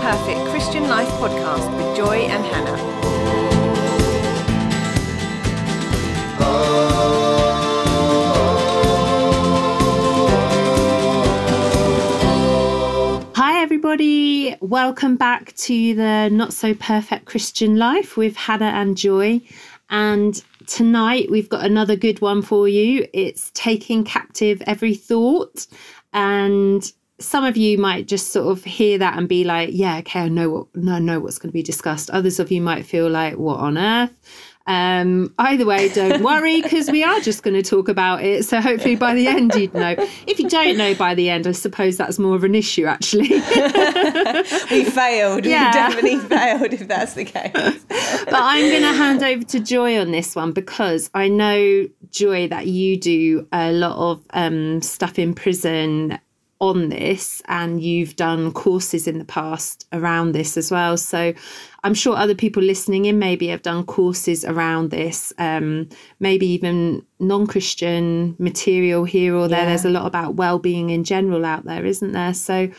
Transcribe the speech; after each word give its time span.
Perfect 0.00 0.40
Christian 0.48 0.88
Life 0.88 1.10
podcast 1.20 1.76
with 1.76 1.94
Joy 1.94 2.20
and 2.20 2.42
Hannah. 2.42 2.76
Hi, 13.36 13.60
everybody. 13.60 14.56
Welcome 14.62 15.16
back 15.16 15.54
to 15.56 15.94
the 15.94 16.30
Not 16.30 16.54
So 16.54 16.72
Perfect 16.72 17.26
Christian 17.26 17.76
Life 17.76 18.16
with 18.16 18.36
Hannah 18.36 18.64
and 18.64 18.96
Joy. 18.96 19.42
And 19.90 20.42
tonight 20.66 21.30
we've 21.30 21.50
got 21.50 21.66
another 21.66 21.94
good 21.94 22.22
one 22.22 22.40
for 22.40 22.66
you. 22.66 23.06
It's 23.12 23.50
taking 23.52 24.04
captive 24.04 24.62
every 24.66 24.94
thought. 24.94 25.66
And 26.14 26.90
some 27.20 27.44
of 27.44 27.56
you 27.56 27.78
might 27.78 28.06
just 28.06 28.32
sort 28.32 28.46
of 28.46 28.64
hear 28.64 28.98
that 28.98 29.16
and 29.18 29.28
be 29.28 29.44
like, 29.44 29.70
yeah, 29.72 29.98
okay, 29.98 30.20
I 30.20 30.28
know 30.28 30.50
what 30.50 30.66
no, 30.74 30.94
I 30.94 30.98
know 30.98 31.20
what's 31.20 31.38
going 31.38 31.50
to 31.50 31.52
be 31.52 31.62
discussed. 31.62 32.10
Others 32.10 32.40
of 32.40 32.50
you 32.50 32.60
might 32.60 32.86
feel 32.86 33.08
like, 33.08 33.36
what 33.36 33.58
on 33.60 33.78
earth? 33.78 34.10
Um, 34.66 35.34
either 35.38 35.66
way, 35.66 35.88
don't 35.88 36.22
worry 36.24 36.62
because 36.62 36.90
we 36.90 37.02
are 37.02 37.18
just 37.20 37.42
going 37.42 37.60
to 37.60 37.62
talk 37.62 37.88
about 37.88 38.22
it. 38.22 38.44
So 38.44 38.60
hopefully 38.60 38.94
by 38.94 39.14
the 39.14 39.26
end 39.26 39.54
you'd 39.54 39.74
know. 39.74 39.96
If 40.26 40.38
you 40.38 40.48
don't 40.48 40.76
know 40.76 40.94
by 40.94 41.14
the 41.14 41.28
end, 41.28 41.46
I 41.46 41.52
suppose 41.52 41.96
that's 41.96 42.18
more 42.18 42.36
of 42.36 42.44
an 42.44 42.54
issue 42.54 42.84
actually. 42.84 43.28
We 44.70 44.84
failed. 44.84 45.44
Yeah. 45.44 45.66
We 45.66 45.72
definitely 45.72 46.18
failed 46.18 46.72
if 46.72 46.88
that's 46.88 47.14
the 47.14 47.24
case. 47.24 47.52
but 47.52 48.34
I'm 48.34 48.70
going 48.70 48.82
to 48.82 48.92
hand 48.92 49.22
over 49.22 49.44
to 49.44 49.60
Joy 49.60 49.98
on 49.98 50.12
this 50.12 50.36
one 50.36 50.52
because 50.52 51.10
I 51.14 51.28
know, 51.28 51.88
Joy, 52.10 52.48
that 52.48 52.66
you 52.66 52.96
do 52.96 53.48
a 53.52 53.72
lot 53.72 53.96
of 53.96 54.24
um, 54.30 54.80
stuff 54.82 55.18
in 55.18 55.34
prison 55.34 56.18
on 56.60 56.90
this 56.90 57.40
and 57.46 57.82
you've 57.82 58.16
done 58.16 58.52
courses 58.52 59.06
in 59.06 59.18
the 59.18 59.24
past 59.24 59.86
around 59.92 60.32
this 60.32 60.58
as 60.58 60.70
well. 60.70 60.96
So 60.98 61.32
I'm 61.82 61.94
sure 61.94 62.14
other 62.14 62.34
people 62.34 62.62
listening 62.62 63.06
in 63.06 63.18
maybe 63.18 63.48
have 63.48 63.62
done 63.62 63.84
courses 63.84 64.44
around 64.44 64.90
this, 64.90 65.32
um, 65.38 65.88
maybe 66.20 66.46
even 66.46 67.04
non 67.18 67.46
Christian 67.46 68.36
material 68.38 69.04
here 69.04 69.34
or 69.34 69.48
there. 69.48 69.60
Yeah. 69.60 69.66
There's 69.66 69.86
a 69.86 69.90
lot 69.90 70.06
about 70.06 70.34
well 70.34 70.58
being 70.58 70.90
in 70.90 71.02
general 71.02 71.46
out 71.46 71.64
there, 71.64 71.86
isn't 71.86 72.12
there? 72.12 72.34
So 72.34 72.70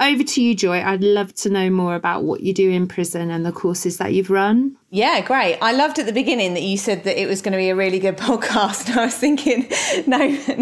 over 0.00 0.24
to 0.24 0.42
you, 0.42 0.54
Joy. 0.54 0.82
I'd 0.82 1.02
love 1.02 1.34
to 1.36 1.50
know 1.50 1.70
more 1.70 1.94
about 1.94 2.24
what 2.24 2.40
you 2.40 2.52
do 2.52 2.68
in 2.70 2.88
prison 2.88 3.30
and 3.30 3.46
the 3.46 3.52
courses 3.52 3.98
that 3.98 4.12
you've 4.12 4.30
run. 4.30 4.76
Yeah, 4.90 5.20
great. 5.20 5.58
I 5.60 5.72
loved 5.72 5.98
at 5.98 6.06
the 6.06 6.12
beginning 6.12 6.54
that 6.54 6.62
you 6.62 6.76
said 6.76 7.04
that 7.04 7.20
it 7.20 7.26
was 7.26 7.42
going 7.42 7.52
to 7.52 7.58
be 7.58 7.68
a 7.70 7.76
really 7.76 7.98
good 7.98 8.16
podcast. 8.18 8.88
And 8.90 8.98
I 8.98 9.04
was 9.06 9.16
thinking, 9.16 9.68
no, 10.06 10.18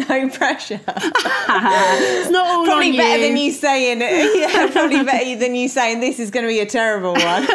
no 0.09 0.29
pressure. 0.29 0.81
it's 0.87 2.31
not 2.31 2.47
all 2.47 2.65
Probably 2.65 2.97
better 2.97 3.19
you. 3.23 3.29
than 3.29 3.37
you 3.37 3.53
saying, 3.53 4.01
yeah, 4.41 4.71
probably 4.71 5.03
better 5.03 5.39
than 5.39 5.55
you 5.55 5.69
saying 5.69 6.01
this 6.01 6.19
is 6.19 6.31
going 6.31 6.45
to 6.45 6.49
be 6.49 6.61
a 6.61 6.67
terrible 6.67 7.13
one. 7.15 7.47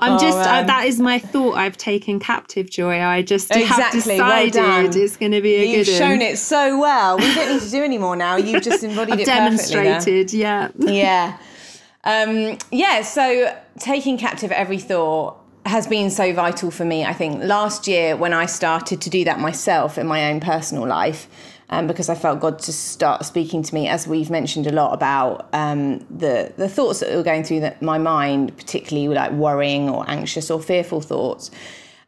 I'm 0.00 0.18
just 0.18 0.38
uh, 0.38 0.62
that 0.62 0.86
is 0.86 0.98
my 0.98 1.18
thought. 1.18 1.56
I've 1.56 1.76
taken 1.76 2.18
captive, 2.20 2.70
Joy. 2.70 3.00
I 3.00 3.22
just 3.22 3.52
have 3.52 3.62
Exactly, 3.62 4.18
well 4.18 4.46
decided 4.46 4.52
done. 4.92 5.02
it's 5.02 5.16
going 5.16 5.32
to 5.32 5.40
be 5.40 5.54
a 5.54 5.66
good 5.66 5.86
You've 5.86 5.96
shown 5.96 6.20
it 6.22 6.38
so 6.38 6.78
well. 6.80 7.18
We 7.18 7.34
don't 7.34 7.52
need 7.52 7.62
to 7.62 7.70
do 7.70 7.84
any 7.84 7.98
more 7.98 8.16
now. 8.16 8.36
You've 8.36 8.62
just 8.62 8.82
embodied 8.82 9.14
it 9.20 9.26
perfectly 9.26 9.74
demonstrated. 9.74 10.32
Yeah. 10.32 10.70
yeah 10.78 11.38
um 12.04 12.56
yeah 12.70 13.02
so 13.02 13.54
taking 13.78 14.16
captive 14.16 14.50
every 14.52 14.78
thought 14.78 15.36
has 15.66 15.86
been 15.86 16.10
so 16.10 16.32
vital 16.32 16.70
for 16.70 16.84
me 16.84 17.04
i 17.04 17.12
think 17.12 17.42
last 17.44 17.86
year 17.86 18.16
when 18.16 18.32
i 18.32 18.46
started 18.46 19.02
to 19.02 19.10
do 19.10 19.22
that 19.24 19.38
myself 19.38 19.98
in 19.98 20.06
my 20.06 20.30
own 20.30 20.40
personal 20.40 20.86
life 20.86 21.28
um, 21.70 21.86
because 21.86 22.08
I 22.08 22.16
felt 22.16 22.40
God 22.40 22.58
to 22.60 22.72
start 22.72 23.24
speaking 23.24 23.62
to 23.62 23.74
me, 23.74 23.88
as 23.88 24.06
we've 24.06 24.28
mentioned 24.28 24.66
a 24.66 24.72
lot 24.72 24.92
about 24.92 25.48
um, 25.52 26.00
the 26.10 26.52
the 26.56 26.68
thoughts 26.68 27.00
that 27.00 27.14
were 27.14 27.22
going 27.22 27.44
through 27.44 27.60
that, 27.60 27.80
my 27.80 27.96
mind, 27.96 28.56
particularly 28.56 29.08
like 29.08 29.32
worrying 29.32 29.88
or 29.88 30.04
anxious 30.08 30.50
or 30.50 30.60
fearful 30.60 31.00
thoughts. 31.00 31.50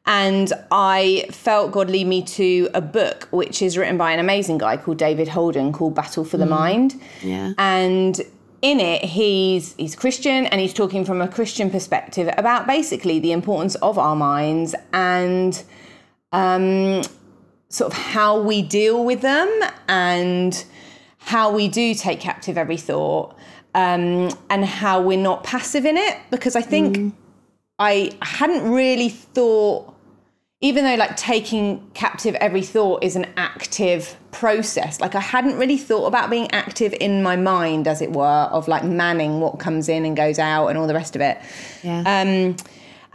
And 0.05 0.53
I 0.73 1.27
felt 1.31 1.71
God 1.71 1.89
lead 1.89 2.09
me 2.09 2.23
to 2.23 2.69
a 2.75 2.81
book 2.81 3.29
which 3.31 3.63
is 3.63 3.79
written 3.79 3.97
by 3.97 4.11
an 4.11 4.19
amazing 4.19 4.59
guy 4.59 4.77
called 4.77 4.99
David 4.99 5.29
Holden 5.29 5.73
called 5.73 5.95
Battle 5.95 6.25
for 6.25 6.39
the 6.39 6.47
Mind. 6.47 7.01
Yeah. 7.23 7.53
And 7.57 8.21
in 8.63 8.81
it, 8.81 9.05
he's 9.05 9.75
he's 9.75 9.95
Christian 9.95 10.47
and 10.47 10.61
he's 10.61 10.75
talking 10.75 11.05
from 11.05 11.23
a 11.23 11.29
Christian 11.29 11.71
perspective 11.71 12.29
about 12.37 12.67
basically 12.67 13.21
the 13.21 13.31
importance 13.31 13.77
of 13.77 13.97
our 13.97 14.17
minds 14.17 14.75
and 14.93 15.63
um, 16.33 17.03
sort 17.73 17.91
of 17.91 17.99
how 17.99 18.39
we 18.39 18.61
deal 18.61 19.03
with 19.03 19.23
them 19.23 19.49
and 19.89 20.65
how 21.17 21.51
we 21.51 21.69
do 21.69 21.95
take 21.95 22.21
captive 22.21 22.59
every 22.59 22.77
thought 22.77 23.35
um, 23.75 24.31
and 24.51 24.65
how 24.65 25.01
we're 25.01 25.17
not 25.17 25.43
passive 25.43 25.87
in 25.87 25.97
it. 25.97 26.19
Because 26.31 26.55
I 26.55 26.61
think 26.61 27.15
I 27.79 28.13
hadn't 28.21 28.71
really 28.71 29.09
thought, 29.09 29.95
even 30.61 30.85
though 30.85 30.97
like 30.97 31.17
taking 31.17 31.91
captive 31.95 32.35
every 32.35 32.61
thought 32.61 33.03
is 33.03 33.17
an 33.17 33.27
active 33.39 34.19
process, 34.33 35.01
like 35.01 35.15
I 35.15 35.21
hadn't 35.21 35.57
really 35.57 35.79
thought 35.79 36.07
about 36.07 36.29
being 36.29 36.51
active 36.51 36.95
in 37.01 37.23
my 37.23 37.37
mind, 37.37 37.89
as 37.89 38.03
it 38.03 38.13
were, 38.13 38.49
of 38.53 38.69
like 38.69 38.85
manning 38.85 39.41
what 39.41 39.59
comes 39.59 39.89
in 39.89 40.05
and 40.05 40.15
goes 40.15 40.39
out 40.39 40.67
and 40.67 40.77
all 40.77 40.87
the 40.87 40.95
rest 40.95 41.17
of 41.17 41.23
it. 41.23 41.41
Yeah. 41.83 42.03
Um, 42.07 42.57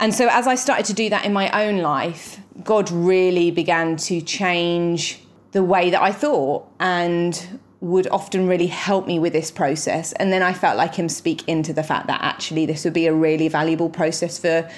and 0.00 0.14
so 0.14 0.28
as 0.30 0.46
I 0.46 0.54
started 0.54 0.86
to 0.86 0.92
do 0.92 1.10
that 1.10 1.24
in 1.24 1.32
my 1.32 1.66
own 1.66 1.78
life, 1.78 2.40
God 2.64 2.90
really 2.90 3.50
began 3.50 3.96
to 3.96 4.20
change 4.20 5.20
the 5.52 5.62
way 5.62 5.90
that 5.90 6.02
I 6.02 6.12
thought 6.12 6.70
and 6.78 7.60
would 7.80 8.08
often 8.08 8.46
really 8.48 8.66
help 8.66 9.06
me 9.06 9.18
with 9.18 9.32
this 9.32 9.50
process. 9.50 10.12
And 10.14 10.32
then 10.32 10.42
I 10.42 10.52
felt 10.52 10.76
like 10.76 10.94
him 10.94 11.08
speak 11.08 11.48
into 11.48 11.72
the 11.72 11.82
fact 11.82 12.06
that 12.08 12.20
actually 12.22 12.66
this 12.66 12.84
would 12.84 12.92
be 12.92 13.06
a 13.06 13.14
really 13.14 13.48
valuable 13.48 13.88
process 13.88 14.38
for 14.38 14.68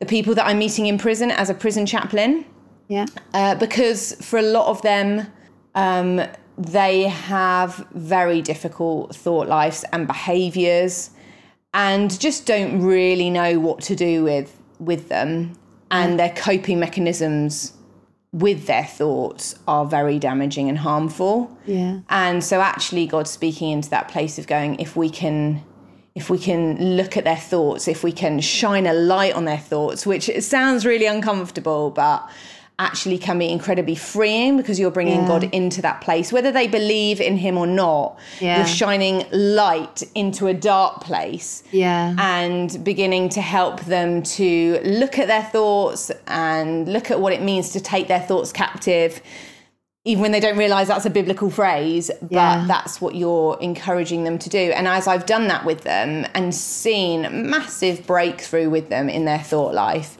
the 0.00 0.06
people 0.06 0.34
that 0.34 0.46
I'm 0.46 0.58
meeting 0.58 0.86
in 0.86 0.98
prison 0.98 1.30
as 1.30 1.50
a 1.50 1.54
prison 1.54 1.86
chaplain 1.86 2.44
yeah. 2.90 3.06
uh, 3.34 3.54
because 3.54 4.14
for 4.24 4.38
a 4.38 4.42
lot 4.42 4.66
of 4.66 4.82
them, 4.82 5.26
um, 5.74 6.20
they 6.58 7.04
have 7.04 7.86
very 7.92 8.42
difficult 8.42 9.14
thought 9.14 9.48
lives 9.48 9.84
and 9.92 10.06
behaviors, 10.06 11.10
and 11.72 12.18
just 12.20 12.46
don't 12.46 12.82
really 12.82 13.30
know 13.30 13.58
what 13.60 13.80
to 13.82 13.94
do 13.94 14.24
with 14.24 14.59
with 14.80 15.08
them, 15.08 15.52
and 15.90 16.14
mm. 16.14 16.16
their 16.16 16.30
coping 16.30 16.80
mechanisms 16.80 17.74
with 18.32 18.66
their 18.66 18.84
thoughts 18.84 19.56
are 19.66 19.84
very 19.84 20.18
damaging 20.18 20.68
and 20.68 20.78
harmful. 20.78 21.56
Yeah. 21.66 22.00
And 22.08 22.44
so 22.44 22.60
actually 22.60 23.06
God's 23.06 23.30
speaking 23.30 23.72
into 23.72 23.90
that 23.90 24.08
place 24.08 24.38
of 24.38 24.46
going, 24.46 24.78
if 24.80 24.96
we 24.96 25.10
can 25.10 25.64
if 26.16 26.28
we 26.28 26.38
can 26.38 26.96
look 26.96 27.16
at 27.16 27.22
their 27.22 27.36
thoughts, 27.36 27.86
if 27.86 28.02
we 28.02 28.10
can 28.10 28.40
shine 28.40 28.84
a 28.84 28.92
light 28.92 29.32
on 29.34 29.44
their 29.44 29.58
thoughts, 29.58 30.04
which 30.04 30.28
it 30.28 30.42
sounds 30.42 30.84
really 30.84 31.06
uncomfortable, 31.06 31.90
but 31.90 32.28
actually 32.80 33.18
can 33.18 33.38
be 33.38 33.48
incredibly 33.48 33.94
freeing 33.94 34.56
because 34.56 34.80
you're 34.80 34.90
bringing 34.90 35.20
Yeah. 35.22 35.28
God 35.28 35.44
into 35.52 35.82
that 35.82 36.00
place, 36.00 36.32
whether 36.32 36.50
they 36.50 36.66
believe 36.66 37.20
in 37.20 37.36
Him 37.36 37.58
or 37.58 37.66
not. 37.66 38.16
Yeah. 38.40 38.56
You're 38.58 38.66
shining 38.66 39.24
light 39.30 40.02
into 40.14 40.46
a 40.48 40.54
dark 40.54 41.02
place 41.02 41.62
Yeah. 41.72 42.14
and 42.18 42.82
beginning 42.82 43.28
to 43.30 43.40
help 43.40 43.80
them 43.82 44.22
to 44.38 44.80
look 44.82 45.18
at 45.18 45.26
their 45.28 45.42
thoughts 45.42 46.10
and 46.26 46.88
look 46.92 47.10
at 47.10 47.20
what 47.20 47.32
it 47.32 47.42
means 47.42 47.70
to 47.70 47.80
take 47.80 48.08
their 48.08 48.20
thoughts 48.20 48.50
captive 48.52 49.20
even 50.06 50.22
when 50.22 50.32
they 50.32 50.40
don't 50.40 50.56
realize 50.56 50.88
that's 50.88 51.04
a 51.04 51.10
biblical 51.10 51.50
phrase 51.50 52.10
but 52.22 52.32
Yeah. 52.32 52.64
that's 52.66 53.02
what 53.02 53.14
you're 53.14 53.58
encouraging 53.60 54.24
them 54.24 54.38
to 54.38 54.48
do 54.48 54.72
and 54.74 54.88
as 54.88 55.06
I've 55.06 55.26
done 55.26 55.48
that 55.48 55.66
with 55.66 55.82
them 55.82 56.26
and 56.34 56.54
seen 56.54 57.28
massive 57.50 58.06
breakthrough 58.06 58.70
with 58.70 58.88
them 58.88 59.10
in 59.10 59.26
their 59.26 59.40
thought 59.40 59.74
life 59.74 60.16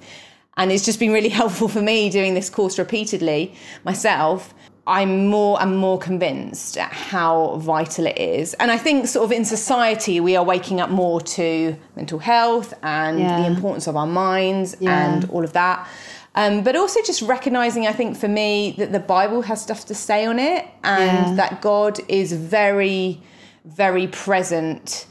and 0.57 0.71
it's 0.73 0.85
just 0.85 0.99
been 0.99 1.13
really 1.13 1.29
helpful 1.41 1.69
for 1.69 1.83
me 1.83 2.11
doing 2.11 2.35
this 2.35 2.51
course 2.51 2.79
repeatedly 2.79 3.55
myself 3.85 4.55
I'm 4.87 5.27
more 5.29 5.61
and 5.63 5.77
more 5.79 5.99
convinced 5.99 6.77
at 6.77 6.93
how 6.93 7.57
vital 7.59 8.07
it 8.07 8.19
is. 8.19 8.55
And 8.55 8.73
I 8.73 8.79
think, 8.79 9.07
sort 9.07 9.25
of, 9.27 9.31
in 9.31 9.45
society, 9.45 10.19
we 10.19 10.35
are 10.35 10.43
waking 10.43 10.81
up 10.81 10.91
more 10.91 11.21
to 11.21 11.77
mental 11.95 12.19
health 12.19 12.75
and 12.83 13.21
Yeah. 13.21 13.41
the 13.41 13.47
importance 13.47 13.87
of 13.87 13.95
our 13.95 14.07
minds 14.07 14.77
Yeah. 14.81 15.15
and 15.15 15.31
all 15.31 15.45
of 15.45 15.53
that. 15.53 15.87
Um, 16.35 16.63
but 16.63 16.75
also 16.75 17.01
just 17.03 17.23
recognizing, 17.23 17.87
I 17.87 17.93
think, 17.93 18.17
for 18.17 18.27
me, 18.27 18.75
that 18.79 18.91
the 18.91 18.99
Bible 18.99 19.43
has 19.43 19.61
stuff 19.63 19.85
to 19.87 19.95
say 19.95 20.25
on 20.25 20.41
it 20.41 20.67
and 20.83 21.29
Yeah. 21.29 21.35
that 21.35 21.61
God 21.61 22.01
is 22.09 22.33
very, 22.33 23.21
very 23.65 24.09
present 24.09 25.07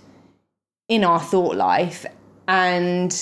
in 0.89 1.05
our 1.05 1.21
thought 1.21 1.55
life. 1.55 2.05
And 2.49 3.15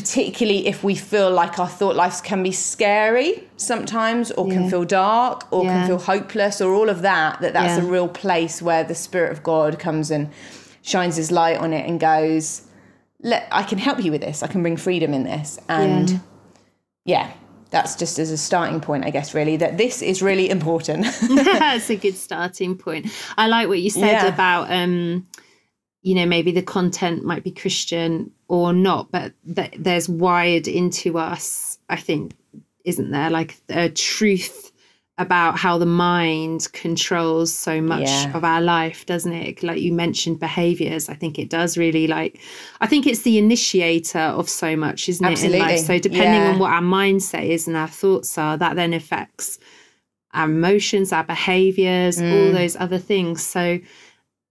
particularly 0.00 0.66
if 0.66 0.82
we 0.82 0.94
feel 0.94 1.30
like 1.30 1.58
our 1.58 1.68
thought 1.68 1.94
lives 1.96 2.20
can 2.20 2.42
be 2.42 2.52
scary 2.52 3.44
sometimes 3.56 4.30
or 4.32 4.46
Yeah. 4.46 4.54
can 4.54 4.70
feel 4.70 4.84
dark 4.84 5.46
or 5.52 5.64
Yeah. 5.64 5.72
can 5.72 5.86
feel 5.88 5.98
hopeless 5.98 6.60
or 6.60 6.72
all 6.74 6.88
of 6.88 7.02
that 7.02 7.40
that 7.42 7.52
that's 7.52 7.76
Yeah. 7.78 7.84
a 7.84 7.86
real 7.96 8.08
place 8.08 8.62
where 8.62 8.82
the 8.84 8.94
spirit 8.94 9.30
of 9.32 9.42
god 9.42 9.78
comes 9.78 10.10
and 10.10 10.28
shines 10.82 11.16
his 11.16 11.30
light 11.30 11.58
on 11.58 11.72
it 11.72 11.84
and 11.88 12.00
goes 12.00 12.62
let 13.22 13.46
i 13.52 13.62
can 13.62 13.78
help 13.78 14.02
you 14.04 14.10
with 14.10 14.22
this 14.22 14.42
i 14.42 14.46
can 14.46 14.62
bring 14.62 14.76
freedom 14.78 15.12
in 15.12 15.24
this 15.24 15.58
and 15.68 16.20
Yeah. 17.04 17.26
that's 17.70 17.94
just 17.96 18.18
as 18.18 18.30
a 18.30 18.38
starting 18.38 18.80
point 18.80 19.04
i 19.04 19.10
guess 19.10 19.34
really 19.34 19.56
that 19.58 19.76
this 19.76 20.00
is 20.02 20.22
really 20.22 20.48
important 20.48 21.06
That's 21.28 21.90
a 21.90 21.96
good 21.96 22.16
starting 22.16 22.76
point. 22.76 23.06
I 23.36 23.46
like 23.48 23.68
what 23.68 23.80
you 23.80 23.90
said 23.90 24.26
about 24.34 24.72
um 24.72 25.26
you 26.02 26.14
know 26.14 26.26
maybe 26.26 26.50
the 26.52 26.62
content 26.62 27.24
might 27.24 27.44
be 27.44 27.50
christian 27.50 28.30
or 28.48 28.72
not 28.72 29.10
but 29.10 29.32
th- 29.54 29.74
there's 29.78 30.08
wired 30.08 30.66
into 30.66 31.18
us 31.18 31.78
i 31.88 31.96
think 31.96 32.32
isn't 32.84 33.10
there 33.10 33.30
like 33.30 33.56
a 33.68 33.88
truth 33.90 34.72
about 35.18 35.58
how 35.58 35.76
the 35.76 35.84
mind 35.84 36.66
controls 36.72 37.52
so 37.52 37.82
much 37.82 38.08
Yeah. 38.08 38.34
of 38.34 38.42
our 38.42 38.62
life 38.62 39.04
doesn't 39.04 39.32
it 39.34 39.62
like 39.62 39.82
you 39.82 39.92
mentioned 39.92 40.40
behaviors 40.40 41.10
i 41.10 41.14
think 41.14 41.38
it 41.38 41.50
does 41.50 41.76
really 41.76 42.06
like 42.06 42.40
i 42.80 42.86
think 42.86 43.06
it's 43.06 43.20
the 43.20 43.36
initiator 43.36 44.18
of 44.40 44.48
so 44.48 44.76
much 44.76 45.06
isn't 45.10 45.26
it 45.26 45.44
in 45.44 45.52
life 45.52 45.60
Absolutely. 45.72 45.84
so 45.86 45.98
depending 46.08 46.40
Yeah. 46.42 46.52
on 46.52 46.58
what 46.58 46.70
our 46.72 46.80
mindset 46.80 47.46
is 47.46 47.68
and 47.68 47.76
our 47.76 47.88
thoughts 47.88 48.38
are 48.38 48.56
that 48.56 48.76
then 48.76 48.94
affects 48.94 49.58
our 50.32 50.46
emotions 50.48 51.12
our 51.12 51.24
behaviors 51.24 52.18
all 52.18 52.24
Mm. 52.24 52.52
those 52.54 52.76
other 52.76 52.98
things 52.98 53.44
so 53.44 53.78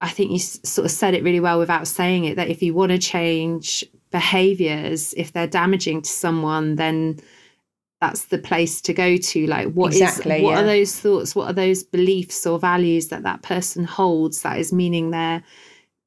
i 0.02 0.10
think 0.10 0.32
you 0.32 0.40
sort 0.40 0.86
of 0.86 0.92
said 0.92 1.14
it 1.14 1.24
really 1.24 1.40
well 1.40 1.60
without 1.60 1.88
saying 1.88 2.26
it 2.26 2.36
that 2.36 2.48
if 2.50 2.62
you 2.62 2.74
want 2.74 2.92
to 2.92 2.98
change 2.98 3.84
behaviors 4.12 5.14
if 5.18 5.34
they're 5.34 5.48
damaging 5.48 6.02
to 6.02 6.10
someone 6.10 6.76
then 6.76 7.20
that's 8.02 8.28
the 8.28 8.38
place 8.38 8.80
to 8.80 8.94
go 8.94 9.18
to. 9.18 9.46
Like 9.46 9.74
what 9.74 9.92
is 9.94 10.00
Exactly, 10.02 10.42
what 10.42 10.58
are 10.58 10.64
those 10.66 10.96
thoughts 10.98 11.36
what 11.36 11.50
are 11.50 11.54
those 11.54 11.84
beliefs 11.84 12.48
or 12.48 12.58
values 12.58 13.10
that 13.10 13.24
that 13.24 13.42
person 13.42 13.84
holds 13.84 14.42
that 14.44 14.58
is 14.58 14.72
meaning 14.72 15.12
they're 15.12 15.44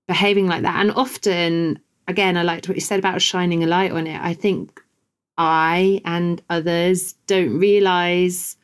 behaving 0.09 0.47
like 0.47 0.63
that? 0.63 0.77
And 0.81 0.91
often 0.93 1.79
again 2.09 2.39
i 2.39 2.43
liked 2.43 2.67
what 2.67 2.77
you 2.79 2.81
said 2.81 2.99
about 2.99 3.21
shining 3.21 3.63
a 3.63 3.67
light 3.67 3.93
on 3.93 4.07
it. 4.07 4.19
I 4.21 4.33
think 4.33 4.83
i 5.37 6.01
and 6.07 6.41
others 6.49 7.13
don't 7.27 7.59
realize 7.59 8.57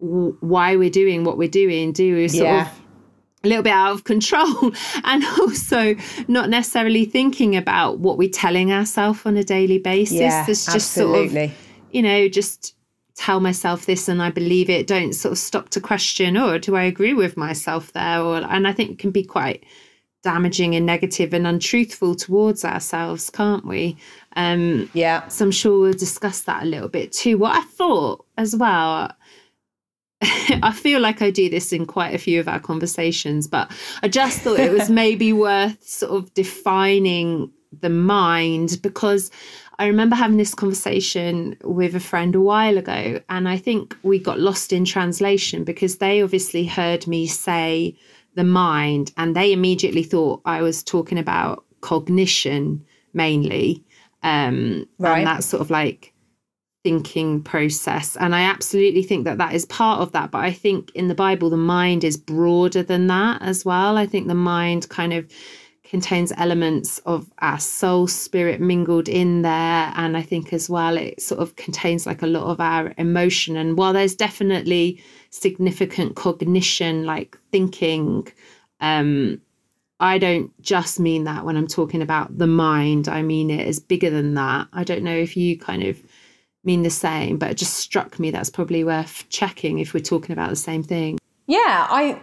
w- 0.00 0.36
why 0.40 0.76
we're 0.76 0.88
doing 0.90 1.22
what 1.24 1.36
we're 1.36 1.48
doing 1.48 1.92
do 1.92 2.16
we? 2.16 2.28
Sort 2.28 2.44
Yeah. 2.44 2.62
of 2.70 2.80
a 3.42 3.48
little 3.48 3.62
bit 3.62 3.72
out 3.72 3.92
of 3.92 4.04
control 4.04 4.72
and 5.04 5.24
also 5.40 5.94
not 6.28 6.50
necessarily 6.50 7.04
thinking 7.04 7.56
about 7.56 7.98
what 7.98 8.18
we're 8.18 8.28
telling 8.28 8.72
ourselves 8.72 9.20
on 9.24 9.36
a 9.36 9.44
daily 9.44 9.78
basis 9.78 10.20
Yeah, 10.20 10.44
there's 10.44 10.66
just 10.66 10.92
sort 10.92 11.18
of 11.18 11.24
absolutely. 11.26 11.54
you 11.90 12.02
know, 12.02 12.28
just 12.28 12.74
tell 13.14 13.40
myself 13.40 13.84
this 13.86 14.08
and 14.08 14.22
I 14.22 14.30
believe 14.30 14.70
it. 14.70 14.86
Don't 14.86 15.12
sort 15.12 15.32
of 15.32 15.38
stop 15.38 15.68
to 15.70 15.80
question, 15.80 16.36
or 16.36 16.58
do 16.58 16.74
I 16.76 16.84
agree 16.84 17.14
with 17.14 17.36
myself 17.36 17.92
there? 17.92 18.20
Or 18.20 18.38
and 18.38 18.66
I 18.66 18.72
think 18.72 18.92
it 18.92 18.98
can 18.98 19.10
be 19.10 19.24
quite 19.24 19.64
damaging 20.22 20.74
and 20.74 20.84
negative 20.84 21.32
and 21.32 21.46
untruthful 21.46 22.14
towards 22.14 22.64
ourselves, 22.64 23.30
can't 23.30 23.66
we? 23.66 23.96
Um, 24.36 24.90
yeah. 24.92 25.26
so 25.28 25.46
I'm 25.46 25.50
sure 25.50 25.80
we'll 25.80 25.92
discuss 25.92 26.42
that 26.42 26.62
a 26.62 26.66
little 26.66 26.88
bit 26.88 27.12
too. 27.12 27.38
What 27.38 27.56
I 27.56 27.62
thought 27.62 28.24
as 28.36 28.54
well. 28.56 29.12
I 30.62 30.72
feel 30.72 31.00
like 31.00 31.22
I 31.22 31.30
do 31.30 31.48
this 31.48 31.72
in 31.72 31.86
quite 31.86 32.14
a 32.14 32.18
few 32.18 32.40
of 32.40 32.48
our 32.48 32.60
conversations, 32.60 33.46
but 33.46 33.70
I 34.02 34.08
just 34.08 34.40
thought 34.40 34.60
it 34.60 34.72
was 34.72 34.90
maybe 35.02 35.32
worth 35.32 35.82
sort 35.82 36.12
of 36.12 36.32
defining 36.34 37.50
the 37.80 37.88
mind 37.88 38.78
because 38.82 39.30
I 39.78 39.86
remember 39.86 40.14
having 40.14 40.36
this 40.36 40.54
conversation 40.54 41.56
with 41.62 41.94
a 41.94 42.00
friend 42.00 42.34
a 42.34 42.40
while 42.40 42.76
ago, 42.76 43.20
and 43.30 43.48
I 43.48 43.56
think 43.56 43.96
we 44.02 44.18
got 44.18 44.38
lost 44.38 44.72
in 44.74 44.84
translation 44.84 45.64
because 45.64 45.98
they 45.98 46.22
obviously 46.22 46.66
heard 46.66 47.06
me 47.06 47.26
say 47.26 47.96
the 48.34 48.44
mind 48.44 49.12
and 49.16 49.34
they 49.34 49.52
immediately 49.52 50.02
thought 50.02 50.42
I 50.44 50.60
was 50.60 50.82
talking 50.82 51.18
about 51.18 51.64
cognition 51.80 52.84
mainly. 53.14 53.82
Um, 54.22 54.86
Right. 54.98 55.18
And 55.18 55.26
that 55.26 55.44
sort 55.44 55.62
of 55.62 55.70
like 55.70 56.09
thinking 56.82 57.42
process. 57.42 58.16
And 58.16 58.34
I 58.34 58.42
absolutely 58.42 59.02
think 59.02 59.24
that 59.24 59.38
that 59.38 59.54
is 59.54 59.66
part 59.66 60.00
of 60.00 60.12
that. 60.12 60.30
But 60.30 60.44
I 60.44 60.52
think 60.52 60.90
in 60.94 61.08
the 61.08 61.14
Bible, 61.14 61.50
the 61.50 61.56
mind 61.56 62.04
is 62.04 62.16
broader 62.16 62.82
than 62.82 63.06
that 63.08 63.42
as 63.42 63.64
well. 63.64 63.98
I 63.98 64.06
think 64.06 64.28
the 64.28 64.34
mind 64.34 64.88
kind 64.88 65.12
of 65.12 65.30
contains 65.90 66.32
elements 66.36 66.98
of 67.00 67.32
our 67.40 67.58
soul 67.58 68.06
spirit 68.06 68.60
mingled 68.60 69.08
in 69.08 69.42
there 69.42 69.92
and 69.96 70.16
i 70.16 70.22
think 70.22 70.52
as 70.52 70.70
well 70.70 70.96
it 70.96 71.20
sort 71.20 71.40
of 71.40 71.56
contains 71.56 72.06
like 72.06 72.22
a 72.22 72.28
lot 72.28 72.44
of 72.44 72.60
our 72.60 72.94
emotion 72.96 73.56
and 73.56 73.76
while 73.76 73.92
there's 73.92 74.14
definitely 74.14 75.02
significant 75.30 76.14
cognition 76.14 77.04
like 77.04 77.36
thinking 77.50 78.24
um 78.80 79.40
i 79.98 80.16
don't 80.16 80.52
just 80.62 81.00
mean 81.00 81.24
that 81.24 81.44
when 81.44 81.56
i'm 81.56 81.66
talking 81.66 82.02
about 82.02 82.38
the 82.38 82.46
mind 82.46 83.08
i 83.08 83.20
mean 83.20 83.50
it 83.50 83.66
is 83.66 83.80
bigger 83.80 84.10
than 84.10 84.34
that 84.34 84.68
i 84.72 84.84
don't 84.84 85.02
know 85.02 85.16
if 85.16 85.36
you 85.36 85.58
kind 85.58 85.82
of 85.82 86.00
mean 86.64 86.82
the 86.82 86.90
same 86.90 87.38
but 87.38 87.50
it 87.50 87.56
just 87.56 87.74
struck 87.74 88.18
me 88.18 88.30
that's 88.30 88.50
probably 88.50 88.84
worth 88.84 89.24
checking 89.30 89.78
if 89.78 89.94
we're 89.94 90.00
talking 90.00 90.32
about 90.32 90.50
the 90.50 90.56
same 90.56 90.82
thing 90.82 91.18
Yeah, 91.46 91.86
I. 91.90 92.20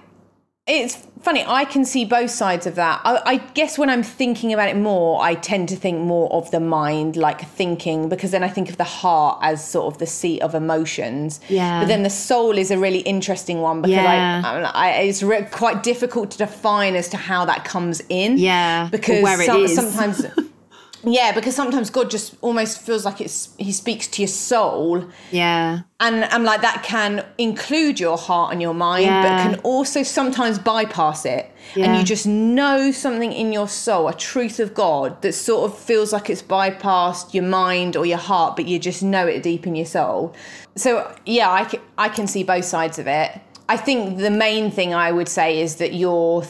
It's 0.69 0.95
funny. 1.21 1.45
I 1.47 1.63
can 1.63 1.85
see 1.85 2.03
both 2.03 2.29
sides 2.29 2.67
of 2.67 2.75
that. 2.75 2.99
I, 3.05 3.21
I 3.25 3.37
guess 3.53 3.77
when 3.77 3.89
I'm 3.89 4.03
thinking 4.03 4.51
about 4.51 4.67
it 4.67 4.75
more, 4.75 5.21
I 5.23 5.35
tend 5.35 5.69
to 5.69 5.77
think 5.77 5.99
more 6.01 6.29
of 6.33 6.51
the 6.51 6.59
mind, 6.59 7.15
like 7.15 7.47
thinking, 7.47 8.09
because 8.09 8.31
then 8.31 8.43
I 8.43 8.49
think 8.49 8.69
of 8.69 8.75
the 8.75 8.83
heart 8.83 9.39
as 9.41 9.65
sort 9.65 9.93
of 9.93 9.97
the 9.99 10.05
seat 10.05 10.41
of 10.41 10.53
emotions. 10.55 11.39
Yeah. 11.47 11.79
But 11.79 11.87
then 11.87 12.03
the 12.03 12.09
soul 12.09 12.57
is 12.57 12.69
a 12.69 12.77
really 12.77 12.99
interesting 12.99 13.61
one 13.61 13.81
because 13.81 13.95
Yeah. 13.95 14.41
I, 14.43 14.89
I, 14.89 14.89
it's 15.03 15.23
re- 15.23 15.47
quite 15.51 15.83
difficult 15.83 16.31
to 16.31 16.37
define 16.37 16.97
as 16.97 17.07
to 17.09 17.17
how 17.17 17.45
that 17.45 17.63
comes 17.63 18.01
in. 18.09 18.37
Yeah, 18.37 18.89
Because 18.91 19.23
where 19.23 19.39
it 19.41 19.45
some- 19.45 19.67
sometimes. 19.69 20.25
Yeah, 21.03 21.31
because 21.31 21.55
sometimes 21.55 21.89
God 21.89 22.09
just 22.09 22.35
almost 22.41 22.81
feels 22.81 23.05
like 23.05 23.21
it's 23.21 23.49
He 23.57 23.71
speaks 23.71 24.07
to 24.07 24.21
your 24.21 24.27
soul, 24.29 25.05
yeah 25.31 25.81
and 25.99 26.25
I'm 26.25 26.43
like 26.43 26.61
that 26.61 26.83
can 26.83 27.25
include 27.39 27.99
your 27.99 28.17
heart 28.17 28.51
and 28.53 28.61
your 28.61 28.73
mind, 28.75 29.05
Yeah. 29.05 29.21
but 29.23 29.51
can 29.51 29.59
also 29.61 30.03
sometimes 30.03 30.59
bypass 30.59 31.25
it. 31.25 31.51
yeah. 31.75 31.85
And 31.85 31.97
you 31.97 32.03
just 32.03 32.27
know 32.27 32.91
something 32.91 33.33
in 33.33 33.51
your 33.51 33.67
soul, 33.67 34.07
a 34.07 34.13
truth 34.13 34.59
of 34.59 34.73
God 34.75 35.19
that 35.23 35.33
sort 35.33 35.71
of 35.71 35.77
feels 35.77 36.13
like 36.13 36.29
it's 36.29 36.43
bypassed 36.43 37.33
your 37.33 37.45
mind 37.45 37.95
or 37.97 38.05
your 38.05 38.19
heart, 38.19 38.55
but 38.55 38.67
you 38.67 38.77
just 38.77 39.01
know 39.01 39.25
it 39.25 39.41
deep 39.41 39.65
in 39.65 39.75
your 39.75 39.87
soul. 39.87 40.35
So 40.75 41.11
yeah, 41.25 41.51
I 41.51 41.65
can, 41.65 41.79
I 41.97 42.09
can 42.09 42.27
see 42.27 42.43
both 42.43 42.65
sides 42.65 42.99
of 42.99 43.07
it. 43.07 43.31
I 43.67 43.75
think 43.77 44.19
the 44.19 44.29
main 44.31 44.69
thing 44.71 44.93
I 44.93 45.11
would 45.11 45.27
say 45.27 45.59
is 45.59 45.77
that 45.77 45.93
you're 45.93 46.45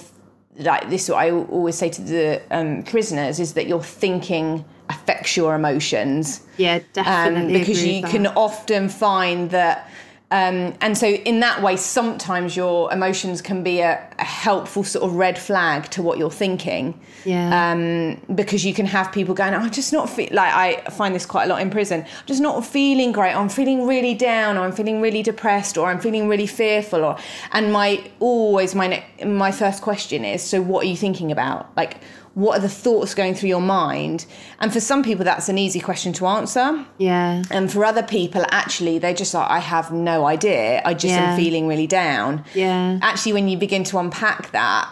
like 0.59 0.89
this. 0.89 1.03
is 1.03 1.09
What 1.09 1.19
I 1.19 1.31
always 1.31 1.75
say 1.75 1.89
to 1.89 2.01
the 2.01 2.41
um, 2.51 2.83
prisoners 2.83 3.39
is 3.39 3.53
that 3.53 3.67
your 3.67 3.83
thinking 3.83 4.65
affects 4.89 5.35
your 5.35 5.53
emotions 5.55 6.41
yeah 6.57 6.79
definitely 6.93 7.55
um, 7.55 7.59
because 7.59 7.85
you 7.85 8.01
with 8.01 8.11
can 8.11 8.27
often 8.27 8.87
find 8.87 9.51
that 9.51 9.89
um, 10.29 10.75
and 10.81 10.97
so 10.97 11.07
in 11.07 11.39
that 11.39 11.61
way 11.61 11.77
sometimes 11.77 12.57
your 12.57 12.91
emotions 12.91 13.41
can 13.41 13.63
be 13.63 13.79
a, 13.79 14.05
a 14.19 14.23
helpful 14.23 14.83
sort 14.83 15.05
of 15.05 15.15
red 15.15 15.37
flag 15.37 15.85
to 15.91 16.01
what 16.01 16.17
you're 16.17 16.29
thinking. 16.29 16.99
Yeah. 17.23 17.71
Um, 17.71 18.21
because 18.35 18.65
you 18.65 18.73
can 18.73 18.85
have 18.85 19.11
people 19.11 19.33
going 19.33 19.53
i'm 19.53 19.69
just 19.71 19.91
not 19.91 20.09
fe-, 20.09 20.29
like 20.31 20.53
i 20.53 20.89
find 20.91 21.13
this 21.13 21.25
quite 21.25 21.45
a 21.45 21.47
lot 21.47 21.61
in 21.61 21.69
prison. 21.69 22.01
I'm 22.01 22.25
just 22.25 22.41
not 22.41 22.65
feeling 22.65 23.11
great. 23.11 23.33
I'm 23.33 23.49
feeling 23.49 23.87
really 23.87 24.13
down 24.13 24.57
or 24.57 24.61
i'm 24.61 24.71
feeling 24.71 25.01
really 25.01 25.23
depressed 25.23 25.77
or 25.77 25.87
i'm 25.87 25.99
feeling 25.99 26.27
really 26.27 26.47
fearful 26.47 27.03
or 27.03 27.17
and 27.51 27.71
my 27.71 28.03
always 28.19 28.75
my 28.75 28.87
ne- 28.87 29.25
my 29.25 29.51
first 29.51 29.81
question 29.81 30.25
is 30.25 30.43
so 30.43 30.61
what 30.61 30.85
are 30.85 30.87
you 30.87 30.97
thinking 30.97 31.31
about? 31.31 31.69
Like 31.75 31.97
what 32.43 32.53
are 32.57 32.61
the 32.61 32.75
thoughts 32.85 33.15
going 33.15 33.33
through 33.33 33.49
your 33.49 33.61
mind 33.81 34.19
and 34.59 34.71
for 34.71 34.79
some 34.79 35.01
people 35.01 35.25
that's 35.25 35.49
an 35.49 35.57
easy 35.57 35.79
question 35.79 36.13
to 36.13 36.23
answer 36.27 36.85
yeah 36.99 37.41
and 37.49 37.71
for 37.73 37.81
other 37.91 38.03
people, 38.03 38.43
actually, 38.61 38.99
they're 39.01 39.19
just 39.23 39.33
like, 39.33 39.49
I 39.49 39.61
have 39.75 39.87
no 39.91 40.25
idea. 40.35 40.81
I 40.89 40.93
just 40.93 41.15
Yeah. 41.15 41.31
am 41.31 41.37
feeling 41.43 41.67
really 41.67 41.87
down. 41.87 42.43
yeah 42.53 42.99
Actually, 43.01 43.33
when 43.37 43.47
you 43.51 43.57
begin 43.57 43.83
to 43.85 43.97
unpack 43.97 44.51
that, 44.51 44.85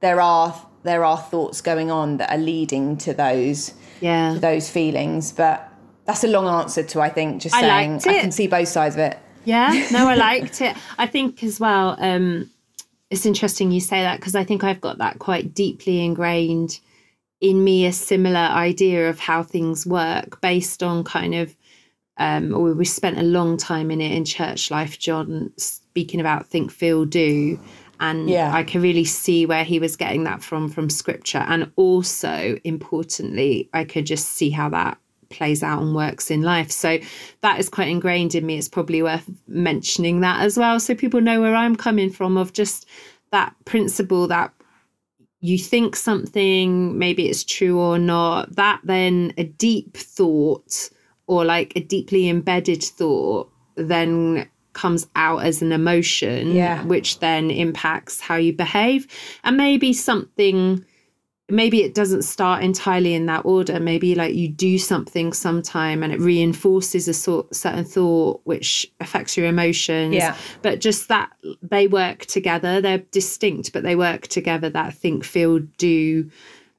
there 0.00 0.20
are 0.20 0.48
there 0.90 1.02
are 1.10 1.16
thoughts 1.32 1.60
going 1.70 1.90
on 1.90 2.16
that 2.18 2.28
are 2.34 2.42
leading 2.52 2.96
to 3.06 3.10
those 3.14 3.72
yeah 4.08 4.34
to 4.34 4.40
those 4.40 4.68
feelings. 4.68 5.32
But 5.32 5.56
that's 6.06 6.24
a 6.24 6.28
long 6.36 6.46
answer 6.60 6.82
to 6.92 7.00
I 7.00 7.08
think 7.16 7.40
just 7.42 7.54
I 7.54 7.60
saying 7.62 7.90
I 8.06 8.20
can 8.20 8.32
see 8.32 8.48
both 8.48 8.68
sides 8.68 8.96
of 8.96 9.00
it. 9.08 9.16
Yeah, 9.44 9.70
no, 9.96 10.08
I 10.08 10.14
liked 10.30 10.60
it. 10.60 10.76
I 10.98 11.06
think 11.14 11.42
as 11.42 11.58
well, 11.58 11.96
um, 11.98 12.50
it's 13.12 13.26
interesting 13.26 13.70
you 13.70 13.80
say 13.80 14.00
that 14.02 14.18
because 14.18 14.34
I 14.34 14.42
think 14.42 14.64
I've 14.64 14.80
got 14.80 14.98
that 14.98 15.18
quite 15.18 15.52
deeply 15.54 16.02
ingrained 16.02 16.80
in 17.42 17.62
me 17.62 17.84
a 17.84 17.92
similar 17.92 18.38
idea 18.38 19.10
of 19.10 19.18
how 19.18 19.42
things 19.42 19.84
work 19.84 20.40
based 20.40 20.82
on 20.82 21.04
kind 21.04 21.34
of 21.34 21.54
um 22.16 22.54
or 22.54 22.72
we 22.72 22.84
spent 22.84 23.18
a 23.18 23.22
long 23.22 23.56
time 23.58 23.90
in 23.90 24.00
it 24.00 24.12
in 24.12 24.24
church 24.24 24.70
life 24.70 24.98
john 24.98 25.50
speaking 25.56 26.20
about 26.20 26.46
think 26.46 26.70
feel 26.70 27.04
do 27.04 27.58
and 28.00 28.28
Yeah. 28.28 28.54
i 28.54 28.62
can 28.62 28.82
really 28.82 29.04
see 29.04 29.46
where 29.46 29.64
he 29.64 29.78
was 29.78 29.96
getting 29.96 30.24
that 30.24 30.42
from 30.42 30.68
from 30.68 30.90
scripture 30.90 31.44
and 31.48 31.70
also 31.76 32.58
importantly 32.64 33.70
i 33.72 33.84
could 33.84 34.04
just 34.06 34.28
see 34.28 34.50
how 34.50 34.68
that 34.68 34.98
plays 35.32 35.62
out 35.62 35.82
and 35.82 35.94
works 35.94 36.30
in 36.30 36.42
life 36.42 36.70
so 36.70 36.98
that 37.40 37.58
is 37.58 37.68
quite 37.68 37.88
ingrained 37.88 38.34
in 38.34 38.46
me 38.46 38.56
it's 38.58 38.68
probably 38.68 39.02
worth 39.02 39.28
mentioning 39.48 40.20
that 40.20 40.40
as 40.42 40.56
well 40.56 40.78
so 40.78 40.94
people 40.94 41.20
know 41.20 41.40
where 41.40 41.54
i'm 41.56 41.74
coming 41.74 42.10
from 42.10 42.36
of 42.36 42.52
just 42.52 42.86
that 43.32 43.54
principle 43.64 44.28
that 44.28 44.52
you 45.44 45.58
think 45.58 45.96
something, 45.96 46.96
maybe 46.96 47.28
it's 47.28 47.42
true 47.42 47.76
or 47.80 47.98
not, 47.98 48.54
that 48.54 48.80
then 48.84 49.32
a 49.36 49.42
deep 49.42 49.96
thought 49.96 50.88
or 51.26 51.44
like 51.44 51.72
a 51.74 51.80
deeply 51.80 52.28
embedded 52.28 52.80
thought 52.80 53.50
then 53.74 54.48
comes 54.72 55.08
out 55.16 55.38
as 55.42 55.60
an 55.60 55.72
emotion, 55.72 56.52
Yeah. 56.54 56.84
which 56.84 57.18
then 57.18 57.50
impacts 57.50 58.20
how 58.20 58.36
you 58.36 58.52
behave. 58.52 59.08
And 59.42 59.56
maybe 59.56 59.92
something 59.92 60.84
maybe 61.52 61.82
it 61.82 61.94
doesn't 61.94 62.22
start 62.22 62.62
entirely 62.62 63.14
in 63.14 63.26
that 63.26 63.44
order. 63.44 63.78
Maybe 63.78 64.14
like 64.14 64.34
you 64.34 64.48
do 64.48 64.78
something 64.78 65.32
sometime 65.32 66.02
and 66.02 66.12
it 66.12 66.18
reinforces 66.20 67.06
a 67.08 67.14
sort 67.14 67.54
certain 67.54 67.84
thought 67.84 68.40
which 68.44 68.90
affects 69.00 69.36
your 69.36 69.46
emotions. 69.46 70.14
Yeah. 70.14 70.36
but 70.62 70.80
just 70.80 71.08
that 71.08 71.30
they 71.62 71.86
work 71.86 72.26
together. 72.26 72.80
They're 72.80 72.98
distinct 73.12 73.72
but 73.72 73.82
they 73.82 73.94
work 73.96 74.22
together 74.28 74.70
that 74.70 74.94
think 74.94 75.24
feel 75.24 75.60
do 75.78 76.30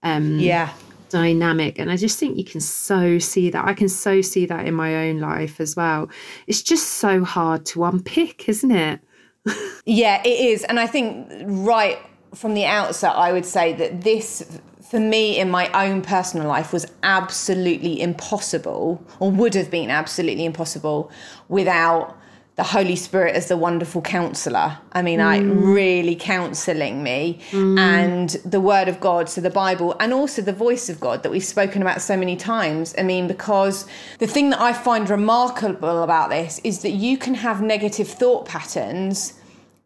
um 0.01 0.39
Yeah. 0.39 0.69
dynamic. 1.09 1.77
And 1.79 1.91
i 1.91 1.95
just 1.95 2.17
think 2.19 2.37
you 2.37 2.43
can 2.43 2.59
so 2.61 3.19
see 3.19 3.49
that. 3.51 3.63
I 3.65 3.73
can 3.73 3.89
so 3.89 4.21
see 4.21 4.45
that 4.47 4.65
in 4.65 4.73
my 4.73 5.07
own 5.07 5.19
life 5.19 5.61
as 5.61 5.75
well. 5.75 6.09
It's 6.47 6.63
just 6.63 6.87
so 7.03 7.23
hard 7.23 7.65
to 7.67 7.83
unpick 7.85 8.49
isn't 8.49 8.71
it? 8.71 8.99
Yeah, 9.85 10.21
it 10.23 10.39
is. 10.51 10.63
And 10.63 10.79
I 10.79 10.87
think 10.87 11.27
right 11.45 11.99
from 12.33 12.53
the 12.53 12.65
outset, 12.65 13.15
I 13.15 13.31
would 13.31 13.45
say 13.45 13.73
that 13.73 14.01
this, 14.01 14.59
for 14.81 14.99
me 14.99 15.39
in 15.39 15.49
my 15.49 15.69
own 15.87 16.01
personal 16.01 16.47
life, 16.47 16.73
was 16.73 16.85
absolutely 17.03 18.01
impossible, 18.01 19.03
or 19.19 19.31
would 19.31 19.53
have 19.53 19.69
been 19.69 19.89
absolutely 19.89 20.45
impossible 20.45 21.11
without 21.49 22.17
the 22.55 22.63
Holy 22.63 22.95
Spirit 22.95 23.35
as 23.35 23.47
the 23.47 23.57
wonderful 23.57 24.01
counselor. 24.01 24.77
I 24.91 25.01
mean, 25.01 25.19
I 25.19 25.39
mm. 25.39 25.73
really 25.73 26.15
counseling 26.15 27.01
me 27.01 27.39
mm. 27.49 27.79
and 27.79 28.29
the 28.45 28.61
word 28.61 28.87
of 28.87 28.99
God, 28.99 29.27
so 29.27 29.41
the 29.41 29.49
Bible, 29.49 29.95
and 29.99 30.13
also 30.13 30.41
the 30.43 30.53
voice 30.53 30.87
of 30.87 30.99
God 30.99 31.23
that 31.23 31.31
we've 31.31 31.43
spoken 31.43 31.81
about 31.81 32.01
so 32.01 32.15
many 32.15 32.35
times. 32.35 32.93
I 32.95 33.01
mean, 33.01 33.27
because 33.27 33.87
the 34.19 34.27
thing 34.27 34.51
that 34.51 34.61
I 34.61 34.71
find 34.71 35.09
remarkable 35.09 36.03
about 36.03 36.29
this 36.29 36.61
is 36.63 36.83
that 36.83 36.91
you 36.91 37.17
can 37.17 37.33
have 37.33 37.61
negative 37.61 38.07
thought 38.07 38.45
patterns 38.45 39.33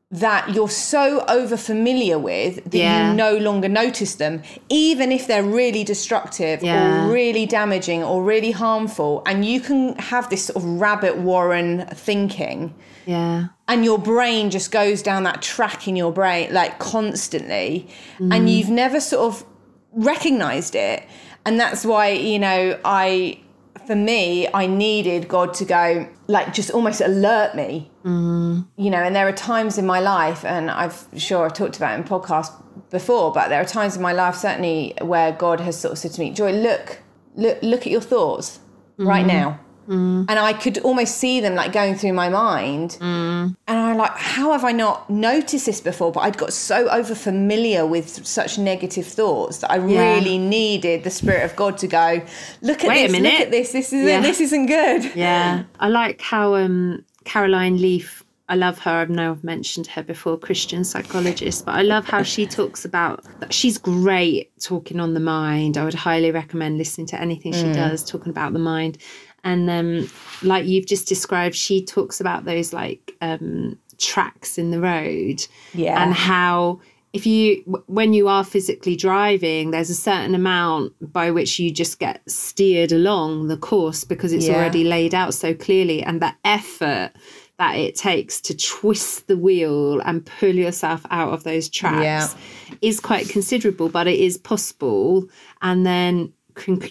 that 0.09 0.53
you're 0.53 0.69
so 0.69 1.25
over 1.27 1.57
familiar 1.57 2.17
with 2.17 2.63
that 2.63 2.77
Yeah. 2.77 3.09
you 3.09 3.15
no 3.17 3.35
longer 3.35 3.67
notice 3.67 4.15
them, 4.15 4.41
even 4.69 5.11
if 5.11 5.27
they're 5.27 5.43
really 5.43 5.83
destructive 5.83 6.63
Yeah. 6.63 7.05
or 7.05 7.11
really 7.11 7.45
damaging 7.45 8.03
or 8.03 8.23
really 8.23 8.51
harmful. 8.51 9.21
And 9.25 9.43
you 9.43 9.59
can 9.59 9.95
have 9.97 10.29
this 10.29 10.45
sort 10.45 10.63
of 10.63 10.63
rabbit 10.79 11.17
warren 11.17 11.87
thinking, 11.93 12.73
yeah 13.05 13.47
and 13.67 13.83
your 13.83 13.97
brain 13.99 14.49
just 14.49 14.71
goes 14.71 15.01
down 15.01 15.23
that 15.23 15.41
track 15.41 15.87
in 15.87 15.95
your 15.95 16.11
brain 16.11 16.53
like 16.53 16.79
constantly, 16.79 17.87
and 18.19 18.31
mm. 18.31 18.51
you've 18.51 18.69
never 18.69 18.99
sort 18.99 19.33
of 19.33 19.45
recognized 19.91 20.75
it. 20.75 21.03
And 21.45 21.59
that's 21.59 21.85
why, 21.85 22.09
you 22.09 22.39
know, 22.39 22.79
I, 22.85 23.39
for 23.85 23.95
me, 23.95 24.47
I 24.53 24.67
needed 24.67 25.27
God 25.27 25.53
to 25.55 25.65
go, 25.65 26.09
like, 26.27 26.53
just 26.53 26.71
almost 26.71 27.01
alert 27.01 27.55
me. 27.55 27.91
Mm. 28.03 28.67
You 28.77 28.89
know, 28.89 28.99
and 28.99 29.15
there 29.15 29.27
are 29.27 29.33
times 29.33 29.77
in 29.77 29.85
my 29.85 29.99
life, 29.99 30.45
and 30.45 30.71
I've 30.71 31.07
sure 31.17 31.45
I've 31.45 31.53
talked 31.53 31.77
about 31.77 31.93
it 31.93 32.01
in 32.01 32.07
podcasts 32.07 32.51
before, 32.89 33.31
but 33.31 33.49
there 33.49 33.61
are 33.61 33.65
times 33.65 33.95
in 33.95 34.01
my 34.01 34.13
life 34.13 34.35
certainly 34.35 34.93
where 35.01 35.31
God 35.31 35.59
has 35.59 35.77
sort 35.77 35.91
of 35.91 35.97
said 35.97 36.11
to 36.13 36.21
me, 36.21 36.31
Joy, 36.31 36.53
look, 36.53 36.99
look, 37.35 37.61
look 37.61 37.81
at 37.81 37.87
your 37.87 38.01
thoughts 38.01 38.59
right 38.97 39.25
mm-hmm. 39.25 39.37
now. 39.37 39.59
Mm. 39.87 40.25
And 40.27 40.39
I 40.39 40.53
could 40.53 40.77
almost 40.79 41.17
see 41.17 41.39
them 41.39 41.55
like 41.55 41.71
going 41.71 41.95
through 41.95 42.13
my 42.13 42.29
mind. 42.29 42.97
Mm. 42.99 43.55
And 43.67 43.79
I'm 43.79 43.97
like, 43.97 44.17
how 44.17 44.51
have 44.51 44.63
I 44.63 44.71
not 44.71 45.09
noticed 45.09 45.65
this 45.65 45.81
before? 45.81 46.11
But 46.11 46.21
I'd 46.21 46.37
got 46.37 46.53
so 46.53 46.89
over 46.89 47.15
familiar 47.15 47.85
with 47.85 48.25
such 48.25 48.57
negative 48.57 49.07
thoughts 49.07 49.59
that 49.59 49.71
I 49.71 49.77
Yeah. 49.77 50.15
really 50.15 50.37
needed 50.37 51.03
the 51.03 51.09
Spirit 51.09 51.43
of 51.45 51.55
God 51.55 51.77
to 51.79 51.87
go, 51.87 52.21
look 52.61 52.83
at 52.83 52.89
Wait 52.89 53.05
a 53.05 53.11
this, 53.11 53.21
look 53.21 53.33
at 53.33 53.51
this, 53.51 53.71
this 53.71 53.93
is 53.93 54.07
Yeah. 54.07 54.21
this 54.21 54.39
isn't 54.41 54.65
good. 54.65 55.11
Yeah, 55.17 55.63
I 55.79 55.87
like 55.87 56.21
how 56.21 56.55
um, 56.55 57.03
Caroline 57.25 57.81
Leaf. 57.81 58.23
I 58.49 58.55
love 58.55 58.79
her. 58.79 58.91
I 58.91 59.05
know 59.05 59.31
I've 59.31 59.43
mentioned 59.43 59.87
her 59.87 60.01
before, 60.03 60.37
Christian 60.37 60.85
psychologist, 60.85 61.65
but 61.65 61.75
I 61.75 61.81
love 61.81 62.05
how 62.05 62.23
she 62.23 62.45
talks 62.45 62.85
about. 62.85 63.25
She's 63.49 63.77
great 63.77 64.51
talking 64.61 65.01
on 65.01 65.13
the 65.13 65.19
mind. 65.19 65.77
I 65.77 65.83
would 65.83 65.93
highly 65.93 66.31
recommend 66.31 66.77
listening 66.77 67.07
to 67.07 67.19
anything 67.19 67.51
she 67.51 67.63
mm. 67.63 67.73
does 67.73 68.05
talking 68.05 68.29
about 68.29 68.53
the 68.53 68.59
mind. 68.59 68.99
And 69.47 69.69
um, 69.69 70.09
like 70.43 70.65
you've 70.65 70.87
just 70.87 71.07
described, 71.07 71.55
she 71.55 71.83
talks 71.85 72.19
about 72.19 72.43
those 72.45 72.73
like 72.73 73.15
um, 73.21 73.77
tracks 73.97 74.57
in 74.57 74.71
the 74.71 74.79
road 74.81 75.45
Yeah. 75.73 76.01
and 76.03 76.13
how 76.13 76.79
if 77.13 77.25
you 77.25 77.63
when 77.87 78.11
you 78.13 78.27
are 78.27 78.43
physically 78.43 78.95
driving 78.97 79.71
there's 79.71 79.89
a 79.89 79.95
certain 79.95 80.35
amount 80.35 80.93
by 81.01 81.31
which 81.31 81.57
you 81.57 81.71
just 81.71 81.97
get 81.99 82.21
steered 82.29 82.91
along 82.91 83.47
the 83.47 83.57
course 83.57 84.03
because 84.03 84.33
it's 84.33 84.45
Yeah. 84.47 84.55
already 84.57 84.83
laid 84.83 85.15
out 85.15 85.33
so 85.33 85.53
clearly 85.55 86.03
and 86.03 86.21
the 86.21 86.33
effort 86.43 87.11
that 87.57 87.75
it 87.75 87.95
takes 87.95 88.39
to 88.41 88.55
twist 88.55 89.27
the 89.27 89.37
wheel 89.37 90.01
and 90.01 90.25
pull 90.25 90.53
yourself 90.53 91.01
out 91.09 91.31
of 91.33 91.43
those 91.43 91.69
tracks 91.69 92.03
Yeah. 92.03 92.77
is 92.81 92.99
quite 92.99 93.29
considerable 93.29 93.87
but 93.89 94.05
it 94.07 94.19
is 94.19 94.37
possible 94.37 95.27
and 95.61 95.85
then 95.85 96.33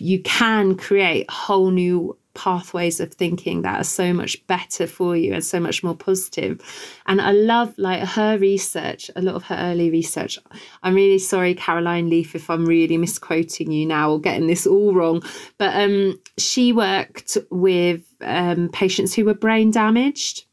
you 0.00 0.18
can 0.22 0.76
create 0.76 1.30
whole 1.30 1.70
new 1.70 2.16
pathways 2.36 3.00
of 3.00 3.12
thinking 3.12 3.62
that 3.62 3.80
are 3.80 3.84
so 3.84 4.12
much 4.12 4.46
better 4.46 4.86
for 4.86 5.16
you 5.16 5.32
and 5.32 5.44
so 5.44 5.58
much 5.58 5.82
more 5.82 5.96
positive. 5.96 6.60
And 7.06 7.20
i 7.20 7.32
love 7.32 7.74
like 7.78 8.02
her 8.02 8.38
research 8.38 9.10
a 9.16 9.22
lot 9.22 9.34
of 9.34 9.44
her 9.44 9.56
early 9.56 9.90
research. 9.90 10.38
I'm 10.82 10.94
really 10.94 11.18
sorry 11.18 11.54
caroline 11.54 12.08
leaf 12.10 12.34
if 12.34 12.48
i'm 12.50 12.66
really 12.66 12.98
misquoting 12.98 13.72
you 13.72 13.86
now 13.86 14.12
or 14.12 14.20
getting 14.20 14.46
this 14.46 14.66
all 14.66 14.94
wrong 14.94 15.22
but 15.58 15.74
um 15.74 16.20
she 16.36 16.72
worked 16.72 17.38
with 17.50 18.02
um 18.20 18.68
patients 18.68 19.14
who 19.14 19.24
were 19.24 19.34
brain 19.34 19.70
damaged. 19.70 20.44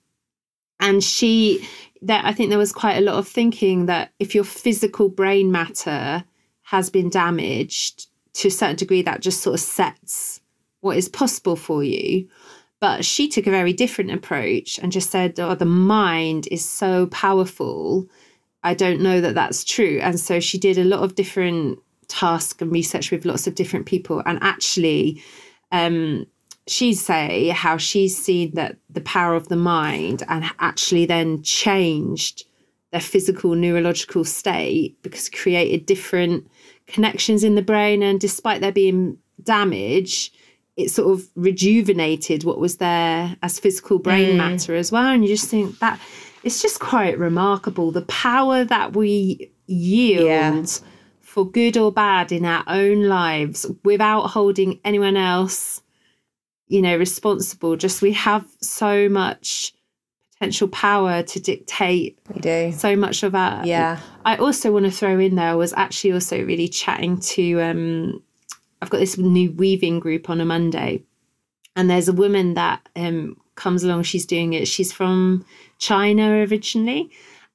And 0.79 1.03
she 1.03 1.67
that 2.01 2.25
i 2.25 2.33
think 2.33 2.49
there 2.49 2.57
was 2.57 2.71
quite 2.71 2.97
a 2.97 3.01
lot 3.01 3.15
of 3.15 3.27
thinking 3.27 3.85
that 3.87 4.11
if 4.19 4.33
your 4.33 4.43
physical 4.45 5.09
brain 5.09 5.51
matter 5.51 6.23
has 6.63 6.89
been 6.89 7.09
damaged 7.09 8.07
to 8.33 8.47
a 8.47 8.51
certain 8.51 8.75
degree 8.77 9.01
that 9.01 9.21
just 9.21 9.41
sort 9.41 9.53
of 9.53 9.59
sets 9.59 10.41
what 10.83 10.97
is 10.97 11.07
possible 11.07 11.55
for 11.55 11.83
you. 11.83 12.27
But 12.81 13.05
she 13.05 13.29
took 13.29 13.47
a 13.47 13.51
very 13.51 13.71
different 13.71 14.11
approach 14.11 14.77
and 14.79 14.91
just 14.91 15.09
said 15.09 15.39
oh 15.39 15.55
the 15.55 15.65
mind 15.65 16.47
is 16.51 16.63
so 16.63 17.07
powerful. 17.07 18.05
I 18.63 18.73
don't 18.73 19.01
know 19.01 19.21
that 19.21 19.35
that's 19.35 19.63
true. 19.63 19.99
And 20.01 20.19
so 20.19 20.39
she 20.39 20.57
did 20.57 20.77
a 20.77 20.83
lot 20.83 20.99
of 20.99 21.15
different 21.15 21.79
tasks 22.09 22.61
and 22.61 22.71
research 22.71 23.11
with 23.11 23.25
lots 23.25 23.47
of 23.47 23.55
different 23.55 23.85
people. 23.85 24.21
And 24.25 24.37
actually 24.41 25.23
um 25.71 26.25
she'd 26.67 26.95
say 26.95 27.49
how 27.49 27.77
she's 27.77 28.21
seen 28.21 28.51
that 28.55 28.75
the 28.89 29.01
power 29.01 29.35
of 29.35 29.47
the 29.47 29.55
mind 29.55 30.23
and 30.27 30.43
actually 30.59 31.05
then 31.05 31.41
changed 31.43 32.45
their 32.91 33.01
physical 33.01 33.55
neurological 33.55 34.25
state 34.25 35.01
because 35.01 35.29
created 35.29 35.85
different 35.85 36.45
connections 36.87 37.45
in 37.45 37.55
the 37.55 37.61
brain. 37.61 38.03
And 38.03 38.19
despite 38.19 38.59
there 38.59 38.73
being 38.73 39.17
damage 39.41 40.32
it 40.75 40.89
sort 40.89 41.11
of 41.13 41.27
rejuvenated 41.35 42.43
what 42.43 42.59
was 42.59 42.77
there 42.77 43.35
as 43.43 43.59
physical 43.59 43.99
brain 43.99 44.37
matter 44.37 44.75
as 44.75 44.91
well 44.91 45.05
and 45.07 45.23
you 45.23 45.29
just 45.29 45.49
think 45.49 45.77
that 45.79 45.99
it's 46.43 46.61
just 46.61 46.79
quite 46.79 47.17
remarkable 47.19 47.91
the 47.91 48.01
power 48.03 48.63
that 48.63 48.95
we 48.95 49.51
yield 49.67 50.25
Yeah. 50.25 50.63
for 51.21 51.49
good 51.49 51.77
or 51.77 51.91
bad 51.91 52.31
in 52.31 52.43
our 52.45 52.63
own 52.67 53.03
lives 53.07 53.65
without 53.83 54.27
holding 54.27 54.79
anyone 54.83 55.15
else 55.17 55.81
you 56.67 56.81
know 56.81 56.97
responsible 56.97 57.75
just 57.75 58.01
we 58.01 58.13
have 58.13 58.45
so 58.61 59.07
much 59.09 59.73
potential 60.33 60.67
power 60.69 61.21
to 61.23 61.39
dictate 61.39 62.17
We 62.33 62.41
do. 62.41 62.71
so 62.75 62.95
much 62.95 63.21
of 63.23 63.35
our 63.35 63.65
Yeah. 63.65 63.99
i 64.25 64.35
also 64.37 64.71
want 64.71 64.85
to 64.85 64.91
throw 64.91 65.19
in 65.19 65.35
there 65.35 65.49
I 65.51 65.55
was 65.55 65.73
actually 65.73 66.13
also 66.13 66.43
really 66.43 66.67
chatting 66.67 67.19
to 67.19 67.61
um 67.61 68.23
i've 68.83 68.89
got 68.89 68.99
this 68.99 69.17
new 69.17 69.51
weaving 69.53 69.99
group 69.99 70.29
on 70.29 70.41
a 70.41 70.45
monday 70.45 71.01
and 71.75 71.89
there's 71.89 72.07
a 72.07 72.13
woman 72.13 72.53
that 72.53 72.87
um 72.95 73.35
comes 73.55 73.83
along 73.83 74.03
she's 74.03 74.25
doing 74.25 74.53
it 74.53 74.67
she's 74.67 74.91
from 74.91 75.45
china 75.79 76.45
originally 76.49 77.09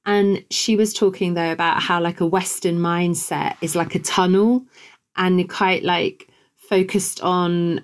and 0.05 0.43
she 0.49 0.75
was 0.75 0.93
talking 0.93 1.33
though 1.33 1.51
about 1.51 1.81
how 1.81 2.01
like 2.01 2.19
a 2.19 2.25
western 2.25 2.79
mindset 2.79 3.55
is 3.61 3.75
like 3.75 3.95
a 3.95 3.99
tunnel 3.99 4.65
and 5.15 5.49
quite 5.49 5.83
like 5.83 6.29
focused 6.55 7.21
on 7.21 7.83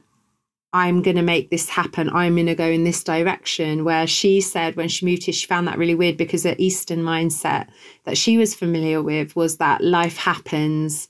I'm 0.75 1.01
going 1.01 1.15
to 1.15 1.21
make 1.21 1.51
this 1.51 1.69
happen. 1.69 2.09
I'm 2.09 2.35
going 2.35 2.47
to 2.47 2.53
go 2.53 2.67
in 2.67 2.83
this 2.83 3.01
direction. 3.01 3.85
Where 3.85 4.05
she 4.05 4.41
said 4.41 4.75
when 4.75 4.89
she 4.89 5.05
moved 5.05 5.23
here, 5.23 5.33
she 5.33 5.47
found 5.47 5.69
that 5.69 5.77
really 5.77 5.95
weird 5.95 6.17
because 6.17 6.43
the 6.43 6.61
Eastern 6.61 6.99
mindset 6.99 7.69
that 8.03 8.17
she 8.17 8.37
was 8.37 8.53
familiar 8.53 9.01
with 9.01 9.37
was 9.37 9.55
that 9.57 9.81
life 9.81 10.17
happens 10.17 11.07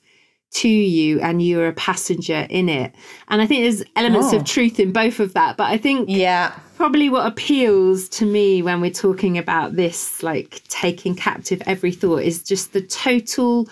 to 0.62 0.70
you 0.70 1.20
and 1.22 1.42
you're 1.42 1.68
a 1.68 1.74
passenger 1.74 2.48
in 2.50 2.70
it. 2.70 2.94
And 3.28 3.42
I 3.42 3.46
think 3.48 3.64
there's 3.64 3.84
elements 3.96 4.34
Oh. 4.34 4.38
of 4.38 4.46
truth 4.46 4.80
in 4.80 4.92
both 4.92 5.20
of 5.20 5.34
that. 5.34 5.58
But 5.58 5.66
I 5.66 5.78
think 5.78 6.08
Yeah. 6.10 6.54
probably 6.78 7.10
what 7.10 7.26
appeals 7.26 8.08
to 8.10 8.26
me 8.26 8.62
when 8.62 8.80
we're 8.80 8.92
talking 8.92 9.38
about 9.38 9.76
this, 9.76 10.24
like 10.24 10.62
taking 10.70 11.14
captive 11.16 11.62
every 11.66 11.92
thought, 11.92 12.24
is 12.24 12.42
just 12.42 12.72
the 12.74 12.82
total 12.82 13.68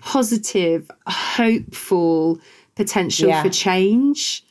positive, 0.00 0.88
hopeful 1.06 2.38
potential 2.76 3.28
Yeah. 3.28 3.42
for 3.42 3.48
change. 3.50 4.44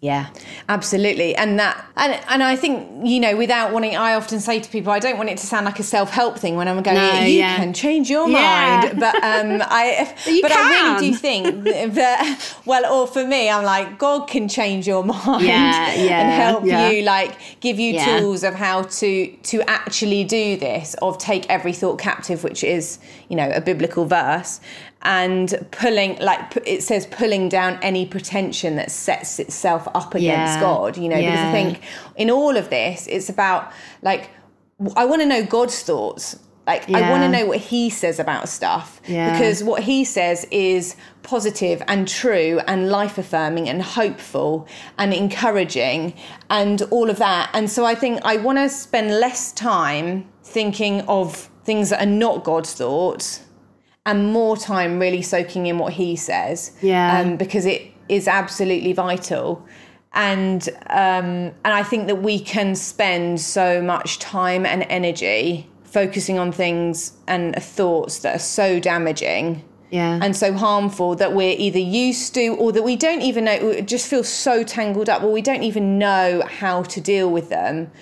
Yeah, 0.00 0.28
absolutely. 0.68 1.34
And 1.34 1.58
that 1.58 1.84
and 1.96 2.12
and 2.28 2.42
I 2.44 2.54
think, 2.54 3.04
you 3.04 3.18
know, 3.18 3.36
without 3.36 3.72
wanting 3.72 3.96
I 3.96 4.14
often 4.14 4.38
say 4.38 4.60
to 4.60 4.70
people, 4.70 4.92
I 4.92 5.00
don't 5.00 5.16
want 5.16 5.30
it 5.30 5.38
to 5.38 5.46
sound 5.46 5.64
like 5.66 5.80
a 5.80 5.82
self-help 5.82 6.38
thing 6.38 6.54
when 6.56 6.68
I'm 6.68 6.80
going, 6.82 6.94
No, 6.96 7.24
you 7.24 7.38
yeah. 7.38 7.56
can 7.56 7.72
change 7.72 8.08
your 8.08 8.28
Yeah. 8.28 8.82
mind. 8.86 9.00
But 9.00 9.14
um 9.16 9.62
I 9.64 10.14
You 10.26 10.42
but 10.42 10.52
I 10.52 10.60
really 10.68 11.10
do 11.10 11.16
think 11.16 11.64
that 11.64 12.56
well, 12.64 12.86
or 12.92 13.06
for 13.08 13.26
me, 13.26 13.50
I'm 13.50 13.64
like, 13.64 13.98
God 13.98 14.28
can 14.28 14.48
change 14.48 14.86
your 14.86 15.02
mind 15.12 15.44
Yeah, 15.44 15.94
yeah, 15.94 16.20
and 16.20 16.30
help 16.30 16.64
you, 16.64 17.02
like 17.02 17.36
give 17.60 17.80
you 17.80 17.98
tools 17.98 18.44
of 18.44 18.54
how 18.54 18.82
to 18.82 19.26
to 19.50 19.62
actually 19.62 20.22
do 20.22 20.56
this, 20.56 20.94
of 21.02 21.18
take 21.18 21.48
every 21.50 21.72
thought 21.72 21.98
captive, 21.98 22.44
which 22.44 22.62
is, 22.62 22.98
you 23.28 23.36
know, 23.36 23.50
a 23.50 23.60
biblical 23.60 24.04
verse. 24.06 24.60
And 25.04 25.66
pulling, 25.70 26.18
like 26.18 26.56
it 26.64 26.82
says, 26.82 27.06
pulling 27.06 27.48
down 27.48 27.78
any 27.82 28.06
pretension 28.06 28.76
that 28.76 28.90
sets 28.90 29.38
itself 29.38 29.86
up 29.94 30.14
against 30.14 30.54
Yeah. 30.54 30.60
God, 30.60 30.96
you 30.96 31.08
know, 31.08 31.16
because 31.16 31.40
I 31.40 31.52
think 31.52 31.80
in 32.16 32.30
all 32.30 32.56
of 32.56 32.70
this, 32.70 33.06
it's 33.06 33.28
about 33.28 33.72
like, 34.02 34.30
i 34.96 35.04
want 35.04 35.20
to 35.22 35.26
know 35.26 35.44
God's 35.44 35.82
thoughts. 35.82 36.38
Like, 36.66 36.88
I 36.90 37.10
want 37.10 37.22
to 37.22 37.28
know 37.28 37.44
what 37.44 37.58
he 37.58 37.90
says 37.90 38.18
about 38.18 38.48
stuff 38.48 39.02
Yeah. 39.06 39.32
because 39.32 39.62
what 39.62 39.82
he 39.82 40.02
says 40.02 40.46
is 40.50 40.96
positive 41.22 41.82
and 41.86 42.08
true 42.08 42.58
and 42.66 42.88
life 42.88 43.18
affirming 43.18 43.68
and 43.68 43.82
hopeful 43.82 44.66
and 44.96 45.12
encouraging 45.12 46.14
and 46.48 46.80
all 46.90 47.10
of 47.10 47.18
that. 47.18 47.50
And 47.52 47.70
so 47.70 47.84
I 47.84 47.94
think 47.94 48.20
I 48.24 48.38
want 48.38 48.56
to 48.56 48.70
spend 48.70 49.10
less 49.20 49.52
time 49.52 50.26
thinking 50.42 51.02
of 51.02 51.50
things 51.64 51.90
that 51.90 52.02
are 52.02 52.06
not 52.06 52.44
God's 52.44 52.72
thoughts 52.72 53.40
and 54.06 54.32
more 54.32 54.56
time 54.56 54.98
really 54.98 55.22
soaking 55.22 55.66
in 55.66 55.78
what 55.78 55.92
he 55.94 56.16
says. 56.16 56.72
Yeah. 56.82 57.20
Um, 57.20 57.36
because 57.36 57.64
it 57.66 57.82
is 58.08 58.28
absolutely 58.28 58.92
vital. 58.92 59.64
And 60.12 60.68
um, 60.90 61.52
and 61.64 61.72
I 61.74 61.82
think 61.82 62.06
that 62.06 62.22
we 62.22 62.38
can 62.38 62.74
spend 62.76 63.40
so 63.40 63.82
much 63.82 64.18
time 64.18 64.64
and 64.66 64.84
energy 64.88 65.68
focusing 65.84 66.38
on 66.38 66.52
things 66.52 67.14
and 67.26 67.54
thoughts 67.56 68.18
that 68.20 68.36
are 68.36 68.40
so 68.40 68.78
damaging 68.80 69.62
Yeah. 69.90 70.18
and 70.22 70.36
so 70.36 70.52
harmful 70.52 71.14
that 71.16 71.32
we're 71.34 71.54
either 71.56 71.78
used 71.78 72.34
to 72.34 72.48
or 72.56 72.72
that 72.72 72.82
we 72.82 72.96
don't 72.96 73.22
even 73.22 73.44
know 73.44 73.80
just 73.80 74.08
feel 74.08 74.24
so 74.24 74.64
tangled 74.64 75.08
up 75.08 75.22
or 75.22 75.30
we 75.32 75.40
don't 75.40 75.62
even 75.62 75.98
know 75.98 76.42
how 76.48 76.82
to 76.82 77.00
deal 77.00 77.30
with 77.30 77.48
them 77.48 77.92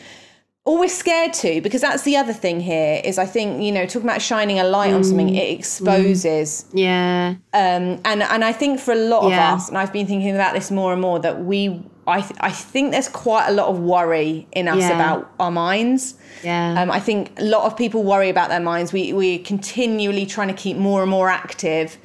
or 0.64 0.78
we're 0.78 0.88
scared 0.88 1.32
to 1.32 1.60
because 1.60 1.80
that's 1.80 2.04
the 2.04 2.16
other 2.16 2.32
thing 2.32 2.60
here 2.60 3.00
is 3.04 3.18
i 3.18 3.26
think 3.26 3.60
you 3.62 3.72
know 3.72 3.84
talking 3.84 4.08
about 4.08 4.22
shining 4.22 4.60
a 4.60 4.64
light 4.64 4.92
on 4.92 5.02
something 5.02 5.34
it 5.34 5.58
exposes 5.58 6.66
yeah. 6.72 7.34
um, 7.52 8.00
and 8.04 8.22
and 8.22 8.44
I 8.44 8.52
think 8.52 8.78
for 8.80 8.92
a 8.92 8.96
lot 8.96 9.28
Yeah. 9.28 9.52
of 9.52 9.58
us, 9.58 9.68
and 9.68 9.76
I've 9.78 9.92
been 9.92 10.06
thinking 10.06 10.34
about 10.34 10.54
this 10.54 10.70
more 10.70 10.92
and 10.92 11.00
more, 11.02 11.18
that 11.20 11.44
we 11.44 11.82
I 12.06 12.20
th- 12.20 12.38
I 12.40 12.50
think 12.50 12.90
there's 12.92 13.08
quite 13.08 13.48
a 13.48 13.52
lot 13.52 13.68
of 13.68 13.78
worry 13.78 14.46
in 14.52 14.66
us 14.68 14.78
Yeah. 14.78 14.94
about 14.94 15.30
our 15.38 15.50
minds. 15.50 16.14
Yeah. 16.42 16.80
Um, 16.80 16.90
I 16.90 16.98
think 17.00 17.32
a 17.38 17.44
lot 17.44 17.64
of 17.64 17.76
people 17.76 18.02
worry 18.02 18.28
about 18.28 18.48
their 18.48 18.60
minds. 18.60 18.92
We 18.92 19.12
we're 19.12 19.38
continually 19.40 20.26
trying 20.26 20.48
to 20.48 20.54
keep 20.54 20.76
more 20.76 21.02
and 21.02 21.10
more 21.10 21.28
active 21.28 21.96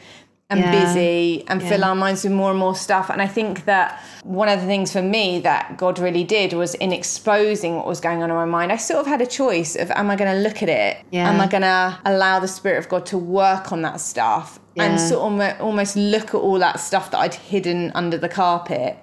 and 0.49 0.61
Yeah. 0.61 0.71
busy 0.71 1.43
and 1.49 1.61
fill 1.61 1.83
our 1.83 1.93
minds 1.95 2.23
with 2.23 2.31
more 2.31 2.51
and 2.51 2.59
more 2.59 2.73
stuff. 2.75 3.09
And 3.09 3.21
I 3.21 3.27
think 3.27 3.65
that 3.65 4.01
one 4.23 4.47
of 4.47 4.61
the 4.61 4.65
things 4.65 4.93
for 4.93 5.01
me 5.01 5.39
that 5.41 5.75
God 5.75 5.99
really 5.99 6.23
did 6.23 6.53
was 6.53 6.73
in 6.75 6.93
exposing 6.93 7.75
what 7.75 7.85
was 7.85 7.99
going 7.99 8.23
on 8.23 8.29
in 8.29 8.35
my 8.35 8.45
mind. 8.45 8.71
I 8.71 8.77
sort 8.77 9.01
of 9.01 9.07
had 9.07 9.21
a 9.21 9.25
choice 9.25 9.75
of 9.75 9.91
am 9.91 10.09
I 10.09 10.15
going 10.15 10.31
to 10.31 10.39
look 10.39 10.63
at 10.63 10.69
it? 10.69 10.97
Yeah. 11.11 11.29
Am 11.29 11.41
I 11.41 11.47
going 11.47 11.63
to 11.63 11.97
allow 12.05 12.39
the 12.39 12.47
Spirit 12.47 12.77
of 12.79 12.87
God 12.87 13.05
to 13.07 13.17
work 13.17 13.73
on 13.73 13.81
that 13.81 13.99
stuff 13.99 14.59
and 14.77 14.99
sort 14.99 15.21
of 15.41 15.59
almost 15.61 15.95
look 15.97 16.29
at 16.29 16.35
all 16.35 16.59
that 16.59 16.79
stuff 16.79 17.11
that 17.11 17.17
I'd 17.17 17.33
hidden 17.33 17.91
under 17.93 18.17
the 18.17 18.29
carpet? 18.29 18.97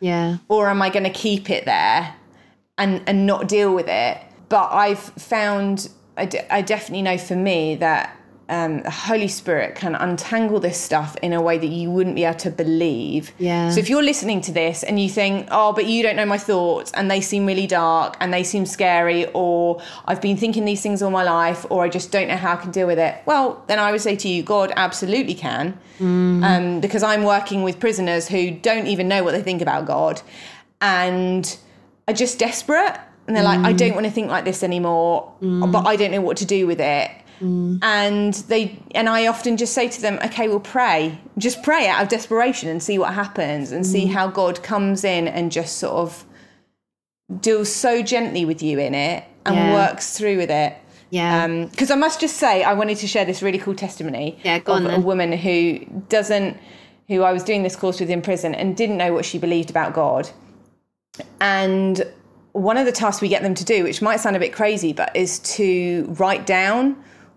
yeah. 0.00 0.36
or 0.48 0.68
am 0.68 0.80
I 0.82 0.88
going 0.90 1.04
to 1.04 1.10
keep 1.10 1.48
it 1.50 1.64
there 1.64 2.14
and 2.78 3.02
and 3.06 3.26
not 3.26 3.48
deal 3.48 3.74
with 3.74 3.88
it? 3.88 4.18
But 4.48 4.70
I've 4.72 4.98
found 4.98 5.88
I, 6.16 6.28
I 6.50 6.62
definitely 6.62 7.02
know 7.02 7.18
for 7.18 7.34
me 7.36 7.74
that 7.76 8.14
um, 8.48 8.82
the 8.82 8.90
Holy 8.90 9.26
Spirit 9.26 9.74
can 9.74 9.96
untangle 9.96 10.60
this 10.60 10.80
stuff 10.80 11.16
in 11.16 11.32
a 11.32 11.42
way 11.42 11.58
that 11.58 11.66
you 11.66 11.90
wouldn't 11.90 12.14
be 12.14 12.24
able 12.24 12.38
to 12.38 12.50
believe. 12.50 13.32
Yeah. 13.38 13.70
So 13.70 13.80
if 13.80 13.90
you're 13.90 14.04
listening 14.04 14.40
to 14.42 14.52
this 14.52 14.84
and 14.84 15.00
you 15.00 15.08
think, 15.08 15.48
oh, 15.50 15.72
but 15.72 15.86
you 15.86 16.02
don't 16.02 16.14
know 16.14 16.26
my 16.26 16.38
thoughts 16.38 16.92
and 16.92 17.10
they 17.10 17.20
seem 17.20 17.44
really 17.44 17.66
dark 17.66 18.16
and 18.20 18.32
they 18.32 18.44
seem 18.44 18.64
scary, 18.64 19.26
or 19.34 19.82
I've 20.04 20.20
been 20.20 20.36
thinking 20.36 20.64
these 20.64 20.80
things 20.80 21.02
all 21.02 21.10
my 21.10 21.24
life, 21.24 21.66
or 21.70 21.82
I 21.82 21.88
just 21.88 22.12
don't 22.12 22.28
know 22.28 22.36
how 22.36 22.52
I 22.52 22.56
can 22.56 22.70
deal 22.70 22.86
with 22.86 23.00
it, 23.00 23.16
well, 23.26 23.64
then 23.66 23.80
I 23.80 23.90
would 23.90 24.00
say 24.00 24.14
to 24.14 24.28
you, 24.28 24.42
God 24.44 24.72
absolutely 24.76 25.34
can. 25.34 25.78
Um, 25.98 26.80
because 26.80 27.02
I'm 27.02 27.24
working 27.24 27.62
with 27.64 27.80
prisoners 27.80 28.28
who 28.28 28.50
don't 28.52 28.86
even 28.86 29.08
know 29.08 29.24
what 29.24 29.32
they 29.32 29.42
think 29.42 29.60
about 29.62 29.86
God 29.86 30.20
and 30.80 31.56
are 32.06 32.14
just 32.14 32.38
desperate. 32.38 32.96
And 33.26 33.34
they're 33.34 33.42
like, 33.42 33.58
I 33.60 33.72
don't 33.72 33.94
want 33.94 34.06
to 34.06 34.12
think 34.12 34.30
like 34.30 34.44
this 34.44 34.62
anymore, 34.62 35.32
but 35.40 35.84
I 35.84 35.96
don't 35.96 36.12
know 36.12 36.20
what 36.20 36.36
to 36.36 36.44
do 36.44 36.66
with 36.68 36.80
it. 36.80 37.10
And 37.40 38.34
they 38.48 38.78
and 38.94 39.08
I 39.08 39.26
often 39.26 39.56
just 39.56 39.74
say 39.74 39.88
to 39.88 40.00
them, 40.00 40.18
okay, 40.24 40.48
well 40.48 40.60
pray. 40.60 41.18
Just 41.38 41.62
pray 41.62 41.86
out 41.88 42.02
of 42.02 42.08
desperation 42.08 42.68
and 42.68 42.82
see 42.82 42.98
what 42.98 43.12
happens 43.14 43.72
and 43.72 43.84
see 43.86 44.06
how 44.06 44.28
God 44.28 44.62
comes 44.62 45.04
in 45.04 45.28
and 45.28 45.52
just 45.52 45.78
sort 45.78 45.94
of 45.94 46.24
deals 47.40 47.70
so 47.72 48.02
gently 48.02 48.44
with 48.44 48.62
you 48.62 48.78
in 48.78 48.94
it 48.94 49.24
and 49.44 49.56
Yeah. 49.56 49.72
works 49.72 50.16
through 50.16 50.36
with 50.38 50.50
it. 50.50 50.74
Yeah. 51.10 51.44
Um, 51.44 51.66
because 51.66 51.90
I 51.90 51.94
must 51.96 52.20
just 52.20 52.36
say, 52.36 52.62
I 52.64 52.72
wanted 52.74 52.98
to 52.98 53.06
share 53.06 53.24
this 53.24 53.42
really 53.42 53.58
cool 53.58 53.74
testimony 53.74 54.38
Yeah, 54.42 54.60
of 54.66 54.84
a 54.86 55.00
woman 55.00 55.32
who 55.32 55.78
doesn't, 56.08 56.56
who 57.08 57.22
I 57.22 57.32
was 57.32 57.44
doing 57.44 57.62
this 57.62 57.76
course 57.76 58.00
with 58.00 58.10
in 58.10 58.22
prison 58.22 58.54
and 58.54 58.76
didn't 58.76 58.96
know 58.96 59.12
what 59.12 59.24
she 59.24 59.38
believed 59.38 59.70
about 59.70 59.92
God. 59.94 60.28
And 61.40 62.04
one 62.52 62.76
of 62.76 62.86
the 62.86 62.92
tasks 62.92 63.22
we 63.22 63.28
get 63.28 63.42
them 63.42 63.54
to 63.54 63.64
do, 63.64 63.84
which 63.84 64.02
might 64.02 64.16
sound 64.20 64.34
a 64.36 64.38
bit 64.40 64.52
crazy, 64.52 64.92
but 64.92 65.14
is 65.14 65.38
to 65.40 66.06
write 66.18 66.46
down 66.46 66.96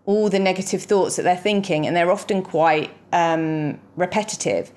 all 0.10 0.28
the 0.28 0.40
negative 0.40 0.82
thoughts 0.82 1.18
that 1.18 1.22
they're 1.22 1.38
thinking, 1.38 1.86
and 1.86 1.96
they're 1.96 2.10
often 2.12 2.42
quite 2.42 2.90
um, 3.14 3.80
repetitive. 3.96 4.72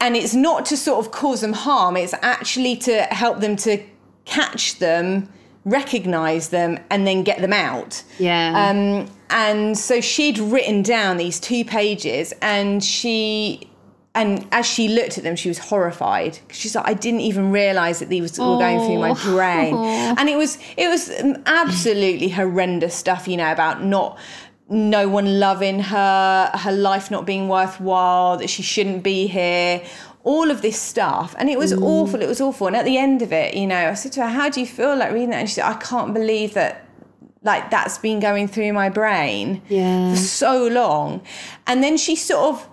And 0.00 0.16
it's 0.16 0.34
not 0.34 0.64
to 0.66 0.76
sort 0.76 1.04
of 1.04 1.10
cause 1.10 1.40
them 1.40 1.52
harm, 1.52 1.96
it's 1.96 2.14
actually 2.22 2.76
to 2.76 3.02
help 3.10 3.40
them 3.40 3.56
to 3.56 3.82
catch 4.24 4.78
them, 4.78 5.28
recognize 5.64 6.50
them, 6.50 6.78
and 6.90 7.08
then 7.08 7.24
get 7.24 7.40
them 7.40 7.52
out. 7.52 8.04
yeah. 8.20 8.70
Um, 8.70 9.10
and 9.30 9.76
so 9.76 10.00
she'd 10.00 10.38
written 10.38 10.82
down 10.82 11.16
these 11.16 11.40
two 11.40 11.64
pages, 11.64 12.32
and 12.40 12.84
she, 12.84 13.68
and 14.14 14.46
as 14.52 14.66
she 14.66 14.88
looked 14.88 15.16
at 15.16 15.24
them, 15.24 15.36
she 15.36 15.48
was 15.48 15.58
horrified. 15.58 16.38
She's 16.50 16.74
like, 16.74 16.86
I 16.86 16.92
didn't 16.94 17.20
even 17.20 17.50
realize 17.50 17.98
that 18.00 18.10
these 18.10 18.38
were 18.38 18.58
going 18.58 18.78
through 18.80 18.98
my 18.98 19.10
Oh. 19.10 19.14
brain, 19.14 19.74
and 20.18 20.28
it 20.28 20.36
was 20.36 20.58
it 20.76 20.88
was 20.88 21.10
absolutely 21.46 22.28
horrendous 22.28 22.94
stuff, 22.94 23.26
you 23.26 23.36
know, 23.36 23.50
about 23.50 23.82
not 23.84 24.18
no 24.68 25.08
one 25.08 25.38
loving 25.38 25.80
her, 25.80 26.50
her 26.54 26.72
life 26.72 27.10
not 27.10 27.26
being 27.26 27.48
worthwhile, 27.48 28.36
that 28.38 28.48
she 28.48 28.62
shouldn't 28.62 29.02
be 29.02 29.26
here. 29.26 29.82
All 30.24 30.52
of 30.52 30.62
this 30.62 30.78
stuff, 30.80 31.34
and 31.36 31.50
it 31.50 31.58
was 31.58 31.72
mm. 31.72 31.82
awful. 31.82 32.22
It 32.22 32.28
was 32.28 32.40
awful. 32.40 32.68
And 32.68 32.76
at 32.76 32.84
the 32.84 32.96
end 32.96 33.22
of 33.22 33.32
it, 33.32 33.54
you 33.54 33.66
know, 33.66 33.88
I 33.90 33.94
said 33.94 34.12
to 34.12 34.22
her, 34.22 34.28
"How 34.28 34.48
do 34.48 34.60
you 34.60 34.66
feel 34.66 34.94
like 34.96 35.10
reading 35.12 35.30
that?" 35.30 35.40
And 35.40 35.48
she 35.48 35.56
said, 35.56 35.64
"I 35.64 35.74
can't 35.74 36.14
believe 36.14 36.54
that 36.54 36.86
like 37.42 37.70
that's 37.70 37.98
been 37.98 38.20
going 38.20 38.46
through 38.46 38.72
my 38.72 38.88
brain 38.88 39.60
Yeah. 39.68 40.12
for 40.12 40.16
so 40.16 40.68
long. 40.68 41.22
And 41.66 41.82
then 41.82 41.96
she 41.96 42.14
sort 42.14 42.54
of 42.54 42.68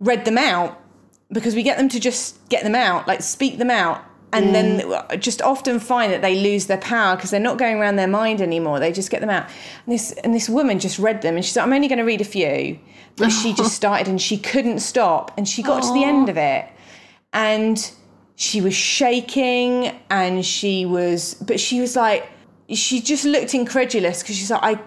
read 0.00 0.24
them 0.24 0.38
out 0.38 0.80
because 1.30 1.54
we 1.54 1.62
get 1.62 1.76
them 1.78 1.88
to 1.88 2.00
just 2.00 2.48
get 2.48 2.62
them 2.62 2.74
out, 2.74 3.06
like 3.08 3.22
speak 3.22 3.58
them 3.58 3.70
out. 3.70 4.04
And 4.32 4.54
then 4.54 4.92
uh, 4.92 5.16
just 5.16 5.40
often 5.40 5.80
find 5.80 6.12
that 6.12 6.20
they 6.20 6.34
lose 6.34 6.66
their 6.66 6.76
power 6.78 7.16
because 7.16 7.30
they're 7.30 7.40
not 7.40 7.56
going 7.56 7.78
around 7.78 7.96
their 7.96 8.08
mind 8.08 8.42
anymore. 8.42 8.78
They 8.78 8.92
just 8.92 9.10
get 9.10 9.20
them 9.20 9.30
out. 9.30 9.48
And 9.86 9.94
this 9.94 10.12
and 10.12 10.34
this 10.34 10.48
woman 10.48 10.78
just 10.78 10.98
read 10.98 11.22
them 11.22 11.36
and 11.36 11.44
she 11.44 11.52
said, 11.52 11.62
I'm 11.62 11.72
only 11.72 11.88
going 11.88 12.00
to 12.00 12.04
read 12.04 12.20
a 12.20 12.24
few. 12.24 12.78
But 13.16 13.30
she 13.30 13.54
just 13.54 13.74
started 13.76 14.08
and 14.08 14.20
she 14.20 14.36
couldn't 14.36 14.80
stop. 14.80 15.32
And 15.38 15.48
she 15.48 15.62
got 15.62 15.84
to 15.84 15.92
the 15.94 16.04
end 16.04 16.28
of 16.28 16.36
it. 16.36 16.68
And 17.32 17.90
she 18.36 18.60
was 18.60 18.74
shaking 18.74 19.98
and 20.10 20.44
she 20.44 20.84
was 20.86 21.34
but 21.34 21.58
she 21.58 21.80
was 21.80 21.96
like 21.96 22.28
she 22.68 23.00
just 23.00 23.24
looked 23.24 23.54
incredulous 23.54 24.22
because 24.22 24.36
she's 24.36 24.50
like 24.50 24.62
i 24.62 24.80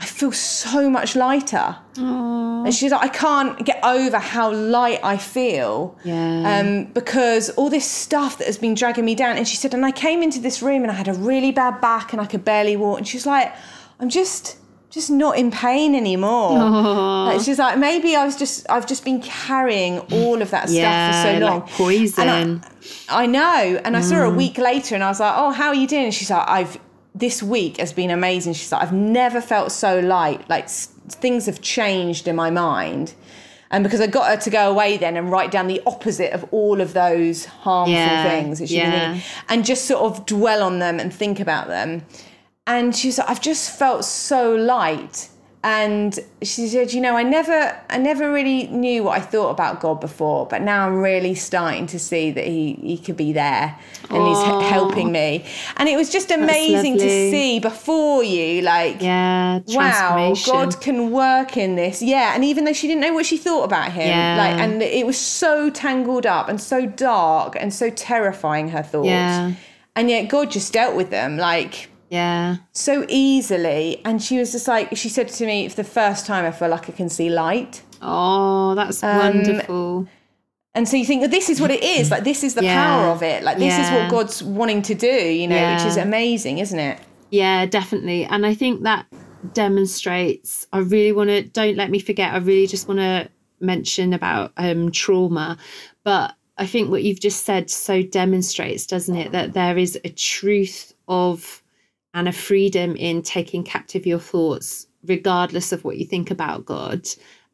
i 0.00 0.06
feel 0.06 0.32
so 0.32 0.88
much 0.90 1.14
lighter 1.14 1.76
and 1.96 2.74
she's 2.74 2.90
like 2.92 3.02
i 3.02 3.08
can't 3.08 3.64
get 3.64 3.78
over 3.84 4.18
how 4.18 4.50
light 4.52 5.00
i 5.02 5.16
feel 5.16 5.96
Yeah. 6.04 6.58
um, 6.60 6.84
because 6.86 7.50
all 7.50 7.68
this 7.70 7.84
stuff 7.90 8.38
that 8.38 8.46
has 8.46 8.58
been 8.58 8.74
dragging 8.74 9.04
me 9.04 9.14
down 9.14 9.36
and 9.36 9.46
she 9.46 9.56
said 9.56 9.74
and 9.74 9.84
i 9.84 9.92
came 9.92 10.22
into 10.22 10.40
this 10.40 10.62
room 10.62 10.82
and 10.82 10.90
i 10.90 10.94
had 10.94 11.08
a 11.08 11.14
really 11.14 11.52
bad 11.52 11.80
back 11.80 12.12
and 12.12 12.20
i 12.20 12.26
could 12.26 12.44
barely 12.44 12.76
walk 12.76 12.98
and 12.98 13.06
she's 13.08 13.26
like 13.26 13.52
i'm 14.00 14.08
just 14.08 14.56
just 14.90 15.08
not 15.10 15.38
in 15.38 15.50
pain 15.52 15.94
anymore 15.94 16.58
Like, 16.58 17.40
she's 17.42 17.58
like 17.58 17.78
maybe 17.78 18.16
i 18.16 18.24
was 18.24 18.36
just 18.36 18.66
i've 18.68 18.86
just 18.86 19.04
been 19.04 19.20
carrying 19.22 19.98
all 20.10 20.40
of 20.42 20.50
that 20.50 20.64
stuff 20.68 20.74
yeah. 20.80 21.22
for 21.22 21.38
so 21.40 21.46
long 21.46 21.60
Like 21.60 21.70
poison. 21.70 22.28
I, 23.08 23.22
I 23.22 23.26
know. 23.26 23.80
And 23.84 23.96
I 23.96 24.00
saw 24.00 24.16
her 24.16 24.24
a 24.24 24.30
week 24.30 24.58
later 24.58 24.94
and 24.96 25.04
I 25.04 25.08
was 25.08 25.20
like, 25.20 25.34
oh, 25.36 25.50
how 25.50 25.68
are 25.68 25.74
you 25.74 25.86
doing? 25.86 26.04
And 26.06 26.14
she's 26.14 26.30
like, 26.30 26.48
I've, 26.48 26.78
this 27.20 27.42
week 27.42 27.76
has 27.78 27.92
been 27.92 28.10
amazing. 28.10 28.54
She's 28.54 28.72
like, 28.72 28.82
I've 28.82 28.92
never 28.92 29.40
felt 29.40 29.70
so 29.72 30.00
light. 30.00 30.48
Like 30.50 30.64
s- 30.64 30.86
things 31.08 31.46
have 31.46 31.60
changed 31.60 32.26
in 32.26 32.34
my 32.36 32.50
mind. 32.50 33.14
And 33.70 33.84
because 33.84 34.00
I 34.00 34.08
got 34.08 34.28
her 34.28 34.36
to 34.36 34.50
go 34.50 34.68
away 34.68 34.96
then 34.96 35.16
and 35.16 35.30
write 35.30 35.52
down 35.52 35.68
the 35.68 35.80
opposite 35.86 36.32
of 36.32 36.44
all 36.50 36.80
of 36.80 36.92
those 36.92 37.44
harmful 37.44 37.94
Yeah, 37.94 38.28
things 38.28 38.58
that 38.58 38.68
she'd 38.68 38.78
yeah. 38.78 39.12
thinking, 39.12 39.30
and 39.48 39.64
just 39.64 39.84
sort 39.86 40.02
of 40.02 40.26
dwell 40.26 40.64
on 40.64 40.80
them 40.80 40.98
and 40.98 41.14
think 41.14 41.38
about 41.38 41.68
them. 41.68 42.04
And 42.66 42.94
she 42.96 43.08
was 43.08 43.18
like, 43.18 43.30
I've 43.30 43.40
just 43.40 43.78
felt 43.78 44.04
so 44.04 44.54
light. 44.54 45.28
And 45.62 46.18
she 46.40 46.68
said, 46.68 46.94
you 46.94 47.02
know, 47.02 47.16
I 47.18 47.22
never, 47.22 47.78
I 47.90 47.98
never 47.98 48.32
really 48.32 48.66
knew 48.68 49.04
what 49.04 49.18
I 49.18 49.20
thought 49.20 49.50
about 49.50 49.80
God 49.80 50.00
before, 50.00 50.46
but 50.46 50.62
now 50.62 50.86
I'm 50.86 50.94
really 50.96 51.34
starting 51.34 51.86
to 51.88 51.98
see 51.98 52.30
that 52.30 52.46
He, 52.46 52.78
He 52.82 52.96
could 52.96 53.18
be 53.18 53.34
there 53.34 53.78
and 54.08 54.26
He's 54.26 54.42
helping 54.70 55.12
me. 55.12 55.44
And 55.76 55.86
it 55.86 55.96
was 55.98 56.08
just 56.10 56.30
amazing 56.30 56.96
to 56.96 57.06
see 57.06 57.60
before 57.60 58.24
you, 58.24 58.62
like, 58.62 59.02
Yeah, 59.02 59.60
wow. 59.68 60.34
God 60.46 60.80
can 60.80 61.10
work 61.10 61.58
in 61.58 61.76
this. 61.76 62.00
Yeah, 62.00 62.34
and 62.34 62.42
even 62.42 62.64
though 62.64 62.72
she 62.72 62.88
didn't 62.88 63.02
know 63.02 63.12
what 63.12 63.26
she 63.26 63.36
thought 63.36 63.64
about 63.64 63.92
Him, 63.92 64.08
Yeah. 64.08 64.36
like, 64.38 64.58
and 64.62 64.80
it 64.82 65.04
was 65.06 65.18
so 65.18 65.68
tangled 65.68 66.24
up 66.24 66.48
and 66.48 66.58
so 66.58 66.86
dark 66.86 67.54
and 67.60 67.74
so 67.74 67.90
terrifying 67.90 68.70
her 68.70 68.82
thoughts, 68.82 69.08
Yeah. 69.08 69.52
and 69.94 70.08
yet 70.08 70.28
God 70.28 70.50
just 70.50 70.72
dealt 70.72 70.96
with 70.96 71.10
them, 71.10 71.36
like 71.36 71.89
Yeah. 72.10 72.56
so 72.72 73.06
easily. 73.08 74.02
And 74.04 74.20
she 74.22 74.38
was 74.38 74.52
just 74.52 74.66
like, 74.68 74.96
she 74.96 75.08
said 75.08 75.28
to 75.28 75.46
me, 75.46 75.68
for 75.68 75.76
the 75.76 75.84
first 75.84 76.26
time, 76.26 76.44
I 76.44 76.50
feel 76.50 76.68
like 76.68 76.88
I 76.90 76.92
can 76.92 77.08
see 77.08 77.30
light. 77.30 77.82
Oh, 78.02 78.74
that's 78.74 79.02
Um, 79.02 79.16
wonderful. 79.16 80.08
And 80.74 80.88
so 80.88 80.96
you 80.96 81.04
think, 81.04 81.30
this 81.30 81.48
is 81.48 81.60
what 81.60 81.70
it 81.70 81.82
is. 81.82 82.10
Like, 82.10 82.24
this 82.24 82.42
is 82.44 82.54
the 82.54 82.64
Yeah. 82.64 82.74
power 82.74 83.06
of 83.10 83.22
it. 83.22 83.42
Like, 83.44 83.58
this 83.58 83.74
is 83.78 83.90
what 83.92 84.10
God's 84.10 84.42
wanting 84.42 84.82
to 84.82 84.94
do, 84.94 85.06
you 85.06 85.46
know, 85.48 85.70
which 85.72 85.84
is 85.84 85.96
amazing, 85.96 86.58
isn't 86.58 86.78
it? 86.78 86.98
Yeah, 87.30 87.64
definitely. 87.66 88.24
And 88.24 88.44
I 88.44 88.54
think 88.54 88.82
that 88.82 89.06
demonstrates, 89.52 90.66
I 90.72 90.78
really 90.78 91.12
want 91.12 91.30
to, 91.30 91.42
don't 91.42 91.76
let 91.76 91.90
me 91.90 91.98
forget, 91.98 92.32
I 92.34 92.38
really 92.38 92.66
just 92.66 92.88
want 92.88 93.00
to 93.00 93.28
mention 93.60 94.12
about 94.12 94.52
um, 94.56 94.90
trauma. 94.90 95.58
But 96.04 96.34
I 96.58 96.66
think 96.66 96.90
what 96.90 97.02
you've 97.02 97.20
just 97.20 97.44
said 97.44 97.70
so 97.70 98.02
demonstrates, 98.02 98.86
doesn't 98.86 99.16
it, 99.16 99.32
that 99.32 99.52
there 99.52 99.78
is 99.78 99.98
a 100.04 100.08
truth 100.10 100.92
of 101.08 101.59
and 102.14 102.28
a 102.28 102.32
freedom 102.32 102.96
in 102.96 103.22
taking 103.22 103.62
captive 103.64 104.06
your 104.06 104.18
thoughts, 104.18 104.86
regardless 105.04 105.72
of 105.72 105.84
what 105.84 105.96
you 105.98 106.04
think 106.06 106.30
about 106.30 106.64
God. 106.64 107.06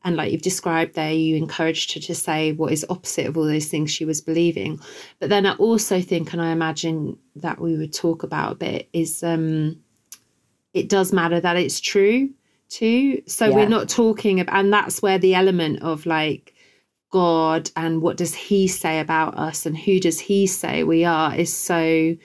And 0.05 0.17
like 0.17 0.31
you've 0.31 0.43
described 0.43 0.95
there, 0.95 1.13
you 1.13 1.37
encouraged 1.37 1.93
her 1.95 2.01
to 2.01 2.15
say 2.15 2.53
what 2.53 2.73
is 2.73 2.87
opposite 2.89 3.27
of 3.27 3.37
all 3.37 3.45
those 3.45 3.67
things 3.67 3.91
she 3.91 4.05
was 4.05 4.21
believing. 4.21 4.79
But 5.19 5.31
then 5.31 5.47
I 5.47 5.55
also 5.57 6.01
think, 6.01 6.33
and 6.33 6.41
I 6.41 6.53
imagine 6.53 7.19
that 7.37 7.61
we 7.61 7.77
would 7.77 7.93
talk 7.93 8.23
about 8.23 8.53
a 8.53 8.57
bit, 8.57 8.89
is 8.93 9.23
um, 9.25 9.83
it 10.75 10.89
does 10.89 11.13
matter 11.13 11.41
that 11.41 11.57
it's 11.57 11.81
true 11.81 12.31
too. 12.69 13.23
So 13.27 13.49
Yeah. 13.49 13.57
we're 13.57 13.69
not 13.69 13.89
talking 13.89 14.39
about, 14.39 14.57
and 14.59 14.73
that's 14.73 15.03
where 15.03 15.19
the 15.19 15.35
element 15.35 15.83
of 15.83 16.07
like 16.07 16.55
God 17.11 17.71
and 17.77 18.01
what 18.01 18.17
does 18.17 18.35
He 18.35 18.69
say 18.69 19.01
about 19.01 19.37
us 19.37 19.67
and 19.67 19.77
who 19.77 19.99
does 19.99 20.21
He 20.21 20.47
say 20.47 20.85
we 20.85 21.05
are 21.05 21.35
is 21.35 21.53
so 21.53 22.17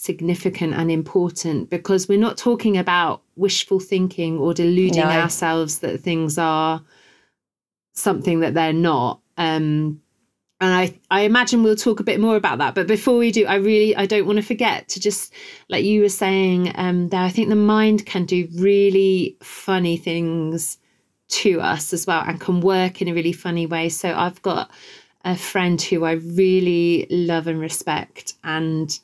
significant 0.00 0.74
and 0.74 0.92
important 0.92 1.68
because 1.70 2.08
we're 2.08 2.16
not 2.16 2.38
talking 2.38 2.78
about 2.78 3.20
wishful 3.34 3.80
thinking 3.80 4.38
or 4.38 4.54
deluding 4.54 5.02
No. 5.02 5.10
ourselves 5.10 5.80
that 5.80 6.00
things 6.00 6.38
are 6.38 6.80
something 7.94 8.38
that 8.38 8.54
they're 8.54 8.72
not. 8.72 9.20
Um, 9.36 10.00
and 10.60 10.72
I, 10.72 10.94
I 11.10 11.22
imagine 11.22 11.64
we'll 11.64 11.74
talk 11.74 11.98
a 11.98 12.04
bit 12.04 12.20
more 12.20 12.36
about 12.36 12.58
that. 12.58 12.76
But 12.76 12.86
before 12.86 13.18
we 13.18 13.32
do, 13.32 13.44
I 13.46 13.56
really 13.56 13.96
I 13.96 14.06
don't 14.06 14.24
want 14.24 14.36
to 14.36 14.44
forget 14.44 14.88
to 14.90 15.00
just 15.00 15.32
like 15.68 15.84
you 15.84 16.02
were 16.02 16.08
saying 16.08 16.72
um, 16.76 17.08
there. 17.08 17.20
I 17.20 17.30
think 17.30 17.48
the 17.48 17.56
mind 17.56 18.06
can 18.06 18.24
do 18.24 18.46
really 18.54 19.36
funny 19.42 19.96
things 19.96 20.78
to 21.28 21.60
us 21.60 21.92
as 21.92 22.06
well, 22.06 22.22
and 22.24 22.40
can 22.40 22.60
work 22.60 23.02
in 23.02 23.08
a 23.08 23.14
really 23.14 23.32
funny 23.32 23.66
way. 23.66 23.88
So 23.88 24.14
I've 24.14 24.40
got 24.42 24.70
a 25.24 25.36
friend 25.36 25.82
who 25.82 26.04
I 26.04 26.12
really 26.12 27.08
love 27.10 27.48
and 27.48 27.58
respect, 27.60 28.34
and 28.44 28.96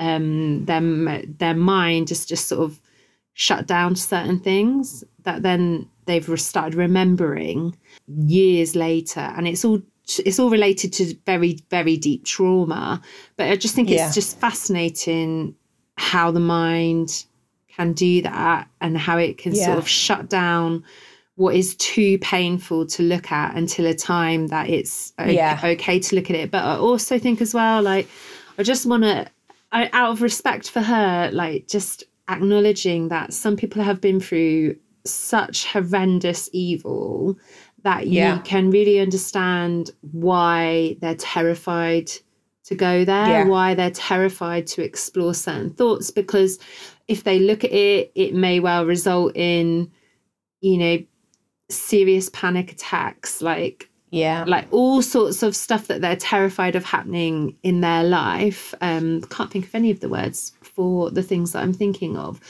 um, 0.00 0.64
them 0.64 1.08
their 1.38 1.54
mind 1.54 2.08
just 2.08 2.28
just 2.28 2.48
sort 2.48 2.62
of 2.62 2.80
shut 3.34 3.66
down 3.66 3.94
to 3.94 4.00
certain 4.00 4.40
things 4.40 5.04
that 5.22 5.42
then 5.42 5.88
they've 6.06 6.40
started 6.40 6.74
remembering 6.74 7.76
years 8.08 8.74
later 8.74 9.20
and 9.20 9.46
it's 9.46 9.64
all 9.64 9.80
it's 10.24 10.38
all 10.40 10.50
related 10.50 10.92
to 10.92 11.14
very 11.26 11.58
very 11.70 11.96
deep 11.96 12.24
trauma 12.24 13.00
but 13.36 13.46
i 13.48 13.54
just 13.56 13.74
think 13.76 13.88
Yeah. 13.88 14.06
it's 14.06 14.14
just 14.14 14.38
fascinating 14.40 15.54
how 15.96 16.30
the 16.32 16.40
mind 16.40 17.24
can 17.68 17.92
do 17.92 18.22
that 18.22 18.68
and 18.80 18.98
how 18.98 19.18
it 19.18 19.38
can 19.38 19.54
Yeah. 19.54 19.66
sort 19.66 19.78
of 19.78 19.86
shut 19.88 20.28
down 20.28 20.82
what 21.36 21.54
is 21.54 21.74
too 21.76 22.18
painful 22.18 22.86
to 22.86 23.02
look 23.02 23.30
at 23.32 23.54
until 23.56 23.86
a 23.86 23.94
time 23.94 24.48
that 24.48 24.68
it's 24.68 25.12
o- 25.18 25.24
Yeah. 25.24 25.60
okay 25.62 25.98
to 26.00 26.16
look 26.16 26.30
at 26.30 26.36
it 26.36 26.50
but 26.50 26.64
i 26.64 26.76
also 26.76 27.18
think 27.18 27.40
as 27.40 27.54
well 27.54 27.80
like 27.82 28.08
i 28.58 28.62
just 28.62 28.86
want 28.86 29.04
to 29.04 29.26
I, 29.72 29.88
out 29.92 30.10
of 30.12 30.22
respect 30.22 30.70
for 30.70 30.80
her, 30.80 31.30
like 31.32 31.68
just 31.68 32.04
acknowledging 32.28 33.08
that 33.08 33.32
some 33.32 33.56
people 33.56 33.82
have 33.82 34.00
been 34.00 34.20
through 34.20 34.76
such 35.04 35.66
horrendous 35.66 36.48
evil 36.52 37.36
that 37.82 38.06
you 38.06 38.18
Yeah. 38.18 38.38
can 38.42 38.70
really 38.70 39.00
understand 39.00 39.90
why 40.12 40.96
they're 41.00 41.14
terrified 41.14 42.10
to 42.64 42.74
go 42.74 43.04
there, 43.04 43.28
Yeah. 43.28 43.44
why 43.46 43.74
they're 43.74 43.90
terrified 43.90 44.66
to 44.68 44.82
explore 44.82 45.34
certain 45.34 45.70
thoughts, 45.70 46.10
because 46.10 46.58
if 47.08 47.24
they 47.24 47.38
look 47.38 47.64
at 47.64 47.72
it, 47.72 48.12
it 48.14 48.34
may 48.34 48.60
well 48.60 48.86
result 48.86 49.32
in, 49.34 49.90
you 50.60 50.76
know, 50.78 50.98
serious 51.68 52.28
panic 52.30 52.70
attacks, 52.72 53.40
like 53.42 53.89
Yeah. 54.10 54.44
like 54.46 54.66
all 54.72 55.02
sorts 55.02 55.42
of 55.42 55.54
stuff 55.54 55.86
that 55.86 56.00
they're 56.00 56.16
terrified 56.16 56.74
of 56.74 56.84
happening 56.84 57.56
in 57.62 57.80
their 57.80 58.02
life. 58.02 58.74
Um, 58.80 59.22
can't 59.22 59.50
think 59.50 59.66
of 59.66 59.74
any 59.74 59.90
of 59.90 60.00
the 60.00 60.08
words 60.08 60.52
for 60.62 61.10
the 61.10 61.22
things 61.22 61.52
that 61.52 61.62
I'm 61.62 61.72
thinking 61.72 62.16
of. 62.16 62.40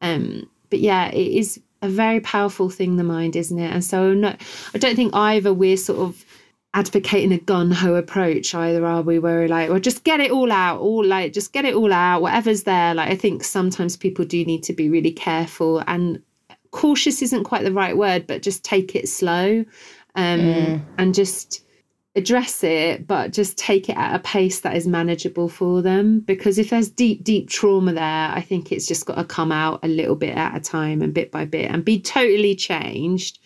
Um, 0.00 0.48
but 0.70 0.78
yeah, 0.78 1.08
it 1.08 1.32
is 1.36 1.60
a 1.82 1.88
very 1.88 2.20
powerful 2.20 2.70
thing, 2.70 2.96
the 2.96 3.04
mind, 3.04 3.36
isn't 3.36 3.58
it? 3.58 3.72
And 3.72 3.84
so 3.84 4.12
no, 4.14 4.34
I 4.74 4.78
don't 4.78 4.96
think 4.96 5.14
either 5.14 5.52
we're 5.52 5.76
sort 5.76 5.98
of 6.00 6.24
advocating 6.74 7.32
a 7.32 7.38
gun 7.38 7.70
ho 7.70 7.94
approach 7.94 8.54
either 8.54 8.84
are 8.84 9.00
we 9.00 9.18
where 9.18 9.40
we're 9.40 9.48
like 9.48 9.70
well 9.70 9.80
just 9.80 10.04
get 10.04 10.20
it 10.20 10.30
all 10.30 10.52
out 10.52 10.78
all 10.78 11.02
like 11.02 11.32
just 11.32 11.54
get 11.54 11.64
it 11.64 11.74
all 11.74 11.92
out 11.92 12.20
whatever's 12.20 12.64
there 12.64 12.94
like 12.94 13.08
i 13.08 13.16
think 13.16 13.42
sometimes 13.42 13.96
people 13.96 14.22
do 14.24 14.44
need 14.44 14.62
to 14.62 14.74
be 14.74 14.90
really 14.90 15.10
careful 15.10 15.82
and 15.86 16.22
cautious 16.70 17.22
isn't 17.22 17.44
quite 17.44 17.64
the 17.64 17.72
right 17.72 17.96
word 17.96 18.26
but 18.26 18.42
just 18.42 18.62
take 18.64 18.94
it 18.94 19.08
slow 19.08 19.64
um, 20.18 20.86
and 20.98 21.14
just 21.14 21.64
address 22.16 22.64
it, 22.64 23.06
but 23.06 23.32
just 23.32 23.56
take 23.56 23.88
it 23.88 23.96
at 23.96 24.16
a 24.16 24.18
pace 24.18 24.60
that 24.60 24.76
is 24.76 24.86
manageable 24.86 25.48
for 25.48 25.80
them. 25.80 26.20
Because 26.20 26.58
if 26.58 26.70
there's 26.70 26.90
deep, 26.90 27.22
deep 27.22 27.48
trauma 27.48 27.92
there, 27.92 28.30
I 28.34 28.40
think 28.40 28.72
it's 28.72 28.86
just 28.86 29.06
got 29.06 29.14
to 29.14 29.24
come 29.24 29.52
out 29.52 29.78
a 29.84 29.88
little 29.88 30.16
bit 30.16 30.36
at 30.36 30.56
a 30.56 30.60
time 30.60 31.02
and 31.02 31.14
bit 31.14 31.30
by 31.30 31.44
bit 31.44 31.70
and 31.70 31.84
be 31.84 32.00
totally 32.00 32.56
changed. 32.56 33.38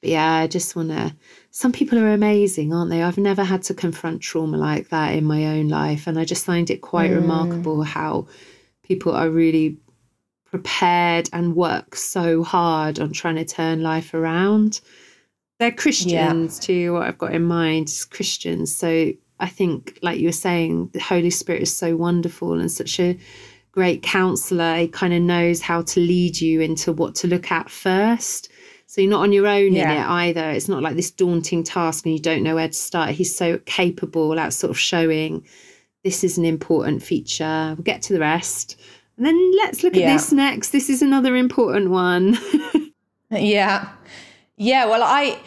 But 0.00 0.10
yeah, 0.10 0.34
I 0.34 0.46
just 0.46 0.76
want 0.76 0.90
to. 0.90 1.14
Some 1.50 1.72
people 1.72 1.98
are 1.98 2.12
amazing, 2.12 2.72
aren't 2.72 2.90
they? 2.90 3.02
I've 3.02 3.18
never 3.18 3.42
had 3.42 3.64
to 3.64 3.74
confront 3.74 4.22
trauma 4.22 4.56
like 4.56 4.90
that 4.90 5.14
in 5.14 5.24
my 5.24 5.46
own 5.46 5.66
life. 5.66 6.06
And 6.06 6.16
I 6.16 6.24
just 6.24 6.46
find 6.46 6.70
it 6.70 6.80
quite 6.80 7.10
remarkable 7.10 7.82
how 7.82 8.28
people 8.84 9.12
are 9.12 9.28
really 9.28 9.78
prepared 10.44 11.28
and 11.32 11.56
work 11.56 11.96
so 11.96 12.44
hard 12.44 13.00
on 13.00 13.12
trying 13.12 13.36
to 13.36 13.44
turn 13.44 13.82
life 13.82 14.14
around 14.14 14.80
they're 15.60 15.70
Christians 15.70 16.58
too. 16.58 16.94
What 16.94 17.02
I've 17.02 17.18
got 17.18 17.32
in 17.34 17.44
mind 17.44 17.88
is 17.88 18.04
Christians. 18.04 18.74
So 18.74 19.12
I 19.38 19.46
think, 19.46 19.98
like 20.02 20.18
you 20.18 20.26
were 20.28 20.32
saying, 20.32 20.90
the 20.92 21.00
Holy 21.00 21.30
Spirit 21.30 21.62
is 21.62 21.72
so 21.72 21.94
wonderful 21.96 22.58
and 22.58 22.70
such 22.72 22.98
a 22.98 23.16
great 23.72 24.02
counselor. 24.02 24.76
He 24.76 24.88
kind 24.88 25.14
of 25.14 25.22
knows 25.22 25.60
how 25.60 25.82
to 25.82 26.00
lead 26.00 26.40
you 26.40 26.60
into 26.60 26.92
what 26.92 27.14
to 27.16 27.28
look 27.28 27.52
at 27.52 27.70
first. 27.70 28.50
So 28.86 29.00
you're 29.00 29.10
not 29.10 29.22
on 29.22 29.32
your 29.32 29.46
own 29.46 29.72
Yeah. 29.72 29.92
in 29.92 29.98
it 29.98 30.06
either. 30.08 30.50
It's 30.50 30.66
not 30.68 30.82
like 30.82 30.96
this 30.96 31.12
daunting 31.12 31.62
task 31.62 32.04
and 32.04 32.12
you 32.12 32.20
don't 32.20 32.42
know 32.42 32.56
where 32.56 32.66
to 32.66 32.74
start. 32.74 33.10
He's 33.10 33.32
so 33.34 33.58
capable 33.66 34.36
at 34.40 34.52
sort 34.52 34.72
of 34.72 34.78
showing 34.78 35.46
this 36.02 36.24
is 36.24 36.36
an 36.38 36.44
important 36.44 37.02
feature. 37.02 37.74
We'll 37.76 37.84
get 37.84 38.02
to 38.02 38.12
the 38.12 38.18
rest. 38.20 38.76
And 39.16 39.24
then 39.26 39.52
let's 39.58 39.84
look 39.84 39.94
at 39.96 40.00
this 40.14 40.32
next. 40.32 40.70
This 40.70 40.90
is 40.90 41.02
another 41.02 41.36
important 41.36 41.90
one. 41.90 42.38
Yeah. 43.32 43.88
Yeah. 44.60 44.84
Well, 44.86 45.02
I 45.02 45.38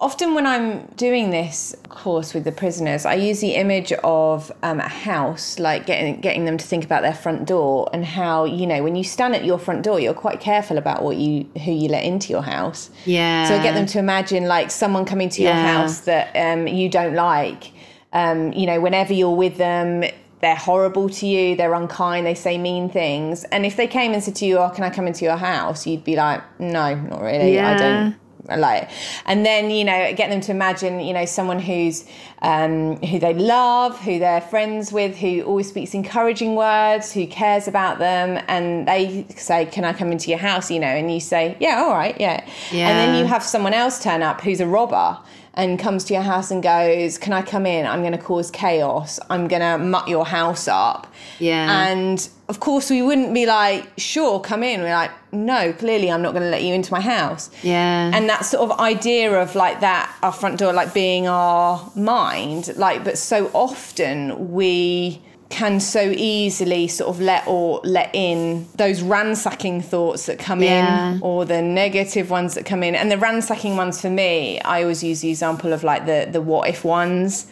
often 0.00 0.34
when 0.34 0.46
I'm 0.46 0.86
doing 0.96 1.30
this 1.30 1.76
course 1.88 2.34
with 2.34 2.42
the 2.44 2.50
prisoners, 2.52 3.06
I 3.06 3.14
use 3.14 3.40
the 3.40 3.54
image 3.54 3.92
of 4.02 4.50
um, 4.62 4.80
a 4.80 4.88
house, 4.88 5.58
like 5.58 5.86
getting 5.86 6.20
getting 6.20 6.44
them 6.44 6.58
to 6.58 6.66
think 6.66 6.84
about 6.84 7.02
their 7.02 7.14
front 7.14 7.46
door 7.46 7.88
and 7.92 8.04
how 8.04 8.44
you 8.44 8.66
know 8.66 8.82
when 8.82 8.96
you 8.96 9.04
stand 9.04 9.34
at 9.34 9.44
your 9.44 9.58
front 9.58 9.82
door, 9.84 10.00
you're 10.00 10.12
quite 10.26 10.40
careful 10.40 10.76
about 10.76 11.02
what 11.02 11.16
you 11.16 11.46
who 11.64 11.72
you 11.72 11.88
let 11.88 12.04
into 12.04 12.28
your 12.30 12.42
house. 12.42 12.90
yeah. 13.06 13.46
So 13.48 13.54
I 13.58 13.62
get 13.62 13.74
them 13.74 13.86
to 13.86 13.98
imagine 13.98 14.44
like 14.46 14.70
someone 14.70 15.04
coming 15.04 15.28
to 15.30 15.42
your 15.42 15.52
Yeah. 15.52 15.72
house 15.78 16.00
that 16.00 16.34
um, 16.36 16.66
you 16.66 16.88
don't 16.88 17.14
like. 17.14 17.72
Um, 18.12 18.52
you 18.52 18.66
know, 18.66 18.78
whenever 18.80 19.14
you're 19.14 19.34
with 19.34 19.56
them, 19.56 20.04
they're 20.42 20.56
horrible 20.56 21.08
to 21.08 21.26
you, 21.26 21.56
they're 21.56 21.72
unkind, 21.72 22.26
they 22.26 22.34
say 22.34 22.58
mean 22.58 22.90
things. 22.90 23.44
And 23.44 23.64
if 23.64 23.76
they 23.76 23.86
came 23.86 24.12
and 24.12 24.22
said 24.22 24.34
to 24.36 24.44
you, 24.44 24.58
"Oh, 24.58 24.68
can 24.70 24.82
I 24.84 24.90
come 24.90 25.06
into 25.06 25.24
your 25.24 25.36
house?" 25.36 25.86
You'd 25.86 26.04
be 26.04 26.16
like, 26.16 26.42
"No, 26.60 26.94
not 26.96 27.22
really. 27.22 27.58
I 27.60 27.74
don't 27.76 28.16
like 28.56 28.90
and 29.26 29.46
then 29.46 29.70
you 29.70 29.84
know 29.84 30.12
get 30.14 30.30
them 30.30 30.40
to 30.40 30.50
imagine 30.50 31.00
you 31.00 31.12
know 31.12 31.24
someone 31.24 31.58
who's 31.60 32.04
um, 32.42 32.96
who 32.96 33.20
they 33.20 33.34
love 33.34 33.98
who 34.00 34.18
they're 34.18 34.40
friends 34.40 34.92
with 34.92 35.16
who 35.16 35.42
always 35.42 35.68
speaks 35.68 35.94
encouraging 35.94 36.56
words 36.56 37.12
who 37.12 37.26
cares 37.26 37.68
about 37.68 37.98
them 38.00 38.42
and 38.48 38.88
they 38.88 39.24
say 39.36 39.64
can 39.66 39.84
i 39.84 39.92
come 39.92 40.10
into 40.10 40.28
your 40.28 40.40
house 40.40 40.70
you 40.70 40.80
know 40.80 40.88
and 40.88 41.12
you 41.12 41.20
say 41.20 41.56
yeah 41.60 41.82
all 41.84 41.92
right 41.94 42.20
yeah, 42.20 42.44
Yeah. 42.72 42.88
and 42.88 42.98
then 42.98 43.18
you 43.20 43.26
have 43.26 43.42
someone 43.44 43.74
else 43.74 44.02
turn 44.02 44.22
up 44.22 44.40
who's 44.40 44.60
a 44.60 44.66
robber 44.66 45.18
and 45.54 45.78
comes 45.78 46.04
to 46.04 46.14
your 46.14 46.22
house 46.22 46.50
and 46.50 46.62
goes 46.62 47.18
can 47.18 47.32
i 47.32 47.42
come 47.42 47.66
in? 47.66 47.86
I'm 47.86 48.00
going 48.00 48.12
to 48.12 48.18
cause 48.18 48.50
chaos. 48.50 49.20
I'm 49.28 49.48
going 49.48 49.62
to 49.62 49.78
muck 49.78 50.08
your 50.08 50.24
house 50.24 50.66
up. 50.68 51.12
Yeah. 51.38 51.88
and 51.88 52.28
of 52.48 52.60
course 52.60 52.90
we 52.90 53.02
wouldn't 53.02 53.32
be 53.34 53.46
like 53.46 53.88
sure 53.96 54.40
come 54.40 54.62
in. 54.62 54.80
We're 54.80 54.94
like 54.94 55.10
no 55.32 55.72
clearly 55.72 56.10
i'm 56.10 56.20
not 56.20 56.32
going 56.32 56.42
to 56.42 56.50
let 56.50 56.62
you 56.62 56.74
into 56.74 56.92
my 56.92 57.00
house. 57.00 57.50
Yeah. 57.62 58.10
and 58.14 58.28
that 58.28 58.44
sort 58.44 58.70
of 58.70 58.78
idea 58.80 59.32
of 59.40 59.54
like 59.54 59.80
that 59.80 60.14
our 60.22 60.32
front 60.32 60.58
door 60.58 60.72
like 60.72 60.92
being 60.94 61.26
our 61.26 61.90
mind 61.96 62.74
like 62.76 63.04
but 63.04 63.18
so 63.18 63.50
often 63.54 64.52
we 64.52 65.22
can 65.52 65.78
so 65.78 66.00
easily 66.16 66.88
sort 66.88 67.10
of 67.10 67.20
let 67.20 67.46
or 67.46 67.80
let 67.84 68.10
in 68.14 68.66
those 68.76 69.02
ransacking 69.02 69.82
thoughts 69.82 70.26
that 70.26 70.38
come 70.38 70.62
Yeah. 70.62 71.12
in 71.12 71.20
or 71.22 71.44
the 71.44 71.60
negative 71.60 72.30
ones 72.30 72.54
that 72.54 72.64
come 72.64 72.82
in 72.82 72.94
and 72.94 73.10
the 73.10 73.18
ransacking 73.18 73.76
ones 73.76 74.00
for 74.00 74.10
me 74.10 74.60
i 74.62 74.82
always 74.82 75.04
use 75.04 75.20
the 75.20 75.28
example 75.28 75.72
of 75.72 75.84
like 75.84 76.06
the 76.06 76.26
the 76.30 76.40
what 76.40 76.68
if 76.68 76.84
ones 76.84 77.46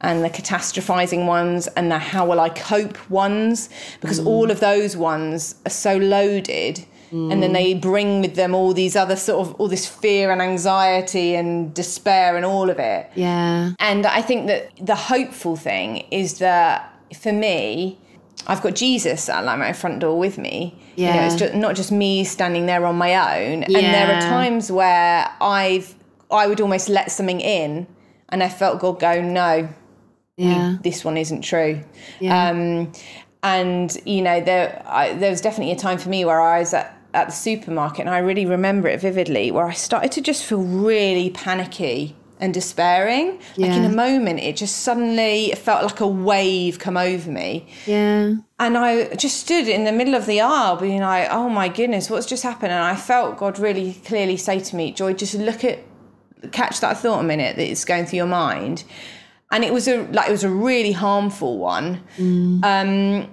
and 0.00 0.24
the 0.24 0.30
catastrophizing 0.30 1.26
ones 1.26 1.68
and 1.76 1.90
the 1.90 1.98
how 1.98 2.24
will 2.26 2.40
i 2.40 2.48
cope 2.48 2.98
ones 3.10 3.68
because 4.00 4.18
mm. 4.18 4.26
all 4.26 4.50
of 4.50 4.58
those 4.60 4.96
ones 4.96 5.54
are 5.66 5.70
so 5.70 5.96
loaded 5.96 6.84
and 7.12 7.42
then 7.42 7.50
mm. 7.50 7.54
they 7.54 7.74
bring 7.74 8.22
with 8.22 8.36
them 8.36 8.54
all 8.54 8.72
these 8.72 8.96
other 8.96 9.16
sort 9.16 9.46
of 9.46 9.54
all 9.60 9.68
this 9.68 9.86
fear 9.86 10.30
and 10.30 10.40
anxiety 10.40 11.34
and 11.34 11.74
despair 11.74 12.36
and 12.36 12.44
all 12.46 12.70
of 12.70 12.78
it 12.78 13.10
yeah. 13.14 13.72
and 13.78 14.06
I 14.06 14.22
think 14.22 14.46
that 14.46 14.70
the 14.80 14.94
hopeful 14.94 15.54
thing 15.56 15.98
is 16.10 16.38
that 16.38 16.91
for 17.14 17.32
me, 17.32 17.98
I've 18.46 18.62
got 18.62 18.74
Jesus 18.74 19.28
at 19.28 19.44
like 19.44 19.58
my 19.58 19.72
front 19.72 20.00
door 20.00 20.18
with 20.18 20.38
me. 20.38 20.74
You 20.96 21.06
know, 21.14 21.20
it's 21.22 21.36
just 21.36 21.54
not 21.54 21.76
just 21.76 21.92
me 21.92 22.24
standing 22.24 22.66
there 22.66 22.84
on 22.86 22.96
my 22.96 23.14
own. 23.40 23.62
And 23.64 23.72
there 23.74 24.16
are 24.16 24.20
times 24.20 24.70
where 24.70 25.28
I've 25.40 25.94
I 26.30 26.46
would 26.46 26.60
almost 26.60 26.88
let 26.88 27.10
something 27.12 27.40
in 27.40 27.86
and 28.30 28.42
I 28.42 28.48
felt 28.48 28.80
God 28.80 28.98
go, 29.00 29.20
No, 29.20 29.68
Yeah. 30.36 30.78
this 30.82 31.04
one 31.04 31.16
isn't 31.16 31.42
true. 31.42 31.82
Yeah. 32.20 32.48
Um, 32.50 32.92
and 33.42 33.96
you 34.04 34.22
know, 34.22 34.40
there 34.40 34.82
I, 34.86 35.14
there 35.14 35.30
was 35.30 35.40
definitely 35.40 35.72
a 35.72 35.76
time 35.76 35.98
for 35.98 36.08
me 36.08 36.24
where 36.24 36.40
I 36.40 36.60
was 36.60 36.72
at, 36.74 36.96
at 37.14 37.26
the 37.26 37.32
supermarket, 37.32 38.00
and 38.00 38.10
I 38.10 38.18
really 38.18 38.46
remember 38.46 38.88
it 38.88 39.00
vividly, 39.00 39.50
where 39.50 39.66
I 39.66 39.72
started 39.74 40.12
to 40.12 40.20
just 40.20 40.44
feel 40.44 40.62
really 40.62 41.30
panicky 41.30 42.16
and 42.42 42.52
despairing. 42.52 43.38
Like 43.56 43.70
in 43.70 43.84
a 43.84 43.88
moment, 43.88 44.40
it 44.40 44.56
just 44.56 44.80
suddenly 44.80 45.52
felt 45.56 45.84
like 45.84 46.00
a 46.00 46.06
wave 46.06 46.78
come 46.78 46.96
over 46.96 47.30
me. 47.30 47.66
yeah. 47.86 48.34
And 48.58 48.76
I 48.78 49.14
just 49.14 49.40
stood 49.40 49.66
in 49.68 49.84
the 49.84 49.92
middle 49.92 50.14
of 50.14 50.26
the 50.26 50.40
aisle 50.40 50.76
being 50.76 51.00
like, 51.00 51.28
oh 51.30 51.48
my 51.48 51.68
goodness, 51.68 52.10
what's 52.10 52.26
just 52.26 52.42
happened? 52.42 52.72
And 52.72 52.82
I 52.82 52.94
felt 52.96 53.38
God 53.38 53.58
really 53.58 53.94
clearly 54.04 54.36
say 54.36 54.60
to 54.60 54.76
me, 54.76 54.92
Joy, 54.92 55.14
just 55.14 55.34
look 55.34 55.64
at, 55.64 55.78
catch 56.52 56.80
that 56.80 56.98
thought 56.98 57.20
a 57.20 57.22
minute 57.22 57.56
that 57.56 57.68
is 57.68 57.84
going 57.84 58.06
through 58.06 58.18
your 58.18 58.26
mind. 58.26 58.84
And 59.50 59.64
it 59.64 59.72
was 59.72 59.86
a 59.88 60.02
like 60.16 60.28
it 60.28 60.32
was 60.32 60.44
a 60.44 60.50
really 60.50 60.92
harmful 60.92 61.58
one. 61.58 62.02
Um, 62.64 63.28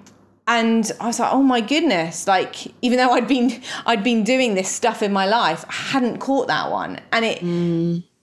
and 0.48 0.92
I 1.00 1.06
was 1.08 1.20
like, 1.20 1.32
oh 1.32 1.44
my 1.44 1.62
goodness, 1.62 2.26
like 2.28 2.56
even 2.82 2.98
though 2.98 3.12
I'd 3.12 3.28
been 3.28 3.62
I'd 3.86 4.04
been 4.04 4.24
doing 4.24 4.56
this 4.56 4.68
stuff 4.70 5.02
in 5.04 5.14
my 5.14 5.26
life, 5.28 5.64
I 5.70 5.74
hadn't 5.94 6.18
caught 6.20 6.48
that 6.48 6.72
one. 6.72 7.00
And 7.12 7.24
it 7.24 7.40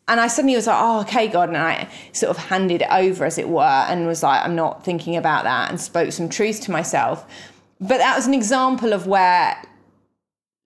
and 0.09 0.21
I 0.21 0.29
suddenly 0.29 0.55
was 0.55 0.67
like, 0.67 0.79
oh, 0.79 1.01
okay, 1.01 1.29
God. 1.29 1.49
And 1.49 1.59
I 1.59 1.89
sort 2.13 2.31
of 2.31 2.37
handed 2.37 2.83
it 2.83 2.89
over, 2.91 3.25
as 3.25 3.39
it 3.39 3.49
were, 3.49 3.63
and 3.63 4.07
was 4.07 4.23
like, 4.23 4.45
I'm 4.45 4.55
not 4.55 4.85
thinking 4.85 5.17
about 5.17 5.45
that, 5.45 5.71
and 5.71 5.81
spoke 5.81 6.13
some 6.13 6.29
truth 6.29 6.61
to 6.63 6.71
myself. 6.71 7.27
But 7.81 7.99
that 7.99 8.17
was 8.17 8.27
an 8.27 8.35
example 8.35 8.93
of 8.93 9.07
where, 9.07 9.61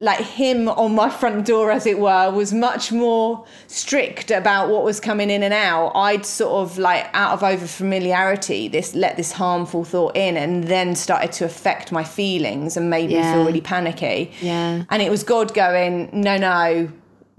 like, 0.03 0.21
him 0.21 0.69
on 0.69 0.95
my 0.95 1.11
front 1.11 1.47
door, 1.47 1.71
as 1.71 1.87
it 1.87 1.99
were, 1.99 2.31
was 2.31 2.53
much 2.53 2.93
more 2.93 3.45
strict 3.67 4.31
about 4.31 4.69
what 4.69 4.85
was 4.85 5.01
coming 5.01 5.29
in 5.29 5.43
and 5.43 5.53
out. 5.53 5.93
I'd 5.95 6.25
sort 6.25 6.53
of, 6.53 6.79
like, 6.79 7.09
out 7.15 7.33
of 7.33 7.43
over 7.43 7.67
familiarity, 7.67 8.69
this 8.69 8.95
let 8.95 9.17
this 9.17 9.33
harmful 9.33 9.85
thought 9.85 10.17
in, 10.17 10.37
and 10.37 10.65
then 10.65 10.95
started 10.95 11.33
to 11.33 11.47
affect 11.47 11.93
my 11.93 12.05
feelings 12.05 12.77
and 12.77 12.91
made 12.91 13.09
me 13.09 13.23
feel 13.23 13.45
really 13.45 13.61
panicky. 13.61 14.33
Yeah. 14.41 14.85
And 14.89 15.03
it 15.03 15.11
was 15.11 15.25
God 15.25 15.53
going, 15.53 16.11
no, 16.13 16.37
no, 16.37 16.91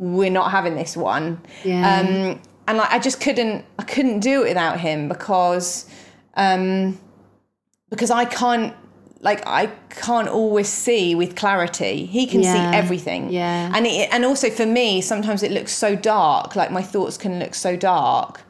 we're 0.01 0.31
not 0.31 0.49
having 0.49 0.73
this 0.75 0.97
one. 0.97 1.39
Yeah. 1.63 1.99
Um, 1.99 2.41
and 2.67 2.77
like 2.79 2.91
I 2.91 2.97
just 2.97 3.21
couldn't, 3.21 3.63
I 3.77 3.83
couldn't 3.83 4.19
do 4.19 4.41
it 4.43 4.49
without 4.49 4.79
him 4.79 5.07
because, 5.07 5.85
um, 6.33 6.99
because 7.91 8.09
I 8.09 8.25
can't, 8.25 8.73
like 9.19 9.45
I 9.45 9.67
can't 9.91 10.27
always 10.27 10.67
see 10.67 11.13
with 11.13 11.35
clarity. 11.35 12.07
He 12.07 12.25
can 12.25 12.41
Yeah. 12.41 12.71
see 12.71 12.77
everything. 12.77 13.29
Yeah. 13.29 13.71
And 13.75 13.85
it, 13.85 14.09
and 14.11 14.25
also 14.25 14.49
for 14.49 14.65
me, 14.65 15.01
sometimes 15.01 15.43
it 15.43 15.51
looks 15.51 15.71
so 15.71 15.95
dark. 15.95 16.55
Like 16.55 16.71
my 16.71 16.81
thoughts 16.81 17.15
can 17.17 17.37
look 17.37 17.53
so 17.53 17.75
dark 17.75 18.41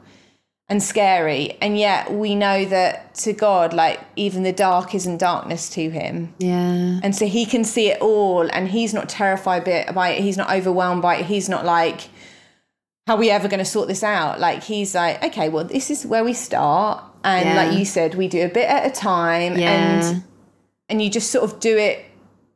and 0.72 0.82
scary, 0.82 1.58
and 1.60 1.76
yet 1.78 2.10
we 2.14 2.34
know 2.34 2.64
that 2.64 3.14
to 3.16 3.34
God, 3.34 3.74
like 3.74 4.00
even 4.16 4.42
the 4.42 4.52
dark 4.52 4.94
isn't 4.94 5.18
darkness 5.18 5.68
to 5.68 5.90
him. 5.90 6.32
Yeah. 6.38 6.98
And 7.02 7.14
so 7.14 7.26
he 7.26 7.44
can 7.44 7.62
see 7.62 7.90
it 7.90 8.00
all 8.00 8.48
and 8.50 8.68
he's 8.68 8.94
not 8.94 9.06
terrified 9.10 9.64
by- 9.66 10.08
it. 10.16 10.22
He's 10.22 10.38
not 10.38 10.50
overwhelmed 10.50 11.02
by 11.02 11.16
it. 11.16 11.26
He's 11.26 11.46
not 11.46 11.66
like, 11.66 12.08
how 13.06 13.16
are 13.16 13.18
we 13.18 13.28
ever 13.28 13.48
going 13.48 13.58
to 13.58 13.66
sort 13.66 13.86
this 13.86 14.02
out? 14.02 14.40
Like, 14.40 14.62
he's 14.62 14.94
like, 14.94 15.22
okay, 15.22 15.50
well, 15.50 15.64
this 15.64 15.90
is 15.90 16.06
where 16.06 16.24
we 16.24 16.32
start. 16.32 17.04
And 17.22 17.48
Yeah. 17.50 17.54
like 17.64 17.78
you 17.78 17.84
said, 17.84 18.14
we 18.14 18.26
do 18.26 18.42
a 18.42 18.48
bit 18.48 18.66
at 18.66 18.86
a 18.86 18.90
time 18.90 19.58
Yeah. 19.58 19.70
and 19.70 20.24
and 20.88 21.02
you 21.02 21.10
just 21.10 21.30
sort 21.30 21.44
of 21.44 21.60
do 21.60 21.76
it 21.76 22.02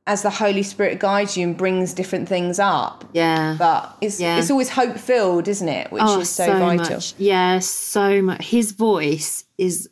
as 0.06 0.22
the 0.22 0.30
Holy 0.30 0.62
Spirit 0.62 1.00
guides 1.00 1.36
you 1.36 1.46
and 1.48 1.56
brings 1.56 1.92
different 1.92 2.28
things 2.28 2.58
up. 2.58 3.04
Yeah. 3.12 3.56
But 3.58 3.96
it's 4.00 4.20
Yeah. 4.20 4.38
it's 4.38 4.50
always 4.50 4.68
hope 4.70 4.98
filled, 4.98 5.48
isn't 5.48 5.68
it? 5.68 5.90
Which 5.90 6.02
oh, 6.04 6.20
is 6.20 6.30
so, 6.30 6.46
vital. 6.46 6.96
much. 6.96 7.14
Yeah, 7.18 7.58
so 7.58 8.22
much. 8.22 8.44
His 8.44 8.72
voice 8.72 9.44
is 9.58 9.88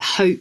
hope 0.00 0.40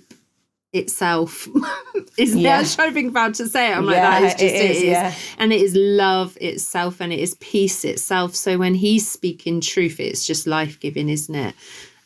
itself. 0.73 1.47
Isn't 2.17 2.39
Yeah. 2.39 2.55
it? 2.55 2.57
I 2.57 2.59
was 2.61 2.75
trying 2.75 3.07
about 3.07 3.35
to 3.35 3.47
say 3.47 3.71
it. 3.71 3.77
I'm 3.77 3.85
like, 3.85 3.95
Yeah, 3.95 4.19
that 4.19 4.23
is 4.23 4.31
just 4.33 4.43
it 4.43 4.55
it 4.55 4.71
is, 4.71 4.77
is. 4.77 4.83
yeah. 4.83 5.13
And 5.37 5.53
it 5.53 5.61
is 5.61 5.75
love 5.75 6.37
itself 6.41 6.99
and 6.99 7.13
it 7.13 7.19
is 7.19 7.35
peace 7.35 7.85
itself. 7.85 8.35
So 8.35 8.57
when 8.57 8.73
he's 8.75 9.09
speaking 9.09 9.61
truth, 9.61 9.99
it's 9.99 10.25
just 10.25 10.47
life 10.47 10.79
giving, 10.79 11.09
isn't 11.09 11.33
it? 11.35 11.53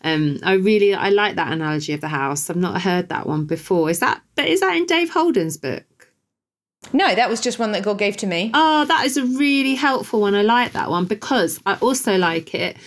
Um, 0.03 0.39
I 0.43 0.53
really 0.53 0.93
I 0.93 1.09
like 1.09 1.35
that 1.35 1.51
analogy 1.51 1.93
of 1.93 2.01
the 2.01 2.07
house. 2.09 2.49
I've 2.49 2.55
not 2.57 2.81
heard 2.81 3.09
that 3.09 3.25
one 3.25 3.45
before. 3.45 3.89
Is 3.89 3.99
that 3.99 4.21
but 4.35 4.47
is 4.47 4.59
that 4.59 4.75
in 4.75 4.85
Dave 4.85 5.09
Holden's 5.09 5.57
book? 5.57 5.83
No, 6.93 7.13
that 7.13 7.29
was 7.29 7.41
just 7.41 7.59
one 7.59 7.71
that 7.73 7.83
God 7.83 7.97
gave 7.97 8.17
to 8.17 8.27
me. 8.27 8.51
Oh, 8.53 8.85
that 8.85 9.05
is 9.05 9.17
a 9.17 9.25
really 9.25 9.75
helpful 9.75 10.21
one. 10.21 10.35
I 10.35 10.41
like 10.41 10.71
that 10.73 10.89
one 10.89 11.05
because 11.05 11.59
I 11.65 11.75
also 11.75 12.17
like 12.17 12.53
it 12.55 12.77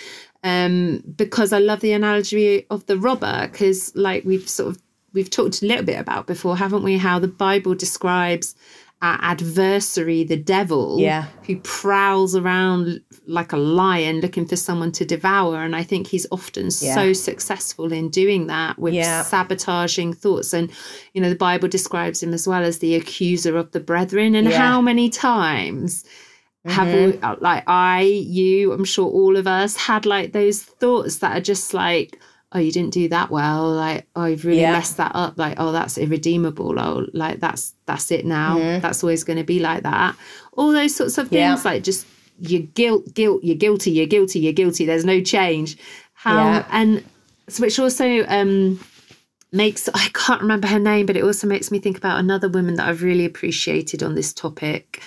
um, 0.42 1.03
because 1.16 1.53
I 1.53 1.59
love 1.59 1.81
the 1.81 1.92
analogy 1.92 2.66
of 2.70 2.87
the 2.87 2.96
robber 2.96 3.48
because, 3.50 3.94
like 3.94 4.24
we've 4.24 4.48
sort 4.48 4.74
of 4.74 4.83
we've 5.12 5.29
talked 5.29 5.62
a 5.62 5.66
little 5.66 5.85
bit 5.85 5.98
about 5.98 6.26
before, 6.26 6.57
haven't 6.57 6.83
we? 6.83 6.96
How 6.96 7.18
the 7.18 7.29
Bible 7.29 7.74
describes 7.74 8.55
our 9.03 9.18
adversary, 9.22 10.24
the 10.24 10.37
devil, 10.37 10.98
Yeah. 10.98 11.26
who 11.46 11.57
prowls 11.61 12.37
around 12.37 13.00
like 13.30 13.52
a 13.52 13.56
lion 13.56 14.20
looking 14.20 14.44
for 14.46 14.56
someone 14.56 14.90
to 14.92 15.04
devour. 15.04 15.62
And 15.62 15.76
I 15.76 15.82
think 15.84 16.08
he's 16.08 16.26
often 16.32 16.64
Yeah. 16.80 16.94
so 16.94 17.12
successful 17.12 17.92
in 17.92 18.08
doing 18.10 18.48
that 18.48 18.78
with 18.78 18.94
Yeah. 18.94 19.22
sabotaging 19.22 20.14
thoughts. 20.14 20.52
And, 20.52 20.70
you 21.14 21.20
know, 21.22 21.28
the 21.30 21.36
Bible 21.36 21.68
describes 21.68 22.22
him 22.22 22.32
as 22.34 22.46
well 22.48 22.62
as 22.62 22.78
the 22.78 22.94
accuser 22.96 23.56
of 23.56 23.70
the 23.70 23.80
brethren. 23.80 24.34
And 24.34 24.48
Yeah. 24.48 24.58
how 24.58 24.80
many 24.80 25.08
times 25.10 26.04
have 26.66 26.88
mm-hmm. 26.88 27.12
we, 27.12 27.22
uh, 27.22 27.36
like 27.40 27.64
I, 27.66 28.02
you, 28.02 28.72
I'm 28.72 28.84
sure 28.84 29.06
all 29.08 29.36
of 29.36 29.46
us 29.46 29.76
had 29.76 30.04
like 30.06 30.32
those 30.32 30.62
thoughts 30.62 31.18
that 31.18 31.36
are 31.36 31.40
just 31.40 31.72
like, 31.72 32.18
oh, 32.52 32.58
you 32.58 32.72
didn't 32.72 32.92
do 32.92 33.08
that 33.08 33.30
well. 33.30 33.70
Like, 33.70 34.06
oh, 34.16 34.24
you've 34.26 34.44
really 34.44 34.60
Yeah. 34.62 34.72
messed 34.72 34.96
that 34.96 35.12
up. 35.14 35.38
Like, 35.38 35.54
oh, 35.58 35.70
that's 35.72 35.96
irredeemable. 35.98 36.78
Oh, 36.80 37.06
like 37.14 37.38
that's 37.38 37.74
that's 37.86 38.10
it 38.10 38.26
now. 38.26 38.58
Mm-hmm. 38.58 38.80
That's 38.80 39.04
always 39.04 39.22
going 39.24 39.38
to 39.38 39.44
be 39.44 39.60
like 39.60 39.84
that. 39.84 40.16
All 40.56 40.72
those 40.72 40.94
sorts 40.96 41.16
of 41.16 41.32
Yeah. 41.32 41.54
things, 41.54 41.64
like 41.64 41.84
just 41.84 42.06
you're 42.40 42.62
guilt, 42.62 43.14
guilt, 43.14 43.42
you're 43.44 43.57
guilty, 43.57 43.90
you're 43.90 44.07
guilty, 44.07 44.40
you're 44.40 44.53
guilty. 44.53 44.85
There's 44.87 45.05
no 45.05 45.20
change. 45.20 45.76
How 46.14 46.37
Yeah. 46.37 46.66
and 46.70 47.05
so 47.48 47.62
which 47.62 47.79
also 47.79 48.24
um 48.29 48.81
makes 49.53 49.88
I 49.92 50.09
can't 50.14 50.40
remember 50.42 50.68
her 50.68 50.79
name, 50.79 51.07
but 51.07 51.16
it 51.16 51.24
also 51.24 51.46
makes 51.46 51.70
me 51.70 51.79
think 51.79 51.96
about 51.96 52.20
another 52.20 52.48
woman 52.48 52.74
that 52.76 52.88
I've 52.88 53.03
really 53.03 53.24
appreciated 53.24 54.03
on 54.03 54.14
this 54.14 54.33
topic. 54.33 55.03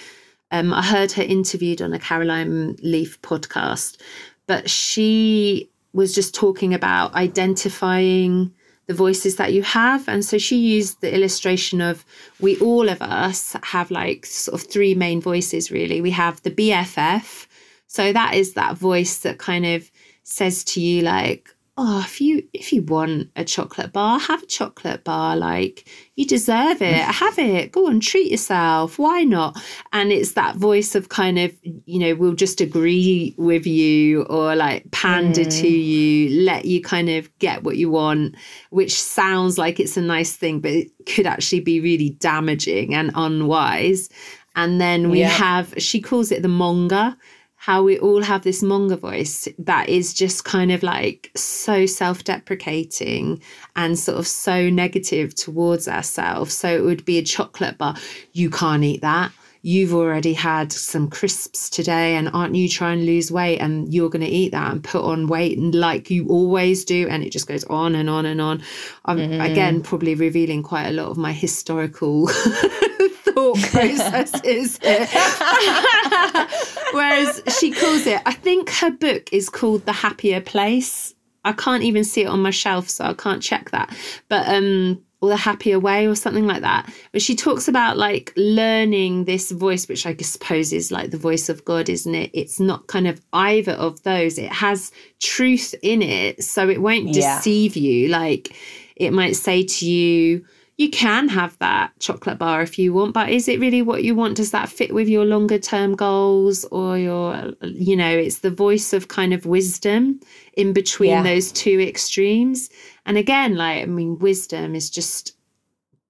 Um, 0.52 0.74
I 0.74 0.84
heard 0.84 1.12
her 1.14 1.24
interviewed 1.24 1.82
on 1.82 1.94
a 1.94 2.00
Caroline 2.00 2.76
Leaf 2.84 3.20
podcast, 3.22 4.00
but 4.46 4.70
she 4.70 5.70
was 5.94 6.14
just 6.14 6.36
talking 6.36 6.74
about 6.74 7.14
identifying 7.16 8.54
the 8.88 8.94
voices 8.94 9.38
that 9.38 9.54
you 9.54 9.64
have. 9.64 10.08
And 10.08 10.26
so 10.26 10.38
she 10.38 10.58
used 10.58 11.02
the 11.02 11.14
illustration 11.14 11.82
of 11.82 12.06
we 12.40 12.58
all 12.60 12.90
of 12.90 13.02
us 13.02 13.56
have 13.64 13.92
like 13.92 14.26
sort 14.26 14.62
of 14.62 14.68
three 14.68 14.94
main 14.94 15.22
voices 15.22 15.72
really. 15.72 16.02
We 16.02 16.12
have 16.12 16.42
the 16.44 16.52
BFF. 16.52 17.48
So 17.88 18.12
that 18.12 18.34
is 18.34 18.54
that 18.54 18.78
voice 18.78 19.18
that 19.20 19.38
kind 19.38 19.66
of 19.66 19.90
says 20.24 20.64
to 20.64 20.82
you 20.82 21.02
like 21.02 21.54
oh 21.78 22.02
if 22.06 22.22
you 22.22 22.48
if 22.54 22.72
you 22.72 22.82
want 22.84 23.30
a 23.36 23.44
chocolate 23.44 23.92
bar 23.92 24.20
have 24.20 24.44
a 24.44 24.48
chocolate 24.48 25.04
bar 25.04 25.36
like 25.36 25.90
you 26.16 26.28
deserve 26.28 26.80
it. 26.82 26.94
Have 26.94 27.40
it. 27.40 27.72
Go 27.72 27.88
and 27.88 28.02
treat 28.02 28.30
yourself. 28.30 29.00
Why 29.00 29.24
not? 29.24 29.60
And 29.94 30.12
it's 30.12 30.34
that 30.34 30.56
voice 30.56 30.94
of 30.94 31.10
kind 31.10 31.40
of 31.40 31.52
you 31.64 32.00
know 32.00 32.14
we'll 32.14 32.34
just 32.36 32.62
agree 32.62 33.34
with 33.38 33.66
you 33.66 34.24
or 34.24 34.56
like 34.56 34.90
pander 34.92 35.42
mm. 35.42 35.62
to 35.62 35.68
you 35.68 36.44
let 36.44 36.66
you 36.66 36.84
kind 36.84 37.10
of 37.10 37.36
get 37.40 37.64
what 37.64 37.78
you 37.78 37.90
want 37.90 38.36
which 38.70 38.94
sounds 38.94 39.58
like 39.58 39.80
it's 39.80 39.98
a 39.98 40.02
nice 40.02 40.36
thing 40.36 40.60
but 40.60 40.72
it 40.72 40.92
could 41.08 41.26
actually 41.26 41.62
be 41.62 41.80
really 41.80 42.12
damaging 42.12 42.94
and 42.94 43.12
unwise. 43.16 44.10
And 44.56 44.80
then 44.80 45.10
we 45.10 45.22
yeah. 45.22 45.30
have 45.30 45.74
she 45.78 46.00
calls 46.00 46.32
it 46.32 46.44
the 46.44 46.48
monger 46.48 47.16
how 47.64 47.82
we 47.82 47.98
all 48.00 48.22
have 48.22 48.44
this 48.44 48.62
monger 48.62 48.98
voice 48.98 49.48
that 49.58 49.88
is 49.88 50.14
just 50.14 50.44
kind 50.44 50.70
of 50.70 50.84
like 50.84 51.32
so 51.34 51.86
self 51.86 52.22
deprecating 52.26 53.42
and 53.78 53.98
sort 53.98 54.18
of 54.18 54.28
so 54.28 54.70
negative 54.70 55.34
towards 55.34 55.88
ourselves. 55.88 56.54
So 56.54 56.68
it 56.68 56.82
would 56.82 57.06
be 57.06 57.20
a 57.20 57.24
chocolate 57.24 57.78
bar. 57.78 57.96
You 58.34 58.50
can't 58.50 58.84
eat 58.84 59.00
that. 59.00 59.32
You've 59.62 59.94
already 59.94 60.34
had 60.34 60.74
some 60.74 61.10
crisps 61.10 61.70
today, 61.70 62.18
and 62.18 62.30
aren't 62.34 62.54
you 62.54 62.68
trying 62.68 63.00
to 63.00 63.06
lose 63.06 63.32
weight? 63.32 63.60
And 63.60 63.94
you're 63.94 64.10
going 64.10 64.26
to 64.26 64.28
eat 64.28 64.52
that 64.52 64.70
and 64.70 64.84
put 64.84 65.06
on 65.06 65.28
weight, 65.28 65.58
and 65.58 65.74
like 65.74 66.10
you 66.10 66.28
always 66.28 66.84
do. 66.84 67.08
And 67.08 67.24
it 67.24 67.30
just 67.30 67.48
goes 67.48 67.64
on 67.66 67.96
and 67.96 68.10
on 68.10 68.26
and 68.26 68.42
on. 68.42 68.62
I'm 69.06 69.20
mm-hmm. 69.20 69.40
again 69.40 69.82
probably 69.82 70.16
revealing 70.16 70.64
quite 70.64 70.88
a 70.88 70.92
lot 70.92 71.08
of 71.08 71.16
my 71.16 71.32
historical 71.32 72.30
thought 73.34 73.60
processes. 73.60 74.80
Whereas 76.94 77.42
she 77.60 77.72
calls 77.72 78.06
it, 78.06 78.22
I 78.26 78.34
think 78.34 78.70
her 78.70 78.92
book 78.92 79.32
is 79.32 79.50
called 79.50 79.86
The 79.86 79.94
Happier 79.94 80.42
Place. 80.42 81.16
I 81.46 81.54
can't 81.54 81.84
even 81.84 82.04
see 82.04 82.22
it 82.22 82.28
on 82.28 82.42
my 82.42 82.52
shelf, 82.52 82.90
so 82.90 83.06
I 83.06 83.14
can't 83.14 83.42
check 83.42 83.72
that. 83.72 83.96
But 84.30 84.48
um, 84.48 85.04
or 85.24 85.30
the 85.30 85.38
happier 85.38 85.80
way 85.80 86.06
or 86.06 86.16
something 86.16 86.46
like 86.46 86.64
that. 86.64 86.94
But 87.14 87.22
she 87.22 87.34
talks 87.34 87.70
about 87.70 87.96
like 87.96 88.34
learning 88.36 89.24
this 89.24 89.52
voice, 89.52 89.88
which 89.88 90.06
I 90.06 90.18
suppose 90.18 90.74
is 90.74 90.92
like 90.92 91.12
the 91.12 91.18
voice 91.18 91.48
of 91.48 91.64
God, 91.64 91.88
isn't 91.88 92.14
it? 92.14 92.30
It's 92.34 92.60
not 92.60 92.88
kind 92.88 93.08
of 93.08 93.22
either 93.32 93.72
of 93.72 94.04
those. 94.04 94.38
It 94.38 94.52
has 94.52 94.92
truth 95.22 95.74
in 95.82 96.02
it, 96.02 96.44
so 96.44 96.68
it 96.68 96.82
won't 96.82 97.08
yeah. 97.08 97.38
deceive 97.38 97.78
you. 97.78 98.10
Like 98.10 98.54
it 98.98 99.14
might 99.14 99.38
say 99.38 99.64
to 99.64 99.90
you, 99.90 100.46
you 100.78 100.90
can 100.90 101.30
have 101.30 101.58
that 101.60 101.92
chocolate 102.00 102.40
bar 102.40 102.62
if 102.62 102.80
you 102.80 102.94
want, 102.94 103.14
but 103.14 103.30
is 103.30 103.48
it 103.48 103.60
really 103.60 103.82
what 103.82 104.04
you 104.04 104.16
want? 104.16 104.38
Does 104.38 104.52
that 104.52 104.70
fit 104.70 104.94
with 104.94 105.08
your 105.08 105.24
longer 105.24 105.60
term 105.60 105.96
goals 105.96 106.66
or 106.66 106.98
your, 106.98 107.54
you 107.62 107.96
know, 107.96 108.10
it's 108.10 108.40
the 108.40 108.50
voice 108.50 108.92
of 108.92 109.08
kind 109.08 109.34
of 109.34 109.46
wisdom 109.46 110.20
in 110.54 110.74
between 110.74 111.12
yeah. 111.12 111.24
those 111.24 111.52
two 111.52 111.80
extremes. 111.80 112.70
And 113.06 113.18
again, 113.18 113.56
like, 113.56 113.84
I 113.84 113.86
mean, 113.86 114.18
wisdom 114.18 114.74
is 114.74 114.90
just 114.90 115.36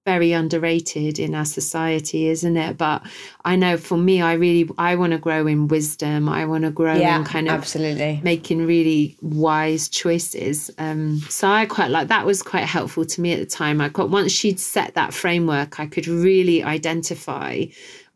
very 0.04 0.32
underrated 0.32 1.18
in 1.18 1.34
our 1.34 1.46
society 1.46 2.28
isn't 2.28 2.56
it? 2.56 2.76
But 2.76 3.02
i 3.44 3.56
know 3.56 3.76
for 3.76 3.96
me 3.96 4.20
i 4.20 4.34
really 4.34 4.68
i 4.78 4.94
want 4.96 5.12
to 5.12 5.18
grow 5.18 5.46
in 5.46 5.68
wisdom. 5.68 6.28
I 6.28 6.44
want 6.44 6.64
to 6.64 6.70
grow 6.70 6.94
yeah, 6.94 7.18
in 7.18 7.24
kind 7.24 7.48
of 7.48 7.54
absolutely. 7.54 8.20
making 8.22 8.66
really 8.66 9.16
wise 9.22 9.88
choices. 9.88 10.70
Um 10.78 11.20
so 11.28 11.48
i 11.48 11.66
quite 11.66 11.90
like 11.90 12.08
that 12.08 12.26
was 12.26 12.42
quite 12.42 12.64
helpful 12.64 13.04
to 13.06 13.20
me 13.20 13.32
at 13.32 13.38
the 13.38 13.46
time. 13.46 13.80
I 13.80 13.88
got 13.88 14.10
once 14.10 14.32
she'd 14.32 14.60
set 14.60 14.94
that 14.94 15.14
framework 15.14 15.80
i 15.80 15.86
could 15.86 16.06
really 16.06 16.62
identify 16.62 17.64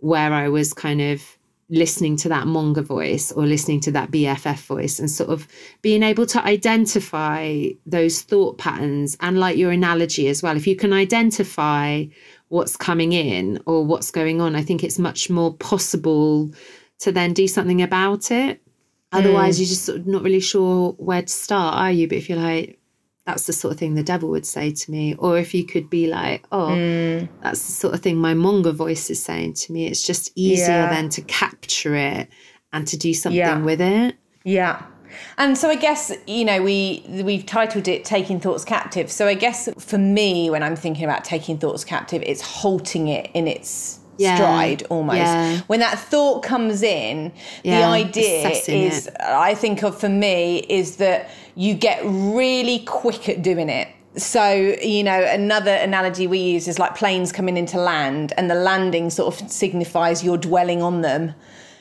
where 0.01 0.33
i 0.33 0.49
was 0.49 0.73
kind 0.73 1.01
of 1.01 1.38
listening 1.71 2.17
to 2.17 2.29
that 2.31 2.47
monger 2.47 2.83
voice 2.83 3.31
or 3.33 3.45
listening 3.45 3.81
to 3.81 3.91
that 3.93 4.11
BFF 4.11 4.61
voice 4.61 4.99
and 4.99 5.11
sort 5.11 5.29
of 5.31 5.47
being 5.83 6.03
able 6.03 6.25
to 6.27 6.43
identify 6.45 7.67
those 7.85 8.23
thought 8.23 8.57
patterns 8.57 9.17
and 9.21 9.39
like 9.39 9.57
your 9.57 9.71
analogy 9.71 10.29
as 10.29 10.43
well. 10.43 10.57
If 10.57 10.67
you 10.67 10.77
can 10.77 10.93
identify 10.93 12.05
what's 12.49 12.77
coming 12.77 13.13
in 13.13 13.61
or 13.67 13.85
what's 13.85 14.11
going 14.11 14.41
on, 14.41 14.57
I 14.57 14.63
think 14.63 14.83
it's 14.83 14.99
much 14.99 15.29
more 15.29 15.55
possible 15.55 16.51
to 17.01 17.13
then 17.13 17.35
do 17.35 17.47
something 17.47 17.83
about 17.83 18.31
it. 18.31 18.63
Otherwise, 19.13 19.57
mm. 19.57 19.61
you're 19.61 19.69
just 19.69 19.85
sort 19.85 19.99
of 19.99 20.07
not 20.07 20.23
really 20.23 20.41
sure 20.41 20.93
where 20.93 21.23
to 21.23 21.29
start, 21.29 21.75
are 21.77 21.93
you? 21.93 22.09
But 22.09 22.19
if 22.19 22.29
you're 22.29 22.39
like, 22.39 22.78
that's 23.29 23.47
the 23.47 23.53
sort 23.53 23.75
of 23.75 23.79
thing 23.79 23.95
the 23.95 24.03
devil 24.03 24.31
would 24.31 24.47
say 24.47 24.71
to 24.71 24.91
me. 24.91 25.15
Or 25.17 25.37
if 25.37 25.53
you 25.53 25.67
could 25.67 25.91
be 25.91 26.07
like, 26.07 26.47
oh, 26.51 26.69
mm. 26.69 27.29
that's 27.43 27.67
the 27.67 27.73
sort 27.73 27.93
of 27.93 28.01
thing 28.01 28.17
my 28.17 28.33
monger 28.33 28.73
voice 28.73 29.11
is 29.11 29.23
saying 29.23 29.53
to 29.55 29.73
me. 29.73 29.87
It's 29.87 30.03
just 30.03 30.33
easier 30.35 30.69
yeah. 30.69 30.89
then 30.89 31.11
to 31.11 31.21
capture 31.21 31.95
it 31.95 32.31
and 32.73 32.87
to 32.87 32.97
do 32.97 33.13
something 33.13 33.39
yeah. 33.39 33.61
with 33.61 33.83
it. 33.83 34.17
Yeah. 34.45 34.83
And 35.37 35.59
so 35.59 35.69
I 35.69 35.75
guess 35.75 36.11
you 36.27 36.45
know 36.45 36.63
we 36.63 37.05
we've 37.23 37.45
titled 37.45 37.87
it 37.87 38.05
"Taking 38.05 38.41
Thoughts 38.41 38.65
Captive." 38.65 39.11
So 39.11 39.27
I 39.27 39.35
guess 39.35 39.69
for 39.79 39.99
me, 39.99 40.49
when 40.49 40.63
I'm 40.63 40.77
thinking 40.77 41.05
about 41.05 41.25
taking 41.25 41.59
thoughts 41.59 41.85
captive, 41.85 42.23
it's 42.25 42.41
halting 42.41 43.09
it 43.09 43.31
in 43.35 43.47
its 43.47 44.01
yeah. 44.19 44.37
stride 44.37 44.83
almost. 44.91 45.19
Yeah. 45.19 45.61
When 45.67 45.81
that 45.81 45.99
thought 45.99 46.43
comes 46.43 46.83
in, 46.83 47.33
yeah. 47.63 47.81
the 47.81 47.87
idea 47.87 48.51
is 48.51 49.07
it. 49.07 49.17
I 49.21 49.55
think 49.55 49.83
of 49.83 49.99
for 49.99 50.09
me 50.09 50.59
is 50.69 50.97
that 50.97 51.31
you 51.55 51.75
get 51.75 52.01
really 52.05 52.81
quick 52.81 53.29
at 53.29 53.43
doing 53.43 53.69
it. 53.69 53.89
So, 54.17 54.53
you 54.53 55.05
know, 55.05 55.23
another 55.23 55.73
analogy 55.73 56.27
we 56.27 56.39
use 56.39 56.67
is 56.67 56.79
like 56.79 56.97
planes 56.97 57.31
coming 57.31 57.57
into 57.57 57.79
land 57.79 58.33
and 58.37 58.51
the 58.51 58.55
landing 58.55 59.11
sort 59.11 59.41
of 59.41 59.51
signifies 59.51 60.25
you're 60.25 60.39
dwelling 60.39 60.83
on 60.83 61.03
them. 61.03 61.35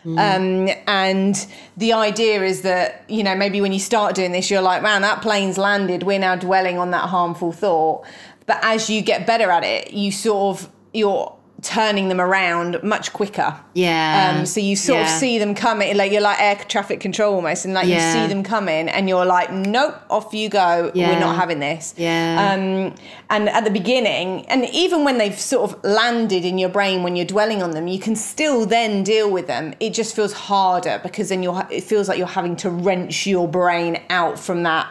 Mm. 0.06 0.69
Um, 0.69 0.78
and 0.88 1.47
the 1.76 1.93
idea 1.93 2.43
is 2.43 2.62
that, 2.62 3.04
you 3.10 3.23
know, 3.23 3.36
maybe 3.36 3.60
when 3.60 3.73
you 3.73 3.80
start 3.80 4.15
doing 4.15 4.32
this, 4.32 4.52
you're 4.52 4.62
like, 4.62 4.82
man, 4.82 5.02
that 5.02 5.21
plane's 5.21 5.58
landed. 5.58 6.04
We're 6.04 6.19
now 6.19 6.36
dwelling 6.36 6.78
on 6.78 6.91
that 6.91 7.10
harmful 7.10 7.52
thought. 7.52 8.06
But 8.45 8.60
as 8.62 8.89
you 8.89 9.02
get 9.02 9.28
better 9.28 9.50
at 9.50 9.63
it, 9.63 9.91
you 9.91 10.12
sort 10.12 10.58
of, 10.58 10.69
you're 10.93 11.37
turning 11.62 12.08
them 12.08 12.22
around 12.22 12.82
much 12.84 13.13
quicker. 13.13 13.60
Yeah. 13.74 14.36
Um, 14.38 14.46
so 14.46 14.60
you 14.60 14.76
sort 14.76 15.00
yeah. 15.00 15.13
of 15.13 15.20
see 15.20 15.39
them 15.39 15.56
coming, 15.56 15.96
like 15.98 16.12
you're 16.12 16.22
like 16.22 16.39
air 16.39 16.56
traffic 16.67 17.00
control 17.00 17.34
almost, 17.36 17.65
and 17.65 17.74
like 17.74 17.88
yeah. 17.88 18.13
you 18.13 18.22
see 18.22 18.34
them 18.34 18.43
coming, 18.43 18.89
and 18.89 19.10
you're 19.10 19.26
like, 19.26 19.52
nope, 19.52 19.96
off 20.10 20.34
you 20.34 20.50
go. 20.50 20.91
Yeah. 20.93 21.13
We're 21.13 21.20
not 21.20 21.36
having 21.36 21.60
this. 21.60 21.96
Yeah. 21.98 22.54
Um, 22.54 22.96
and 23.30 23.50
at 23.50 23.63
the 23.63 23.72
beginning, 23.72 24.46
and 24.48 24.65
even 24.70 25.04
when 25.04 25.17
they've 25.17 25.38
sort 25.38 25.72
of 25.72 25.84
landed 25.84 26.46
in 26.46 26.58
your 26.58 26.70
brain 26.70 27.04
when 27.04 27.15
you're 27.15 27.26
dwelling 27.26 27.63
on 27.63 27.72
them, 27.72 27.88
you 27.88 28.00
can 28.00 28.15
still 28.15 28.65
then 28.65 29.04
deal 29.04 29.32
with 29.32 29.48
them. 29.48 29.74
It 29.80 29.93
just 29.93 30.15
feels 30.15 30.34
harder 30.34 31.00
because 31.02 31.30
then 31.30 31.43
you're. 31.43 31.67
It 31.72 31.84
feels 31.84 32.08
like 32.08 32.17
you're 32.17 32.28
having 32.28 32.56
to 32.58 32.70
wrench 32.70 33.26
your 33.26 33.48
brain 33.48 34.02
out 34.10 34.39
from 34.39 34.63
that 34.63 34.88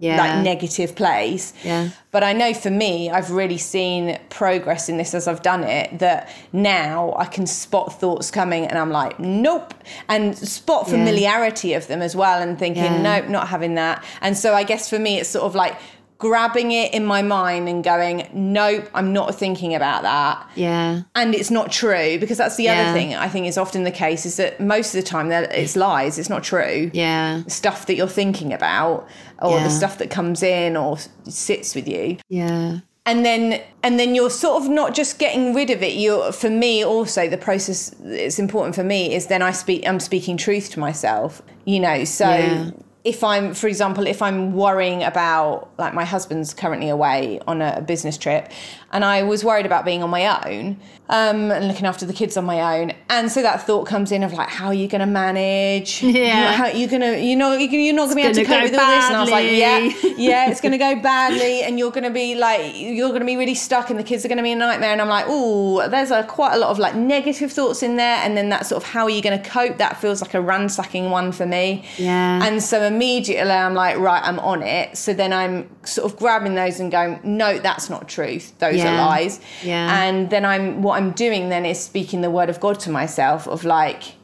yeah. 0.00 0.16
like 0.16 0.42
negative 0.42 0.96
place. 0.96 1.52
Yeah. 1.62 1.90
But 2.10 2.24
I 2.24 2.32
know 2.32 2.52
for 2.52 2.70
me, 2.70 3.10
I've 3.10 3.30
really 3.30 3.58
seen 3.58 4.18
progress 4.30 4.88
in 4.88 4.96
this 4.96 5.14
as 5.14 5.28
I've 5.28 5.42
done 5.42 5.62
it. 5.62 6.00
That 6.00 6.28
now 6.52 7.14
I 7.16 7.26
can 7.26 7.46
spot 7.46 8.00
thoughts 8.00 8.30
coming, 8.30 8.66
and 8.66 8.78
I'm 8.78 8.90
like, 8.90 9.20
nope, 9.20 9.74
and 10.08 10.36
spot 10.36 10.88
familiarity 10.88 11.68
yeah. 11.68 11.76
of 11.76 11.86
them 11.86 12.02
as 12.02 12.16
well, 12.16 12.42
and 12.42 12.58
thinking, 12.58 12.82
yeah. 12.82 13.02
nope, 13.02 13.28
not 13.28 13.48
having 13.48 13.76
that. 13.76 14.04
And 14.20 14.36
so 14.36 14.54
I 14.54 14.64
guess 14.64 14.90
for 14.90 14.98
me, 14.98 15.20
it's 15.20 15.28
sort 15.28 15.44
of 15.44 15.54
like 15.54 15.76
grabbing 16.20 16.70
it 16.70 16.92
in 16.92 17.02
my 17.04 17.22
mind 17.22 17.66
and 17.66 17.82
going, 17.82 18.28
nope, 18.34 18.86
I'm 18.92 19.10
not 19.10 19.34
thinking 19.34 19.74
about 19.74 20.02
that. 20.02 20.50
Yeah. 20.54 21.02
And 21.14 21.34
it's 21.34 21.50
not 21.50 21.72
true 21.72 22.18
because 22.18 22.36
that's 22.36 22.56
the 22.56 22.64
yeah. 22.64 22.82
other 22.82 22.92
thing 22.92 23.14
I 23.14 23.26
think 23.26 23.46
is 23.46 23.56
often 23.56 23.84
the 23.84 23.90
case 23.90 24.26
is 24.26 24.36
that 24.36 24.60
most 24.60 24.94
of 24.94 25.02
the 25.02 25.06
time 25.06 25.30
that 25.30 25.50
it's 25.54 25.76
lies. 25.76 26.18
It's 26.18 26.28
not 26.28 26.44
true. 26.44 26.90
Yeah. 26.92 27.42
Stuff 27.46 27.86
that 27.86 27.94
you're 27.94 28.06
thinking 28.06 28.52
about 28.52 29.08
or 29.40 29.58
yeah. 29.58 29.64
the 29.64 29.70
stuff 29.70 29.98
that 29.98 30.10
comes 30.10 30.42
in 30.42 30.76
or 30.76 30.98
sits 31.24 31.74
with 31.74 31.88
you. 31.88 32.18
Yeah. 32.28 32.80
And 33.06 33.24
then 33.24 33.62
and 33.82 33.98
then 33.98 34.14
you're 34.14 34.30
sort 34.30 34.62
of 34.62 34.68
not 34.68 34.94
just 34.94 35.18
getting 35.18 35.54
rid 35.54 35.70
of 35.70 35.82
it. 35.82 35.94
You 35.94 36.32
for 36.32 36.50
me 36.50 36.84
also 36.84 37.28
the 37.28 37.38
process 37.38 37.94
it's 38.04 38.38
important 38.38 38.74
for 38.74 38.84
me 38.84 39.14
is 39.14 39.26
then 39.26 39.42
I 39.42 39.52
speak 39.52 39.86
I'm 39.88 40.00
speaking 40.00 40.36
truth 40.36 40.70
to 40.70 40.80
myself. 40.80 41.42
You 41.64 41.80
know, 41.80 42.04
so 42.04 42.28
yeah 42.28 42.70
if 43.04 43.24
I'm, 43.24 43.54
for 43.54 43.66
example, 43.66 44.06
if 44.06 44.20
I'm 44.20 44.52
worrying 44.52 45.02
about, 45.02 45.70
like, 45.78 45.94
my 45.94 46.04
husband's 46.04 46.52
currently 46.52 46.90
away 46.90 47.40
on 47.46 47.62
a 47.62 47.80
business 47.80 48.18
trip, 48.18 48.50
and 48.92 49.04
I 49.04 49.22
was 49.22 49.44
worried 49.44 49.66
about 49.66 49.84
being 49.84 50.02
on 50.02 50.10
my 50.10 50.48
own 50.48 50.80
um, 51.08 51.50
and 51.50 51.66
looking 51.66 51.86
after 51.86 52.06
the 52.06 52.12
kids 52.12 52.36
on 52.36 52.44
my 52.44 52.78
own, 52.78 52.92
and 53.08 53.30
so 53.32 53.42
that 53.42 53.66
thought 53.66 53.86
comes 53.86 54.12
in 54.12 54.22
of 54.22 54.32
like, 54.32 54.48
how 54.48 54.66
are 54.66 54.74
you 54.74 54.86
going 54.88 55.00
to 55.00 55.06
manage? 55.06 56.02
Yeah, 56.20 56.52
how 56.52 56.64
are 56.64 56.72
you 56.72 56.86
going 56.86 57.00
to, 57.02 57.18
you 57.20 57.34
know, 57.36 57.54
you're 57.54 57.94
not 57.94 58.08
going 58.08 58.10
to 58.10 58.14
be 58.16 58.22
able 58.22 58.34
to 58.34 58.44
cope 58.44 58.62
with 58.62 58.78
all 58.78 58.90
this. 58.90 59.04
And 59.06 59.16
I 59.16 59.20
was 59.20 59.30
like, 59.30 59.50
yeah, 59.50 59.78
yeah, 60.16 60.50
it's 60.50 60.60
going 60.60 60.72
to 60.72 60.78
go 60.78 60.94
badly, 61.02 61.62
and 61.62 61.78
you're 61.78 61.90
going 61.90 62.04
to 62.04 62.10
be 62.10 62.34
like, 62.34 62.72
you're 62.76 63.08
going 63.08 63.20
to 63.20 63.26
be 63.26 63.36
really 63.36 63.54
stuck, 63.54 63.90
and 63.90 63.98
the 63.98 64.04
kids 64.04 64.24
are 64.24 64.28
going 64.28 64.38
to 64.38 64.42
be 64.42 64.52
a 64.52 64.56
nightmare. 64.56 64.92
And 64.92 65.00
I'm 65.00 65.08
like, 65.08 65.24
oh, 65.28 65.88
there's 65.88 66.10
a 66.10 66.24
quite 66.24 66.54
a 66.54 66.58
lot 66.58 66.70
of 66.70 66.78
like 66.78 66.94
negative 66.94 67.52
thoughts 67.52 67.82
in 67.82 67.96
there, 67.96 68.18
and 68.18 68.36
then 68.36 68.48
that 68.50 68.66
sort 68.66 68.82
of 68.82 68.88
how 68.88 69.04
are 69.04 69.10
you 69.10 69.22
going 69.22 69.40
to 69.40 69.48
cope? 69.48 69.78
That 69.78 69.96
feels 70.00 70.20
like 70.20 70.34
a 70.34 70.40
ransacking 70.40 71.10
one 71.10 71.32
for 71.32 71.46
me. 71.46 71.84
Yeah, 71.96 72.44
and 72.44 72.62
so 72.62 72.82
immediately 72.82 73.52
I'm 73.52 73.74
like, 73.74 73.98
right, 73.98 74.22
I'm 74.22 74.38
on 74.40 74.62
it. 74.62 74.96
So 74.96 75.14
then 75.14 75.32
I'm 75.32 75.68
sort 75.84 76.12
of 76.12 76.18
grabbing 76.18 76.54
those 76.54 76.80
and 76.80 76.90
going, 76.90 77.20
no, 77.24 77.58
that's 77.58 77.88
not 77.88 78.08
truth. 78.08 78.58
Those 78.58 78.79
yeah. 78.80 78.94
are 78.94 79.06
lies. 79.08 79.40
Yeah. 79.62 80.02
And 80.04 80.30
then 80.30 80.44
I'm 80.44 80.82
what 80.82 80.96
I'm 80.96 81.12
doing 81.12 81.48
then 81.48 81.64
is 81.66 81.78
speaking 81.78 82.20
the 82.20 82.30
word 82.30 82.50
of 82.50 82.60
God 82.60 82.80
to 82.80 82.90
myself 82.90 83.46
of 83.46 83.64
like, 83.64 84.14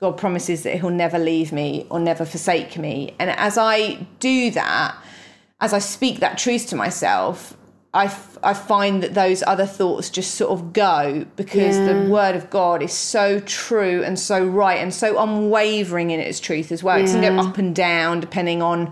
God 0.00 0.16
promises 0.18 0.62
that 0.64 0.74
He'll 0.80 0.90
never 0.90 1.18
leave 1.18 1.52
me 1.52 1.86
or 1.90 2.00
never 2.00 2.24
forsake 2.24 2.76
me. 2.76 3.14
And 3.18 3.30
as 3.30 3.56
I 3.58 4.06
do 4.20 4.50
that, 4.52 4.96
as 5.60 5.72
I 5.72 5.78
speak 5.78 6.20
that 6.20 6.38
truth 6.38 6.66
to 6.68 6.76
myself, 6.76 7.56
I, 7.94 8.06
f- 8.06 8.38
I 8.42 8.54
find 8.54 9.02
that 9.02 9.12
those 9.14 9.42
other 9.46 9.66
thoughts 9.66 10.08
just 10.08 10.34
sort 10.36 10.50
of 10.50 10.72
go 10.72 11.26
because 11.36 11.76
Yeah. 11.76 11.92
the 11.92 12.10
word 12.10 12.34
of 12.34 12.48
God 12.48 12.82
is 12.82 12.92
so 12.92 13.38
true 13.40 14.02
and 14.02 14.18
so 14.18 14.42
right 14.44 14.78
and 14.78 14.92
so 14.94 15.18
unwavering 15.22 16.10
in 16.10 16.18
its 16.18 16.40
truth 16.40 16.72
as 16.72 16.82
well. 16.82 16.96
It 16.96 17.02
doesn't 17.02 17.20
go 17.20 17.36
up 17.38 17.58
and 17.58 17.76
down 17.76 18.18
depending 18.20 18.62
on 18.62 18.90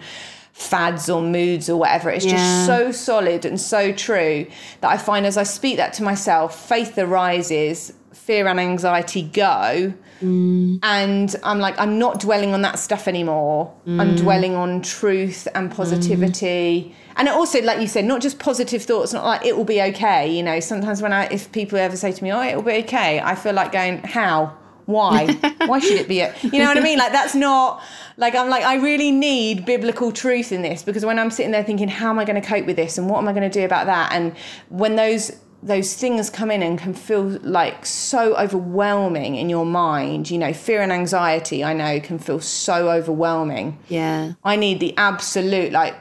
fads 0.61 1.09
or 1.09 1.23
moods 1.23 1.71
or 1.71 1.77
whatever. 1.77 2.11
It's 2.11 2.25
Yeah. 2.25 2.33
just 2.33 2.67
so 2.67 2.93
solid 2.93 3.45
and 3.45 3.61
so 3.61 3.93
true 3.93 4.47
that 4.83 4.91
I 4.91 4.99
find 4.99 5.25
as 5.25 5.37
I 5.37 5.43
speak 5.43 5.79
that 5.79 5.95
to 5.95 6.03
myself, 6.03 6.69
faith 6.69 6.99
arises, 6.99 7.93
fear 8.13 8.47
and 8.47 8.61
anxiety 8.61 9.23
go. 9.23 9.95
Mm. 10.23 10.81
And 10.83 11.35
I'm 11.43 11.61
like, 11.61 11.79
I'm 11.81 11.99
not 11.99 12.21
dwelling 12.21 12.53
on 12.53 12.61
that 12.63 12.79
stuff 12.79 13.09
anymore. 13.09 13.73
I'm 13.87 14.17
mm. 14.17 14.19
dwelling 14.19 14.55
on 14.55 14.83
truth 14.83 15.49
and 15.55 15.71
mm. 15.71 15.75
positivity. 15.75 16.95
And 17.17 17.27
it 17.27 17.33
also, 17.33 17.63
like 17.63 17.81
you 17.81 17.87
said, 17.87 18.05
not 18.05 18.21
just 18.21 18.39
positive 18.39 18.83
thoughts, 18.83 19.15
not 19.15 19.25
like 19.25 19.47
it 19.47 19.57
will 19.57 19.65
be 19.65 19.81
okay. 19.81 20.31
You 20.31 20.43
know, 20.43 20.61
sometimes 20.61 21.01
when 21.01 21.15
I, 21.15 21.25
if 21.27 21.51
people 21.53 21.79
ever 21.79 21.97
say 21.97 22.13
to 22.13 22.23
me, 22.23 22.33
oh, 22.33 22.43
it 22.43 22.55
will 22.55 22.63
be 22.63 22.75
okay, 22.85 23.19
I 23.21 23.35
feel 23.35 23.55
like 23.55 23.73
going, 23.73 23.99
how? 24.03 24.57
Why? 24.91 25.33
Why 25.67 25.79
should 25.79 25.99
it 25.99 26.09
be? 26.09 26.21
A, 26.21 26.35
you 26.43 26.59
know 26.59 26.67
what 26.67 26.77
I 26.77 26.81
mean? 26.81 26.99
Like, 26.99 27.13
that's 27.13 27.35
not, 27.35 27.83
like, 28.17 28.35
I'm 28.35 28.49
like, 28.49 28.65
I 28.65 28.77
really 28.77 29.11
need 29.11 29.65
biblical 29.65 30.13
truth 30.13 30.53
in 30.53 30.63
this 30.63 30.83
because 30.83 31.05
when 31.05 31.19
I'm 31.19 31.31
sitting 31.31 31.53
there 31.53 31.65
thinking, 31.65 31.89
how 31.89 32.11
am 32.11 32.19
I 32.19 32.25
going 32.25 32.41
to 32.41 32.47
cope 32.47 32.67
with 32.67 32.77
this? 32.77 32.99
And 32.99 33.09
what 33.09 33.19
am 33.19 33.29
I 33.29 33.33
going 33.33 33.49
to 33.49 33.59
do 33.59 33.65
about 33.65 33.87
that? 33.87 34.13
And 34.13 34.37
when 34.69 34.97
those, 34.97 35.33
those 35.63 35.95
things 35.95 36.31
come 36.31 36.51
in 36.51 36.63
and 36.63 36.79
can 36.79 36.95
feel 36.95 37.25
like 37.43 37.85
so 37.87 38.37
overwhelming 38.37 39.37
in 39.37 39.49
your 39.49 39.67
mind, 39.67 40.31
you 40.31 40.39
know, 40.39 40.53
fear 40.53 40.83
and 40.83 40.93
anxiety, 40.93 41.63
I 41.63 41.73
know 41.73 42.01
can 42.01 42.19
feel 42.19 42.41
so 42.41 42.91
overwhelming. 42.91 43.79
Yeah. 43.89 44.33
I 44.45 44.57
need 44.57 44.81
the 44.81 44.97
absolute 44.97 45.73
like 45.73 45.95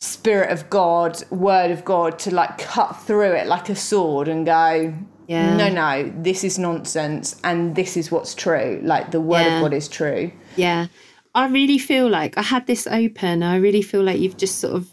spirit 0.00 0.50
of 0.50 0.68
God, 0.68 1.22
word 1.30 1.70
of 1.70 1.84
God 1.84 2.18
to 2.20 2.34
like 2.34 2.58
cut 2.58 2.94
through 2.94 3.32
it 3.32 3.46
like 3.46 3.68
a 3.68 3.76
sword 3.76 4.28
and 4.28 4.44
go, 4.44 4.92
Yeah. 5.32 5.56
no, 5.56 5.68
no, 5.70 6.12
this 6.22 6.44
is 6.44 6.58
nonsense 6.58 7.40
and 7.42 7.74
this 7.74 7.96
is 7.96 8.10
what's 8.12 8.34
true. 8.34 8.80
Like 8.82 9.10
the 9.12 9.20
word 9.20 9.40
Yeah. 9.46 9.56
of 9.56 9.62
God 9.62 9.72
is 9.72 9.88
true. 9.88 10.30
Yeah. 10.56 10.86
I 11.34 11.48
really 11.48 11.78
feel 11.78 12.08
like 12.08 12.36
I 12.36 12.42
had 12.42 12.66
this 12.66 12.86
open. 12.86 13.42
I 13.42 13.56
really 13.56 13.82
feel 13.82 14.02
like 14.02 14.20
you've 14.20 14.36
just 14.36 14.58
sort 14.58 14.74
of 14.74 14.84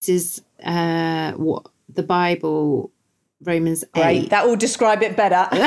this 0.00 0.08
is 0.08 0.42
uh 0.64 1.32
what 1.32 1.66
the 1.88 2.02
Bible 2.04 2.92
Romans 3.46 3.84
Great. 3.92 4.24
8. 4.24 4.30
That 4.30 4.46
will 4.46 4.56
describe 4.56 5.02
it 5.02 5.16
better. 5.16 5.48
no, 5.52 5.58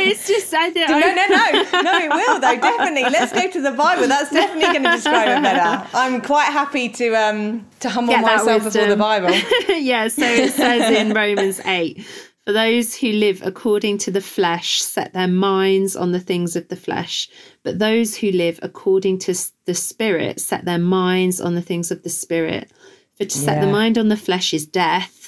it's 0.00 0.26
just 0.26 0.52
I 0.54 0.70
don't 0.70 0.90
no, 0.90 0.98
no, 0.98 1.26
no. 1.26 1.82
No, 1.82 1.98
it 1.98 2.10
will 2.10 2.40
though, 2.40 2.60
definitely. 2.60 3.02
Let's 3.02 3.32
go 3.32 3.50
to 3.50 3.60
the 3.60 3.72
Bible. 3.72 4.08
That's 4.08 4.30
definitely 4.30 4.72
going 4.72 4.84
to 4.84 4.90
describe 4.90 5.28
it 5.28 5.42
better. 5.42 5.88
I'm 5.94 6.20
quite 6.20 6.52
happy 6.52 6.88
to 6.88 7.14
um 7.14 7.66
to 7.80 7.88
humble 7.88 8.14
Get 8.14 8.22
myself 8.22 8.64
before 8.64 8.86
the. 8.86 8.96
Bible. 8.96 9.30
yeah, 9.68 10.08
so 10.08 10.24
it 10.24 10.52
says 10.52 10.96
in 10.96 11.12
Romans 11.12 11.60
8 11.64 12.04
For 12.44 12.52
those 12.52 12.94
who 12.96 13.08
live 13.08 13.42
according 13.44 13.98
to 13.98 14.10
the 14.10 14.20
flesh 14.20 14.80
set 14.80 15.12
their 15.12 15.28
minds 15.28 15.96
on 15.96 16.12
the 16.12 16.20
things 16.20 16.56
of 16.56 16.68
the 16.68 16.76
flesh, 16.76 17.28
but 17.62 17.78
those 17.78 18.16
who 18.16 18.30
live 18.30 18.58
according 18.62 19.18
to 19.20 19.34
the 19.66 19.74
Spirit 19.74 20.40
set 20.40 20.64
their 20.64 20.78
minds 20.78 21.40
on 21.40 21.54
the 21.54 21.62
things 21.62 21.90
of 21.90 22.02
the 22.02 22.10
Spirit. 22.10 22.70
For 23.16 23.24
to 23.24 23.38
set 23.38 23.60
the 23.60 23.68
mind 23.68 23.96
on 23.96 24.08
the 24.08 24.16
flesh 24.16 24.52
is 24.52 24.66
death, 24.66 25.23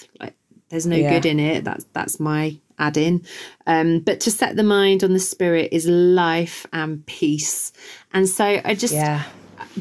there's 0.71 0.87
no 0.87 0.97
Yeah. 0.97 1.11
good 1.11 1.27
in 1.27 1.41
it. 1.41 1.65
That's 1.65 1.85
that's 1.93 2.19
my 2.21 2.57
add 2.79 2.97
in. 2.97 3.25
Um, 3.67 4.01
but 4.01 4.21
to 4.21 4.31
set 4.31 4.57
the 4.57 4.63
mind 4.63 5.03
on 5.03 5.13
the 5.13 5.19
Spirit 5.19 5.71
is 5.73 5.87
life 5.87 6.67
and 6.73 7.05
peace. 7.07 7.73
And 8.13 8.29
so 8.29 8.61
I 8.65 8.75
just 8.75 8.95
Yeah. 8.95 9.23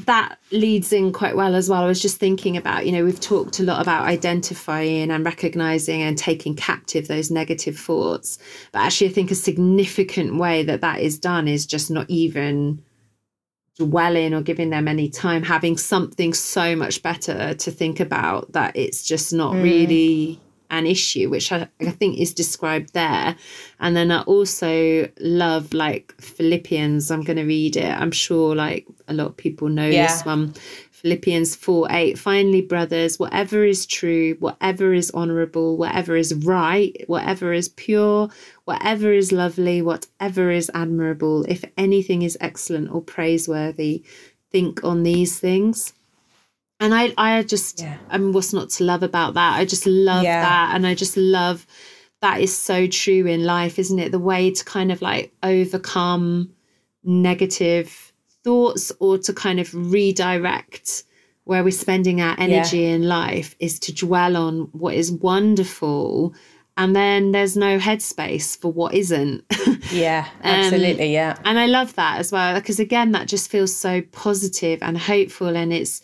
that 0.06 0.38
leads 0.52 0.94
in 0.94 1.12
quite 1.12 1.36
well 1.36 1.56
as 1.56 1.70
well. 1.70 1.84
I 1.84 1.88
was 1.88 2.02
just 2.02 2.18
thinking 2.18 2.56
about, 2.56 2.86
you 2.86 2.92
know, 2.94 3.04
we've 3.04 3.20
talked 3.20 3.60
a 3.60 3.64
lot 3.64 3.82
about 3.82 4.06
identifying 4.06 5.12
and 5.12 5.26
recognizing 5.26 6.02
and 6.02 6.18
taking 6.18 6.56
captive 6.56 7.08
those 7.08 7.30
negative 7.32 7.78
thoughts. 7.78 8.38
But 8.72 8.80
actually, 8.80 9.10
I 9.10 9.14
think 9.14 9.32
a 9.32 9.36
significant 9.36 10.38
way 10.38 10.64
that 10.64 10.82
that 10.82 11.02
is 11.02 11.18
done 11.20 11.48
is 11.50 11.66
just 11.66 11.92
not 11.92 12.10
even 12.10 12.82
dwelling 13.78 14.34
or 14.34 14.42
giving 14.42 14.70
them 14.70 14.88
any 14.88 15.10
time, 15.10 15.44
having 15.44 15.76
something 15.78 16.34
so 16.34 16.76
much 16.76 17.04
better 17.04 17.54
to 17.56 17.72
think 17.72 18.00
about 18.00 18.54
that 18.54 18.76
it's 18.76 19.06
just 19.06 19.34
not 19.34 19.54
really 19.56 20.40
an 20.70 20.86
issue, 20.86 21.30
which 21.30 21.52
I, 21.52 21.68
I 21.82 21.92
think 21.92 22.18
is 22.18 22.34
described 22.34 22.94
there. 22.94 23.36
And 23.80 23.96
then 23.96 24.12
I 24.12 24.22
also 24.24 25.08
love 25.20 25.74
like 25.74 26.14
Philippians. 26.22 27.12
I'm 27.12 27.22
going 27.24 27.38
to 27.38 27.46
read 27.46 27.76
it. 27.78 27.92
I'm 27.92 28.12
sure 28.12 28.56
like 28.56 28.86
a 29.08 29.14
lot 29.14 29.28
of 29.28 29.38
people 29.38 29.70
know 29.70 29.88
Yeah. 29.88 30.08
this 30.08 30.24
one. 30.26 30.54
Philippians 30.92 31.56
4 31.58 31.88
8. 31.92 32.18
Finally, 32.18 32.62
brothers, 32.62 33.20
whatever 33.20 33.64
is 33.64 33.86
true, 33.86 34.36
whatever 34.40 34.92
is 34.94 35.12
honorable, 35.12 35.78
whatever 35.78 36.16
is 36.16 36.34
right, 36.34 36.96
whatever 37.08 37.54
is 37.54 37.70
pure, 37.70 38.30
whatever 38.64 39.14
is 39.14 39.32
lovely, 39.32 39.82
whatever 39.84 40.50
is 40.50 40.72
admirable, 40.74 41.46
if 41.48 41.64
anything 41.78 42.24
is 42.24 42.38
excellent 42.42 42.90
or 42.92 43.02
praiseworthy, 43.02 44.04
think 44.52 44.84
on 44.84 45.04
these 45.04 45.38
things. 45.40 45.94
And 46.80 46.94
I, 46.94 47.14
I 47.18 47.44
just, 47.44 47.82
Yeah. 47.82 47.98
I 48.10 48.18
mean, 48.18 48.34
what's 48.34 48.54
not 48.54 48.70
to 48.72 48.84
love 48.84 49.02
about 49.04 49.34
that? 49.36 49.58
I 49.58 49.66
just 49.66 49.86
love 49.86 50.24
Yeah. 50.24 50.42
that. 50.42 50.76
And 50.76 50.86
I 50.86 50.94
just 50.96 51.16
love 51.18 51.66
that 52.22 52.42
is 52.42 52.58
so 52.58 52.88
true 52.88 53.26
in 53.28 53.44
life, 53.44 53.78
isn't 53.80 54.00
it? 54.00 54.12
The 54.12 54.20
way 54.20 54.52
to 54.52 54.66
kind 54.66 54.92
of 54.92 55.02
like 55.02 55.32
overcome 55.44 56.52
negative 57.04 58.12
thoughts 58.44 58.92
or 59.00 59.18
to 59.20 59.34
kind 59.34 59.60
of 59.60 59.74
redirect 59.74 61.04
where 61.46 61.64
we're 61.64 61.72
spending 61.72 62.22
our 62.22 62.36
energy 62.40 62.86
in 62.86 63.08
life 63.08 63.56
is 63.60 63.80
to 63.80 63.94
dwell 63.94 64.36
on 64.36 64.62
what 64.72 64.96
is 64.96 65.12
wonderful. 65.12 66.34
And 66.78 66.96
then 66.96 67.32
there's 67.32 67.56
no 67.56 67.78
headspace 67.80 68.60
for 68.60 68.72
what 68.72 68.94
isn't. 68.94 69.44
Yeah. 69.92 70.28
Um, 70.44 70.52
absolutely. 70.52 71.14
yeah. 71.14 71.38
And 71.46 71.60
I 71.60 71.68
love 71.68 71.94
that 71.94 72.18
as 72.20 72.32
well 72.32 72.56
because 72.56 72.80
again, 72.80 73.12
that 73.12 73.28
just 73.28 73.52
feels 73.52 73.74
so 73.74 74.02
positive 74.12 74.80
and 74.82 74.98
hopeful. 74.98 75.56
And 75.56 75.72
it's, 75.72 76.02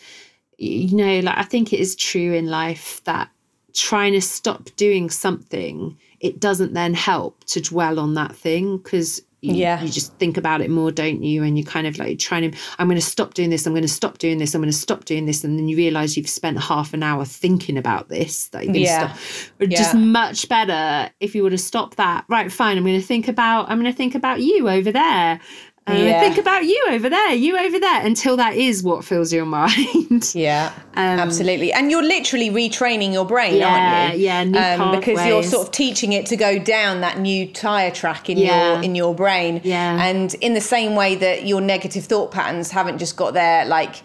you 0.62 0.96
know, 0.96 1.20
like 1.20 1.38
I 1.38 1.44
think 1.44 1.74
it 1.74 1.80
is 1.80 1.96
true 1.96 2.34
in 2.34 2.48
life 2.48 3.02
that 3.06 3.30
trying 3.74 4.14
to 4.14 4.22
stop 4.22 4.70
doing 4.76 5.10
something, 5.10 5.98
it 6.20 6.40
doesn't 6.40 6.74
then 6.74 6.94
help 6.94 7.44
to 7.46 7.62
dwell 7.62 8.00
on 8.00 8.14
that 8.16 8.36
thing 8.36 8.78
because. 8.78 9.22
You, 9.44 9.56
Yeah. 9.56 9.82
you 9.82 9.90
just 9.90 10.14
think 10.20 10.38
about 10.38 10.62
it 10.62 10.70
more, 10.70 10.92
don't 10.92 11.24
you? 11.24 11.42
And 11.42 11.58
you're 11.58 11.66
kind 11.66 11.88
of 11.88 11.98
like 11.98 12.20
trying 12.20 12.52
to, 12.52 12.58
I'm 12.78 12.86
going 12.86 13.00
to 13.00 13.04
stop 13.04 13.34
doing 13.34 13.50
this. 13.50 13.66
I'm 13.66 13.74
going 13.74 13.82
to 13.82 13.88
stop 13.88 14.20
doing 14.20 14.38
this. 14.38 14.54
I'm 14.54 14.62
going 14.62 14.72
to 14.72 14.78
stop 14.78 15.06
doing 15.06 15.26
this. 15.26 15.44
And 15.44 15.58
then 15.58 15.68
you 15.68 15.76
realize 15.76 16.16
you've 16.16 16.30
spent 16.30 16.62
half 16.62 16.94
an 16.94 17.02
hour 17.02 17.26
thinking 17.26 17.76
about 17.76 18.08
this. 18.08 18.50
That 18.50 18.66
you're 18.66 18.76
Yeah. 18.76 19.14
stop. 19.16 19.54
But 19.58 19.70
Just 19.70 19.96
much 19.96 20.48
better 20.48 21.10
if 21.20 21.34
you 21.34 21.42
were 21.42 21.50
to 21.50 21.58
stop 21.58 21.96
that. 21.96 22.24
Right, 22.28 22.52
fine. 22.52 22.78
I'm 22.78 22.84
going 22.84 23.02
to 23.02 23.08
think 23.08 23.28
about. 23.28 23.68
I'm 23.68 23.80
going 23.82 23.92
to 23.92 23.98
think 23.98 24.14
about 24.14 24.42
you 24.42 24.70
over 24.70 24.92
there. 24.92 25.40
Uh, 25.88 25.94
Yeah. 25.94 26.20
Think 26.20 26.38
about 26.38 26.64
you 26.66 26.80
over 26.92 27.10
there, 27.10 27.34
you 27.34 27.58
over 27.58 27.80
there, 27.80 28.06
until 28.06 28.38
that 28.38 28.56
is 28.56 28.84
what 28.84 29.04
fills 29.04 29.34
your 29.34 29.46
mind. 29.58 30.32
Yeah, 30.36 30.72
absolutely. 30.96 31.74
And 31.74 31.90
you're 31.90 32.04
literally 32.04 32.50
retraining 32.52 33.12
your 33.12 33.26
brain, 33.26 33.54
Um, 33.56 33.60
Yeah, 33.60 34.02
aren't 34.04 34.18
you? 34.18 34.26
yeah, 34.26 34.44
new 34.44 35.00
because 35.00 35.26
you're 35.26 35.42
sort 35.44 35.68
of 35.68 35.72
teaching 35.74 36.14
it 36.14 36.28
to 36.28 36.36
go 36.38 36.60
down 36.60 37.02
that 37.02 37.20
new 37.20 37.48
tire 37.48 37.90
track 37.92 38.30
in 38.30 38.38
Yeah. 38.38 38.76
your 38.76 38.84
in 38.84 38.94
your 38.96 39.16
brain. 39.16 39.60
Yeah. 39.64 40.04
And 40.04 40.34
in 40.36 40.54
the 40.54 40.62
same 40.62 40.96
way 40.96 41.16
that 41.16 41.46
your 41.48 41.62
negative 41.62 42.06
thought 42.06 42.32
patterns 42.32 42.70
haven't 42.72 43.00
just 43.00 43.16
got 43.16 43.34
there 43.34 43.66
like 43.66 43.96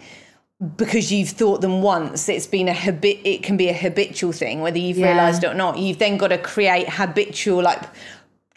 because 0.75 1.11
you've 1.13 1.29
thought 1.29 1.61
them 1.61 1.83
once, 1.83 2.27
it's 2.27 2.47
been 2.47 2.67
a 2.67 2.73
habit 2.73 3.19
it 3.23 3.43
can 3.43 3.55
be 3.57 3.69
a 3.69 3.73
habitual 3.73 4.31
thing, 4.31 4.61
whether 4.61 4.79
you've 4.79 4.97
Yeah. 4.97 5.09
realized 5.09 5.43
it 5.43 5.47
or 5.47 5.53
not. 5.53 5.77
You've 5.77 5.99
then 5.99 6.17
got 6.17 6.29
to 6.29 6.39
create 6.39 6.89
habitual 6.89 7.61
like 7.61 7.81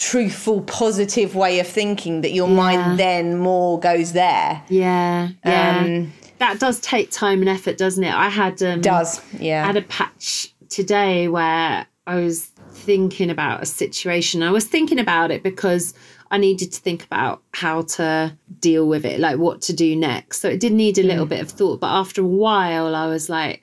truthful 0.01 0.63
positive 0.63 1.35
way 1.35 1.61
of 1.61 1.67
thinking 1.69 2.23
that 2.23 2.33
your 2.33 2.49
Yeah. 2.49 2.55
mind 2.55 2.99
then 2.99 3.39
more 3.39 3.79
goes 3.79 4.13
there 4.13 4.63
yeah, 4.69 5.29
yeah. 5.45 5.81
Um, 5.85 6.13
that 6.39 6.59
does 6.59 6.81
take 6.81 7.11
time 7.11 7.41
and 7.41 7.49
effort, 7.51 7.77
doesn't 7.77 8.03
it? 8.03 8.15
I 8.15 8.31
had 8.31 8.63
um, 8.63 8.81
does 8.81 9.21
yeah 9.39 9.63
I 9.63 9.67
had 9.67 9.77
a 9.77 9.83
patch 9.83 10.55
today 10.71 11.29
where 11.29 11.87
I 12.07 12.15
was 12.17 12.47
thinking 12.73 13.29
about 13.29 13.63
a 13.63 13.67
situation. 13.67 14.43
I 14.43 14.51
was 14.51 14.65
thinking 14.65 14.99
about 14.99 15.31
it 15.31 15.43
because 15.43 15.93
I 16.31 16.39
needed 16.39 16.73
to 16.73 16.81
think 16.81 17.05
about 17.05 17.43
how 17.53 17.83
to 17.97 18.35
deal 18.61 18.89
with 18.89 19.05
it, 19.05 19.21
like 19.21 19.37
what 19.39 19.61
to 19.63 19.75
do 19.75 19.95
next. 19.95 20.41
So 20.41 20.49
it 20.49 20.61
did 20.61 20.73
need 20.73 20.97
a 20.97 21.03
little 21.03 21.27
bit 21.27 21.41
of 21.43 21.51
thought. 21.51 21.81
But 21.81 21.89
after 21.91 22.23
a 22.23 22.25
while, 22.25 22.95
I 22.97 23.07
was 23.07 23.29
like, 23.29 23.63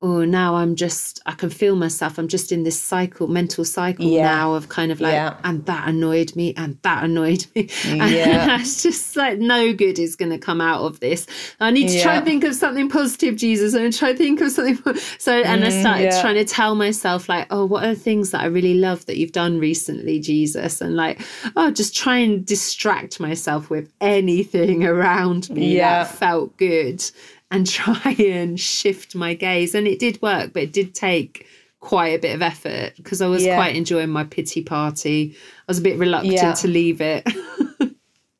oh 0.00 0.24
now 0.24 0.54
i'm 0.54 0.76
just 0.76 1.20
i 1.26 1.32
can 1.32 1.50
feel 1.50 1.74
myself 1.74 2.18
i'm 2.18 2.28
just 2.28 2.52
in 2.52 2.62
this 2.62 2.80
cycle 2.80 3.26
mental 3.26 3.64
cycle 3.64 4.04
Yeah. 4.04 4.22
now 4.26 4.54
of 4.54 4.68
kind 4.68 4.92
of 4.92 5.00
like 5.00 5.12
Yeah. 5.12 5.36
and 5.42 5.66
that 5.66 5.88
annoyed 5.88 6.36
me 6.36 6.54
and 6.56 6.78
that 6.82 7.02
annoyed 7.02 7.44
me 7.56 7.68
Yeah. 7.84 8.52
and 8.54 8.62
it's 8.62 8.80
just 8.84 9.16
like 9.16 9.38
no 9.40 9.72
good 9.72 9.98
is 9.98 10.14
going 10.14 10.30
to 10.30 10.38
come 10.38 10.60
out 10.60 10.82
of 10.82 11.00
this 11.00 11.26
i 11.58 11.72
need 11.72 11.88
to 11.88 12.00
try 12.00 12.14
and 12.16 12.24
think 12.24 12.44
of 12.44 12.54
something 12.54 12.88
positive 12.88 13.34
jesus 13.36 13.74
and 13.74 13.92
try 13.92 14.12
to 14.12 14.18
think 14.18 14.40
of 14.40 14.52
something 14.52 14.78
so 15.18 15.32
and 15.42 15.64
i 15.64 15.68
Mm, 15.68 15.80
started 15.80 16.04
yeah. 16.04 16.20
trying 16.20 16.36
to 16.36 16.44
tell 16.44 16.76
myself 16.76 17.28
like 17.28 17.48
oh 17.50 17.64
what 17.64 17.82
are 17.84 17.94
the 17.94 18.00
things 18.00 18.30
that 18.30 18.40
i 18.42 18.46
really 18.46 18.74
love 18.74 19.04
that 19.06 19.16
you've 19.18 19.32
done 19.32 19.58
recently 19.58 20.20
jesus 20.20 20.80
and 20.80 20.94
like 20.94 21.20
oh 21.56 21.72
just 21.72 21.96
try 21.96 22.18
and 22.18 22.46
distract 22.46 23.18
myself 23.18 23.68
with 23.68 23.90
anything 24.00 24.84
around 24.84 25.50
me 25.50 25.76
Yeah. 25.76 26.04
that 26.04 26.14
felt 26.14 26.56
good 26.56 27.02
and 27.50 27.66
try 27.66 28.12
and 28.18 28.58
shift 28.60 29.14
my 29.14 29.34
gaze. 29.34 29.74
And 29.74 29.86
it 29.86 29.98
did 29.98 30.20
work, 30.22 30.52
but 30.52 30.62
it 30.64 30.72
did 30.72 30.94
take 30.94 31.46
quite 31.80 32.08
a 32.08 32.18
bit 32.18 32.34
of 32.34 32.42
effort 32.42 32.92
because 32.96 33.20
I 33.22 33.26
was 33.28 33.44
Yeah. 33.44 33.56
quite 33.56 33.76
enjoying 33.76 34.10
my 34.10 34.24
pity 34.24 34.62
party. 34.62 35.34
I 35.36 35.64
was 35.68 35.78
a 35.78 35.82
bit 35.82 35.96
reluctant 35.98 36.34
Yeah. 36.34 36.52
to 36.52 36.68
leave 36.68 37.00
it. 37.00 37.26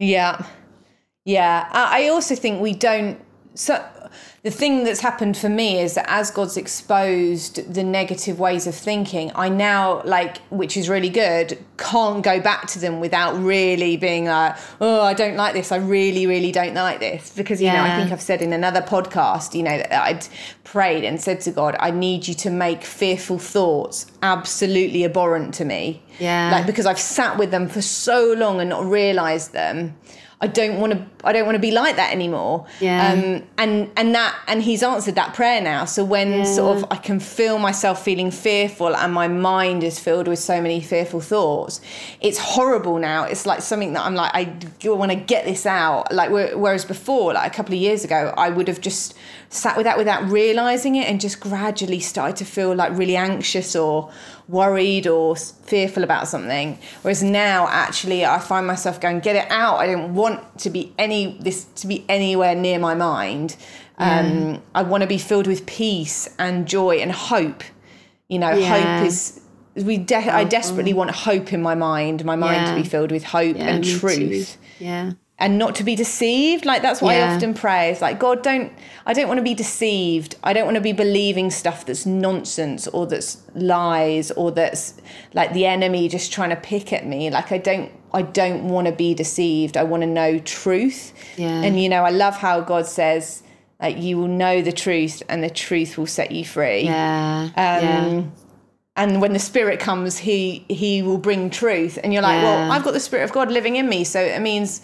Yeah. 0.00 0.46
Yeah. 1.24 1.68
I 1.72 2.04
I 2.04 2.08
also 2.08 2.34
think 2.36 2.60
we 2.60 2.72
don't. 2.72 3.18
So 3.54 3.74
the 4.42 4.50
thing 4.50 4.84
that's 4.84 5.00
happened 5.00 5.36
for 5.36 5.48
me 5.48 5.80
is 5.80 5.94
that 5.94 6.06
as 6.08 6.30
God's 6.30 6.56
exposed 6.56 7.74
the 7.74 7.82
negative 7.82 8.38
ways 8.38 8.66
of 8.66 8.74
thinking, 8.74 9.32
I 9.34 9.48
now, 9.48 10.02
like, 10.04 10.38
which 10.48 10.76
is 10.76 10.88
really 10.88 11.10
good, 11.10 11.58
can't 11.76 12.22
go 12.22 12.40
back 12.40 12.66
to 12.68 12.78
them 12.78 13.00
without 13.00 13.36
really 13.36 13.96
being 13.96 14.26
like, 14.26 14.56
oh, 14.80 15.02
I 15.02 15.14
don't 15.14 15.36
like 15.36 15.54
this. 15.54 15.72
I 15.72 15.76
really, 15.76 16.26
really 16.26 16.52
don't 16.52 16.74
like 16.74 17.00
this. 17.00 17.32
Because, 17.34 17.60
you 17.60 17.72
know, 17.72 17.82
I 17.82 17.96
think 17.96 18.12
I've 18.12 18.22
said 18.22 18.40
in 18.40 18.52
another 18.52 18.80
podcast, 18.80 19.54
you 19.54 19.62
know, 19.62 19.76
that 19.76 19.92
I'd 19.92 20.26
prayed 20.64 21.04
and 21.04 21.20
said 21.20 21.40
to 21.42 21.50
God, 21.50 21.76
I 21.80 21.90
need 21.90 22.28
you 22.28 22.34
to 22.34 22.50
make 22.50 22.84
fearful 22.84 23.38
thoughts 23.38 24.06
absolutely 24.22 25.04
abhorrent 25.04 25.54
to 25.54 25.64
me. 25.64 26.02
Yeah. 26.18 26.50
Like, 26.52 26.66
because 26.66 26.86
I've 26.86 26.98
sat 26.98 27.38
with 27.38 27.50
them 27.50 27.68
for 27.68 27.82
so 27.82 28.34
long 28.36 28.60
and 28.60 28.70
not 28.70 28.84
realized 28.84 29.52
them. 29.52 29.96
I 30.40 30.46
don't 30.46 30.78
want 30.78 30.92
to. 30.92 31.17
I 31.28 31.32
don't 31.32 31.44
want 31.44 31.56
to 31.56 31.60
be 31.60 31.70
like 31.70 31.96
that 31.96 32.12
anymore. 32.12 32.66
Yeah. 32.80 33.12
Um, 33.12 33.42
and 33.58 33.90
and 33.96 34.14
that 34.14 34.34
and 34.46 34.62
he's 34.62 34.82
answered 34.82 35.16
that 35.16 35.34
prayer 35.34 35.60
now. 35.60 35.84
So 35.84 36.04
when 36.04 36.46
sort 36.46 36.78
of 36.78 36.86
I 36.90 36.96
can 36.96 37.20
feel 37.20 37.58
myself 37.58 38.02
feeling 38.02 38.30
fearful 38.30 38.96
and 38.96 39.12
my 39.12 39.28
mind 39.28 39.84
is 39.84 39.98
filled 39.98 40.26
with 40.26 40.38
so 40.38 40.62
many 40.62 40.80
fearful 40.80 41.20
thoughts, 41.20 41.82
it's 42.20 42.38
horrible 42.38 42.98
now. 42.98 43.24
It's 43.24 43.44
like 43.44 43.60
something 43.60 43.92
that 43.92 44.06
I'm 44.06 44.14
like 44.14 44.30
I 44.34 44.56
want 44.84 45.12
to 45.12 45.16
get 45.16 45.44
this 45.44 45.66
out. 45.66 46.12
Like 46.12 46.30
whereas 46.30 46.84
before, 46.84 47.34
like 47.34 47.52
a 47.52 47.54
couple 47.54 47.74
of 47.74 47.80
years 47.80 48.04
ago, 48.04 48.32
I 48.36 48.48
would 48.48 48.68
have 48.68 48.80
just 48.80 49.14
sat 49.50 49.76
with 49.76 49.84
that 49.84 49.96
without 49.96 50.28
realizing 50.30 50.96
it 50.96 51.08
and 51.08 51.20
just 51.20 51.40
gradually 51.40 52.00
started 52.00 52.36
to 52.36 52.44
feel 52.44 52.74
like 52.74 52.96
really 52.96 53.16
anxious 53.16 53.74
or 53.74 54.10
worried 54.46 55.06
or 55.06 55.36
fearful 55.36 56.04
about 56.04 56.28
something 56.28 56.78
whereas 57.02 57.22
now 57.22 57.66
actually 57.68 58.24
i 58.24 58.38
find 58.38 58.66
myself 58.66 59.00
going 59.00 59.20
get 59.20 59.36
it 59.36 59.50
out 59.50 59.76
i 59.76 59.86
don't 59.86 60.14
want 60.14 60.58
to 60.58 60.70
be 60.70 60.92
any 60.98 61.17
this 61.26 61.64
to 61.80 61.86
be 61.86 62.04
anywhere 62.08 62.54
near 62.54 62.78
my 62.78 62.94
mind 62.94 63.56
um, 63.98 64.62
i 64.74 64.82
want 64.90 65.02
to 65.02 65.08
be 65.08 65.18
filled 65.18 65.46
with 65.52 65.66
peace 65.66 66.28
and 66.38 66.54
joy 66.68 66.94
and 67.04 67.10
hope. 67.12 67.62
You 68.28 68.38
know 68.38 68.52
Yeah. 68.52 68.98
hope 69.00 69.06
is 69.08 69.40
we 69.88 69.96
de- 69.98 70.34
i 70.42 70.44
desperately 70.44 70.94
want 71.00 71.10
hope 71.28 71.52
in 71.56 71.62
my 71.62 71.74
mind 71.74 72.24
my 72.24 72.36
mind 72.36 72.60
to 72.68 72.74
be 72.82 72.88
filled 72.94 73.10
with 73.16 73.24
hope 73.24 73.56
and 73.56 73.84
truth. 73.84 74.56
Yeah. 74.78 75.12
And 75.40 75.56
not 75.56 75.74
to 75.76 75.84
be 75.84 75.94
deceived. 75.94 76.64
Like 76.64 76.82
that's 76.82 77.00
what 77.00 77.14
Yeah. 77.14 77.30
i 77.30 77.34
often 77.34 77.54
pray. 77.54 77.90
It's 77.90 78.00
like 78.00 78.18
god 78.18 78.42
don't 78.42 78.72
i 79.06 79.12
don't 79.12 79.28
want 79.28 79.38
to 79.38 79.42
be 79.44 79.54
deceived. 79.54 80.34
I 80.42 80.52
don't 80.52 80.64
want 80.64 80.74
to 80.76 80.80
be 80.80 80.92
believing 80.92 81.50
stuff 81.50 81.86
that's 81.86 82.04
nonsense 82.06 82.86
or 82.88 83.06
that's 83.06 83.38
lies 83.54 84.30
or 84.32 84.50
that's 84.50 84.94
like 85.34 85.52
the 85.52 85.66
enemy 85.66 86.08
just 86.08 86.32
trying 86.32 86.50
to 86.50 86.56
pick 86.56 86.92
at 86.92 87.06
me. 87.06 87.30
Like 87.30 87.52
i 87.52 87.58
don't 87.58 87.90
i 88.12 88.22
don't 88.22 88.68
want 88.68 88.86
to 88.88 88.92
be 88.92 89.14
deceived. 89.14 89.76
I 89.76 89.84
want 89.84 90.02
to 90.02 90.06
know 90.08 90.38
truth. 90.40 91.12
Yeah. 91.36 91.62
and 91.62 91.80
you 91.80 91.88
know 91.88 92.02
i 92.04 92.10
love 92.10 92.36
how 92.36 92.60
god 92.60 92.86
says 92.86 93.42
like 93.80 93.96
you 93.98 94.18
will 94.18 94.26
know 94.26 94.60
the 94.60 94.72
truth 94.72 95.22
and 95.28 95.42
the 95.44 95.50
truth 95.50 95.96
will 95.96 96.06
set 96.08 96.32
you 96.32 96.44
free. 96.44 96.80
Yeah. 96.82 97.50
yeah. 97.56 98.06
um, 98.06 98.32
and 98.96 99.22
when 99.22 99.32
the 99.32 99.38
spirit 99.38 99.78
comes 99.78 100.18
he 100.18 100.64
he 100.68 101.00
will 101.02 101.18
bring 101.18 101.48
truth. 101.48 101.96
And 102.02 102.12
you're 102.12 102.22
like 102.22 102.42
well 102.42 102.72
i've 102.72 102.82
got 102.82 102.94
the 102.94 102.98
spirit 103.08 103.22
of 103.22 103.30
god 103.32 103.52
living 103.52 103.76
in 103.76 103.88
me 103.88 104.02
so 104.02 104.20
it 104.20 104.40
means 104.42 104.80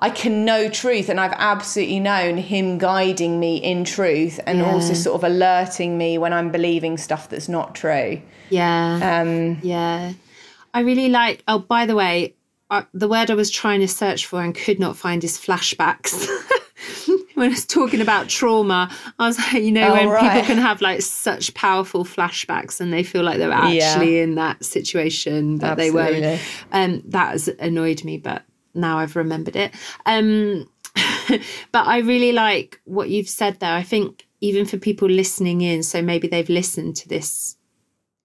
i 0.00 0.10
can 0.10 0.44
know 0.44 0.68
truth 0.68 1.08
and 1.08 1.18
i've 1.20 1.32
absolutely 1.36 1.98
known 2.00 2.36
him 2.36 2.78
guiding 2.78 3.40
me 3.40 3.56
in 3.56 3.84
truth 3.84 4.38
and 4.46 4.58
Yeah. 4.58 4.72
also 4.72 4.94
sort 4.94 5.14
of 5.16 5.24
alerting 5.24 5.96
me 5.98 6.18
when 6.18 6.32
i'm 6.32 6.50
believing 6.50 6.96
stuff 6.98 7.28
that's 7.28 7.48
not 7.48 7.74
true 7.74 8.20
Yeah. 8.50 9.20
um 9.20 9.58
Yeah. 9.62 10.12
I 10.74 10.80
really 10.80 11.08
like, 11.08 11.42
oh, 11.48 11.58
by 11.60 11.86
the 11.86 11.94
way, 11.96 12.34
uh, 12.70 12.82
the 12.92 13.08
word 13.08 13.30
I 13.30 13.34
was 13.34 13.50
trying 13.50 13.80
to 13.80 13.88
search 13.88 14.26
for 14.26 14.42
and 14.42 14.54
could 14.54 14.78
not 14.78 14.94
find 14.94 15.24
is 15.24 15.38
flashbacks. 15.38 16.12
when 17.34 17.46
I 17.46 17.48
was 17.48 17.64
talking 17.64 18.02
about 18.02 18.28
trauma, 18.28 18.90
I 19.18 19.26
was 19.26 19.38
like, 19.38 19.62
you 19.62 19.72
know, 19.72 19.88
Oh, 19.88 19.92
when 19.94 20.20
people 20.20 20.42
can 20.42 20.58
have 20.58 20.82
like 20.82 21.00
such 21.00 21.54
powerful 21.54 22.04
flashbacks 22.04 22.78
and 22.78 22.92
they 22.92 23.02
feel 23.02 23.22
like 23.22 23.38
they're 23.38 23.48
Yeah. 23.48 23.86
actually 23.94 24.20
in 24.20 24.34
that 24.34 24.62
situation 24.66 25.56
that 25.60 25.78
they 25.78 25.90
were 25.90 26.08
in. 26.08 26.24
Absolutely. 26.24 26.46
Um, 26.72 27.02
that 27.06 27.30
has 27.30 27.48
annoyed 27.58 28.04
me, 28.04 28.18
but 28.18 28.42
now 28.76 28.98
I've 28.98 29.16
remembered 29.16 29.56
it. 29.56 29.74
Um, 30.04 30.68
but 31.72 31.86
I 31.86 31.98
really 31.98 32.32
like 32.32 32.80
what 32.84 33.10
you've 33.10 33.28
said 33.28 33.60
there. 33.60 33.72
I 33.72 33.82
think 33.82 34.26
even 34.40 34.66
for 34.66 34.78
people 34.78 35.08
listening 35.08 35.60
in, 35.60 35.82
so 35.82 36.02
maybe 36.02 36.28
they've 36.28 36.48
listened 36.48 36.96
to 36.96 37.08
this 37.08 37.56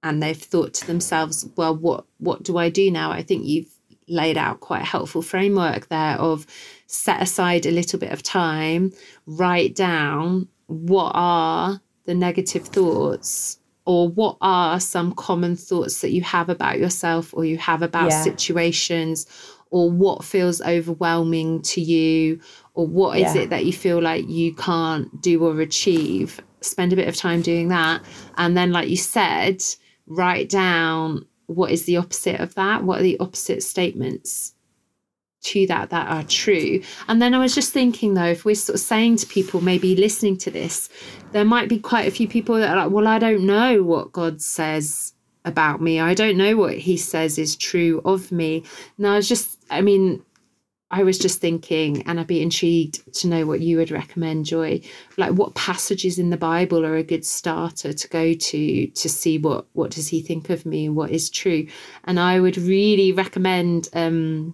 and 0.04 0.22
they've 0.22 0.38
thought 0.38 0.74
to 0.76 0.88
themselves, 0.88 1.48
well, 1.56 1.76
what 1.76 2.06
what 2.18 2.44
do 2.44 2.58
I 2.58 2.70
do 2.70 2.90
now? 2.92 3.12
I 3.12 3.24
think 3.24 3.46
you've 3.46 3.72
laid 4.08 4.38
out 4.38 4.60
quite 4.60 4.82
a 4.82 4.86
helpful 4.86 5.22
framework 5.22 5.88
there 5.88 6.18
of 6.18 6.46
set 6.88 7.22
aside 7.22 7.66
a 7.66 7.72
little 7.72 8.00
bit 8.00 8.12
of 8.12 8.22
time, 8.24 8.92
write 9.26 9.76
down 9.76 10.48
what 10.68 11.12
are 11.16 11.82
the 12.06 12.14
negative 12.14 12.66
thoughts 12.68 13.60
or 13.86 14.10
what 14.10 14.38
are 14.42 14.80
some 14.80 15.14
common 15.14 15.56
thoughts 15.56 16.02
that 16.02 16.12
you 16.12 16.22
have 16.22 16.50
about 16.50 16.80
yourself 16.80 17.34
or 17.34 17.46
you 17.46 17.58
have 17.58 17.82
about 17.82 18.10
Yeah. 18.10 18.24
situations 18.24 19.26
or 19.72 19.90
what 19.90 20.24
feels 20.24 20.62
overwhelming 20.62 21.62
to 21.64 21.82
you 21.82 22.40
or 22.76 22.86
what 22.86 23.18
is 23.18 23.36
Yeah. 23.36 23.44
it 23.44 23.50
that 23.50 23.66
you 23.66 23.74
feel 23.74 24.02
like 24.02 24.30
you 24.30 24.54
can't 24.54 25.22
do 25.22 25.44
or 25.44 25.60
achieve? 25.62 26.40
Spend 26.62 26.94
a 26.94 26.96
bit 26.96 27.08
of 27.08 27.16
time 27.16 27.42
doing 27.42 27.70
that. 27.70 28.02
And 28.38 28.56
then 28.56 28.72
like 28.72 28.90
you 28.90 28.98
said 28.98 29.64
write 30.08 30.50
down 30.50 31.26
what 31.48 31.72
is 31.72 31.86
the 31.86 31.98
opposite 31.98 32.40
of 32.40 32.54
that. 32.56 32.84
What 32.84 33.00
are 33.00 33.04
the 33.04 33.20
opposite 33.20 33.64
statements 33.64 34.54
to 35.44 35.66
that 35.68 35.90
that 35.90 36.08
are 36.08 36.24
true? 36.24 36.82
And 37.08 37.22
then 37.22 37.34
i 37.34 37.40
was 37.40 37.56
just 37.56 37.72
thinking 37.74 38.14
though 38.14 38.26
if 38.26 38.46
we're 38.46 38.56
sort 38.56 38.76
of 38.76 38.82
saying 38.82 39.16
to 39.18 39.26
people 39.26 39.62
maybe 39.62 39.96
listening 39.96 40.38
to 40.38 40.52
this 40.52 40.90
there 41.32 41.46
might 41.46 41.70
be 41.70 41.80
quite 41.80 42.08
a 42.08 42.12
few 42.12 42.28
people 42.28 42.56
that 42.56 42.70
are 42.70 42.84
like 42.84 42.92
well 42.92 43.08
i 43.08 43.18
don't 43.18 43.46
know 43.46 43.82
what 43.84 44.12
god 44.12 44.42
says 44.42 45.14
about 45.44 45.82
me. 45.82 46.00
I 46.00 46.14
don't 46.14 46.38
know 46.38 46.56
what 46.56 46.78
he 46.78 46.98
says 46.98 47.40
is 47.40 47.56
true 47.56 48.00
of 48.06 48.32
me. 48.32 48.64
Now 49.00 49.14
i 49.14 49.16
was 49.16 49.28
just 49.28 49.61
i 49.72 49.82
mean 49.82 50.24
I 50.94 51.04
was 51.04 51.18
just 51.18 51.40
thinking, 51.40 52.02
and 52.06 52.20
I'd 52.20 52.28
be 52.28 52.42
intrigued 52.42 53.14
to 53.20 53.28
know 53.30 53.46
what 53.46 53.62
you 53.62 53.78
would 53.78 53.92
recommend, 53.92 54.46
Joy. 54.46 54.82
Like, 55.16 55.32
what 55.32 55.56
passages 55.56 56.20
in 56.20 56.32
the 56.32 56.38
Bible 56.38 56.86
are 56.86 56.98
a 56.98 57.02
good 57.04 57.26
starter 57.26 57.94
to 57.94 58.08
go 58.10 58.34
to 58.34 58.88
to 58.88 59.10
see 59.10 59.38
what 59.38 59.68
what 59.72 59.92
does 59.92 60.10
he 60.10 60.22
think 60.22 60.50
of 60.50 60.66
me, 60.66 60.90
what 60.90 61.10
is 61.12 61.30
true? 61.30 61.66
And 62.04 62.20
I 62.20 62.42
would 62.42 62.58
really 62.58 63.14
recommend 63.14 63.88
um, 63.94 64.54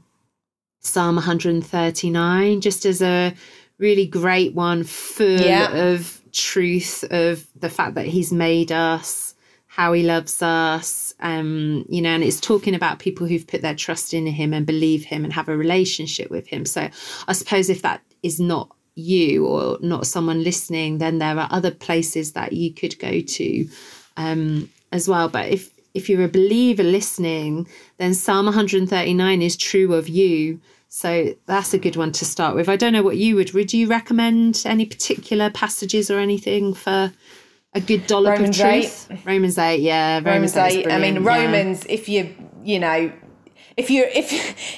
Psalm 0.82 1.16
139, 1.16 2.62
just 2.62 2.86
as 2.86 3.02
a 3.02 3.34
really 3.80 4.06
great 4.06 4.54
one, 4.54 4.84
full 4.84 5.42
Yeah. 5.42 5.76
of 5.76 6.22
truth 6.34 7.04
of 7.10 7.48
the 7.60 7.70
fact 7.70 7.96
that 7.96 8.06
He's 8.06 8.32
made 8.32 8.72
us, 8.72 9.34
how 9.78 9.94
He 9.94 10.02
loves 10.02 10.42
us, 10.42 11.14
um, 11.20 11.86
you 11.88 12.02
know, 12.02 12.10
and 12.10 12.24
it's 12.24 12.42
talking 12.42 12.74
about 12.74 12.98
people 12.98 13.28
who've 13.28 13.46
put 13.46 13.62
their 13.62 13.76
trust 13.76 14.12
in 14.12 14.26
Him 14.26 14.52
and 14.52 14.66
believe 14.66 15.06
Him 15.06 15.24
and 15.24 15.32
have 15.32 15.48
a 15.48 15.56
relationship 15.56 16.32
with 16.32 16.48
Him. 16.48 16.66
So 16.66 16.90
I 17.28 17.34
suppose 17.34 17.70
if 17.70 17.84
that 17.84 18.02
is 18.24 18.40
not 18.40 18.76
you 18.96 19.46
or 19.46 19.78
not 19.80 20.08
someone 20.08 20.44
listening, 20.44 20.98
then 20.98 21.20
there 21.20 21.38
are 21.38 21.48
other 21.52 21.70
places 21.70 22.32
that 22.32 22.54
you 22.54 22.74
could 22.74 22.98
go 22.98 23.22
to 23.22 23.70
um, 24.18 24.68
as 24.92 25.08
well. 25.08 25.30
But 25.30 25.50
if 25.50 25.70
if 25.94 26.10
you're 26.10 26.24
a 26.24 26.28
believer 26.28 26.84
listening, 26.84 27.68
then 27.98 28.16
Psalm 28.16 28.46
139 28.46 29.42
is 29.44 29.56
true 29.56 29.94
of 29.94 30.10
you. 30.10 30.60
So 30.90 31.36
that's 31.46 31.76
a 31.76 31.80
good 31.80 31.98
one 31.98 32.14
to 32.14 32.26
start 32.26 32.56
with. 32.56 32.68
I 32.68 32.78
don't 32.78 32.94
know 32.94 33.04
what 33.04 33.18
you 33.18 33.36
would. 33.36 33.54
Would 33.54 33.74
you 33.74 33.88
recommend 33.88 34.64
any 34.66 34.88
particular 34.88 35.52
passages 35.52 36.10
or 36.10 36.18
anything 36.18 36.74
for 36.74 37.12
a 37.74 37.82
good 37.82 38.08
dollop 38.08 38.34
Romans 38.38 38.60
of 38.60 38.66
truth? 38.70 39.12
Romans 39.26 39.58
8, 39.58 39.82
yeah. 39.82 40.20
Romans 40.24 40.56
8 40.56 40.68
is 40.68 40.76
8. 40.88 40.92
I 40.92 40.98
mean, 41.00 41.22
brilliant, 41.24 41.26
yeah. 41.26 41.46
Romans, 41.46 41.86
if 41.88 42.10
you, 42.10 42.36
you 42.64 42.80
know, 42.80 43.12
if 43.76 43.92
you're 43.92 44.08
if 44.08 44.32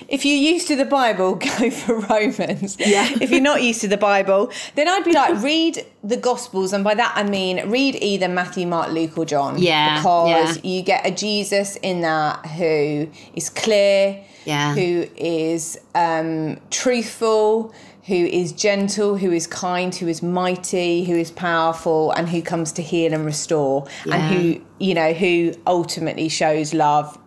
if 0.09 0.25
you're 0.25 0.35
used 0.53 0.67
to 0.67 0.75
the 0.75 0.83
Bible, 0.83 1.35
go 1.59 1.69
for 1.71 1.99
Romans. 1.99 2.75
Yeah. 2.77 3.07
if 3.21 3.31
you're 3.31 3.39
not 3.39 3.63
used 3.63 3.79
to 3.81 3.87
the 3.87 3.95
Bible, 3.97 4.51
then 4.75 4.89
I'd 4.89 5.05
be 5.05 5.13
like, 5.13 5.41
read 5.41 5.85
the 6.03 6.17
Gospels, 6.17 6.73
and 6.73 6.83
by 6.83 6.95
that 6.95 7.13
I 7.15 7.23
mean 7.23 7.69
read 7.69 7.95
either 7.95 8.27
Matthew, 8.27 8.67
Mark, 8.67 8.91
Luke, 8.91 9.17
or 9.17 9.23
John. 9.25 9.57
Yeah, 9.57 9.99
Because 9.99 10.57
yeah. 10.57 10.61
you 10.69 10.81
get 10.81 11.05
a 11.07 11.11
Jesus 11.11 11.77
in 11.77 12.01
that 12.01 12.45
who 12.45 13.09
is 13.33 13.49
clear, 13.49 14.21
Yeah. 14.43 14.73
who 14.75 15.07
is 15.15 15.79
um, 15.95 16.59
truthful, 16.69 17.73
who 18.09 18.15
is 18.15 18.51
gentle, 18.51 19.15
who 19.17 19.31
is 19.31 19.45
kind, 19.47 19.93
who 19.95 20.07
is 20.07 20.21
mighty, 20.21 21.05
who 21.05 21.15
is 21.15 21.31
powerful, 21.31 22.11
and 22.11 22.27
who 22.27 22.41
comes 22.41 22.71
to 22.73 22.81
heal 22.81 23.13
and 23.13 23.23
restore, 23.25 23.85
Yeah. 24.05 24.15
and 24.15 24.23
who 24.31 24.61
you 24.79 24.93
know 24.93 25.13
who 25.13 25.53
ultimately 25.65 26.27
shows 26.29 26.73
love 26.73 27.17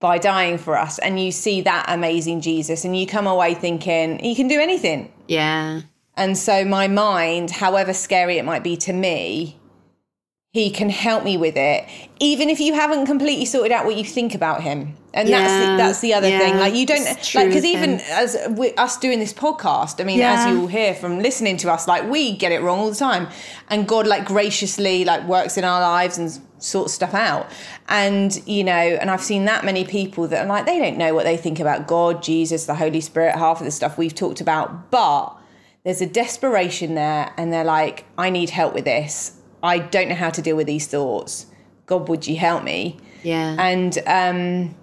by 0.00 0.18
dying 0.18 0.58
for 0.58 0.76
us. 0.76 0.98
And 0.98 1.20
you 1.22 1.30
see 1.32 1.60
that 1.62 1.84
amazing 1.88 2.40
Jesus, 2.40 2.84
and 2.84 2.98
you 2.98 3.06
come 3.06 3.26
away 3.26 3.54
thinking 3.54 4.18
he 4.18 4.34
can 4.34 4.48
do 4.48 4.58
anything. 4.60 5.12
Yeah. 5.28 5.82
And 6.16 6.36
so 6.38 6.64
my 6.64 6.88
mind, 6.88 7.50
however 7.50 7.92
scary 7.92 8.38
it 8.38 8.44
might 8.44 8.64
be 8.64 8.76
to 8.78 8.92
me, 8.92 9.58
he 10.56 10.70
can 10.70 10.88
help 10.88 11.22
me 11.22 11.36
with 11.36 11.54
it, 11.54 11.86
even 12.18 12.48
if 12.48 12.60
you 12.60 12.72
haven't 12.72 13.04
completely 13.04 13.44
sorted 13.44 13.72
out 13.72 13.84
what 13.84 13.94
you 13.94 14.02
think 14.02 14.34
about 14.34 14.62
him. 14.62 14.96
And 15.12 15.28
that's 15.28 15.52
the, 15.52 15.76
that's 15.76 16.00
the 16.00 16.14
other 16.14 16.30
yeah, 16.30 16.38
thing. 16.38 16.56
Like 16.56 16.74
you 16.74 16.86
don't 16.86 17.04
like 17.04 17.48
because 17.48 17.64
even 17.66 18.00
as 18.00 18.38
we, 18.52 18.72
us 18.76 18.96
doing 18.96 19.18
this 19.18 19.34
podcast, 19.34 20.00
I 20.00 20.04
mean, 20.04 20.18
Yeah. 20.18 20.32
as 20.32 20.46
you 20.46 20.58
will 20.58 20.66
hear 20.66 20.94
from 20.94 21.18
listening 21.18 21.58
to 21.58 21.70
us, 21.70 21.86
like 21.86 22.08
we 22.08 22.34
get 22.34 22.52
it 22.52 22.62
wrong 22.62 22.78
all 22.78 22.88
the 22.88 22.96
time, 22.96 23.28
and 23.68 23.86
God 23.86 24.06
like 24.06 24.24
graciously 24.24 25.04
like 25.04 25.28
works 25.28 25.58
in 25.58 25.64
our 25.64 25.82
lives 25.82 26.16
and 26.16 26.30
sorts 26.58 26.94
stuff 26.94 27.12
out. 27.12 27.50
And 27.90 28.42
you 28.48 28.64
know, 28.64 28.72
and 28.72 29.10
I've 29.10 29.22
seen 29.22 29.44
that 29.44 29.62
many 29.62 29.84
people 29.84 30.26
that 30.28 30.46
are 30.46 30.48
like 30.48 30.64
they 30.64 30.78
don't 30.78 30.96
know 30.96 31.14
what 31.14 31.24
they 31.24 31.36
think 31.36 31.60
about 31.60 31.86
God, 31.86 32.22
Jesus, 32.22 32.64
the 32.64 32.76
Holy 32.76 33.02
Spirit, 33.02 33.36
half 33.36 33.60
of 33.60 33.66
the 33.66 33.70
stuff 33.70 33.98
we've 33.98 34.14
talked 34.14 34.40
about, 34.40 34.90
but 34.90 35.36
there's 35.84 36.00
a 36.00 36.06
desperation 36.06 36.94
there 36.94 37.32
and 37.36 37.52
they're 37.52 37.62
like 37.62 38.04
i 38.18 38.28
need 38.28 38.50
help 38.50 38.74
with 38.74 38.84
this 38.84 39.35
i 39.72 39.78
don't 39.94 40.08
know 40.08 40.14
how 40.24 40.30
to 40.30 40.40
deal 40.42 40.56
with 40.56 40.66
these 40.66 40.86
thoughts 40.86 41.46
god 41.86 42.08
would 42.08 42.26
you 42.26 42.36
help 42.36 42.62
me 42.64 42.96
Yeah. 43.22 43.56
and 43.58 43.92
um 44.20 44.74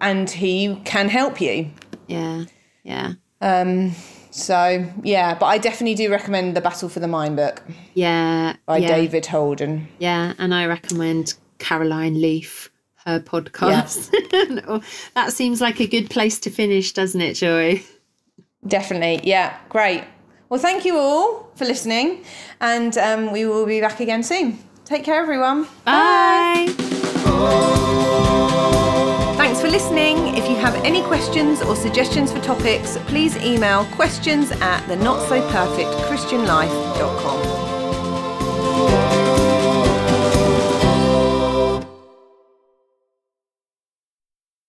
and 0.00 0.28
he 0.30 0.80
can 0.84 1.08
help 1.08 1.40
you 1.40 1.70
yeah. 2.06 2.44
Yeah. 2.82 3.12
Um. 3.40 3.92
so 4.30 4.86
yeah 5.02 5.34
but 5.40 5.46
i 5.46 5.56
definitely 5.58 5.94
do 5.94 6.10
recommend 6.10 6.54
the 6.56 6.60
battle 6.60 6.88
for 6.88 7.00
the 7.00 7.08
mind 7.08 7.36
book 7.36 7.62
Yeah. 7.94 8.56
by 8.66 8.78
yeah. 8.78 8.88
david 8.96 9.26
holden 9.26 9.88
Yeah, 9.98 10.34
and 10.38 10.54
I 10.54 10.66
recommend 10.66 11.34
Caroline 11.58 12.20
Leaf, 12.20 12.70
her 13.06 13.20
podcast. 13.20 14.10
Oh, 14.68 14.82
that 15.14 15.32
seems 15.32 15.60
like 15.60 15.78
a 15.80 15.86
good 15.86 16.10
place 16.10 16.38
to 16.40 16.50
finish, 16.50 16.92
doesn't 16.92 17.20
it, 17.28 17.34
Joy? 17.34 17.82
definitely 18.66 19.20
yeah 19.28 19.56
great 19.68 20.04
well 20.54 20.62
thank 20.62 20.84
you 20.84 20.96
all 20.96 21.50
for 21.56 21.64
listening 21.64 22.22
and 22.60 22.96
um, 22.98 23.32
we 23.32 23.44
will 23.44 23.66
be 23.66 23.80
back 23.80 23.98
again 23.98 24.22
soon 24.22 24.56
take 24.84 25.02
care 25.02 25.20
everyone 25.20 25.66
Bye. 25.84 26.72
Thanks 29.36 29.60
for 29.60 29.68
listening. 29.68 30.36
If 30.36 30.48
you 30.48 30.56
have 30.56 30.74
any 30.84 31.02
questions 31.02 31.60
or 31.60 31.74
suggestions 31.74 32.32
for 32.32 32.40
topics, 32.40 32.96
please 33.06 33.36
email 33.36 33.84
questions 33.96 34.52
at 34.52 34.86
the 34.86 34.96
not 34.96 35.28
so 35.28 35.40
perfect 35.50 35.90
christianlife.com. 36.08 37.53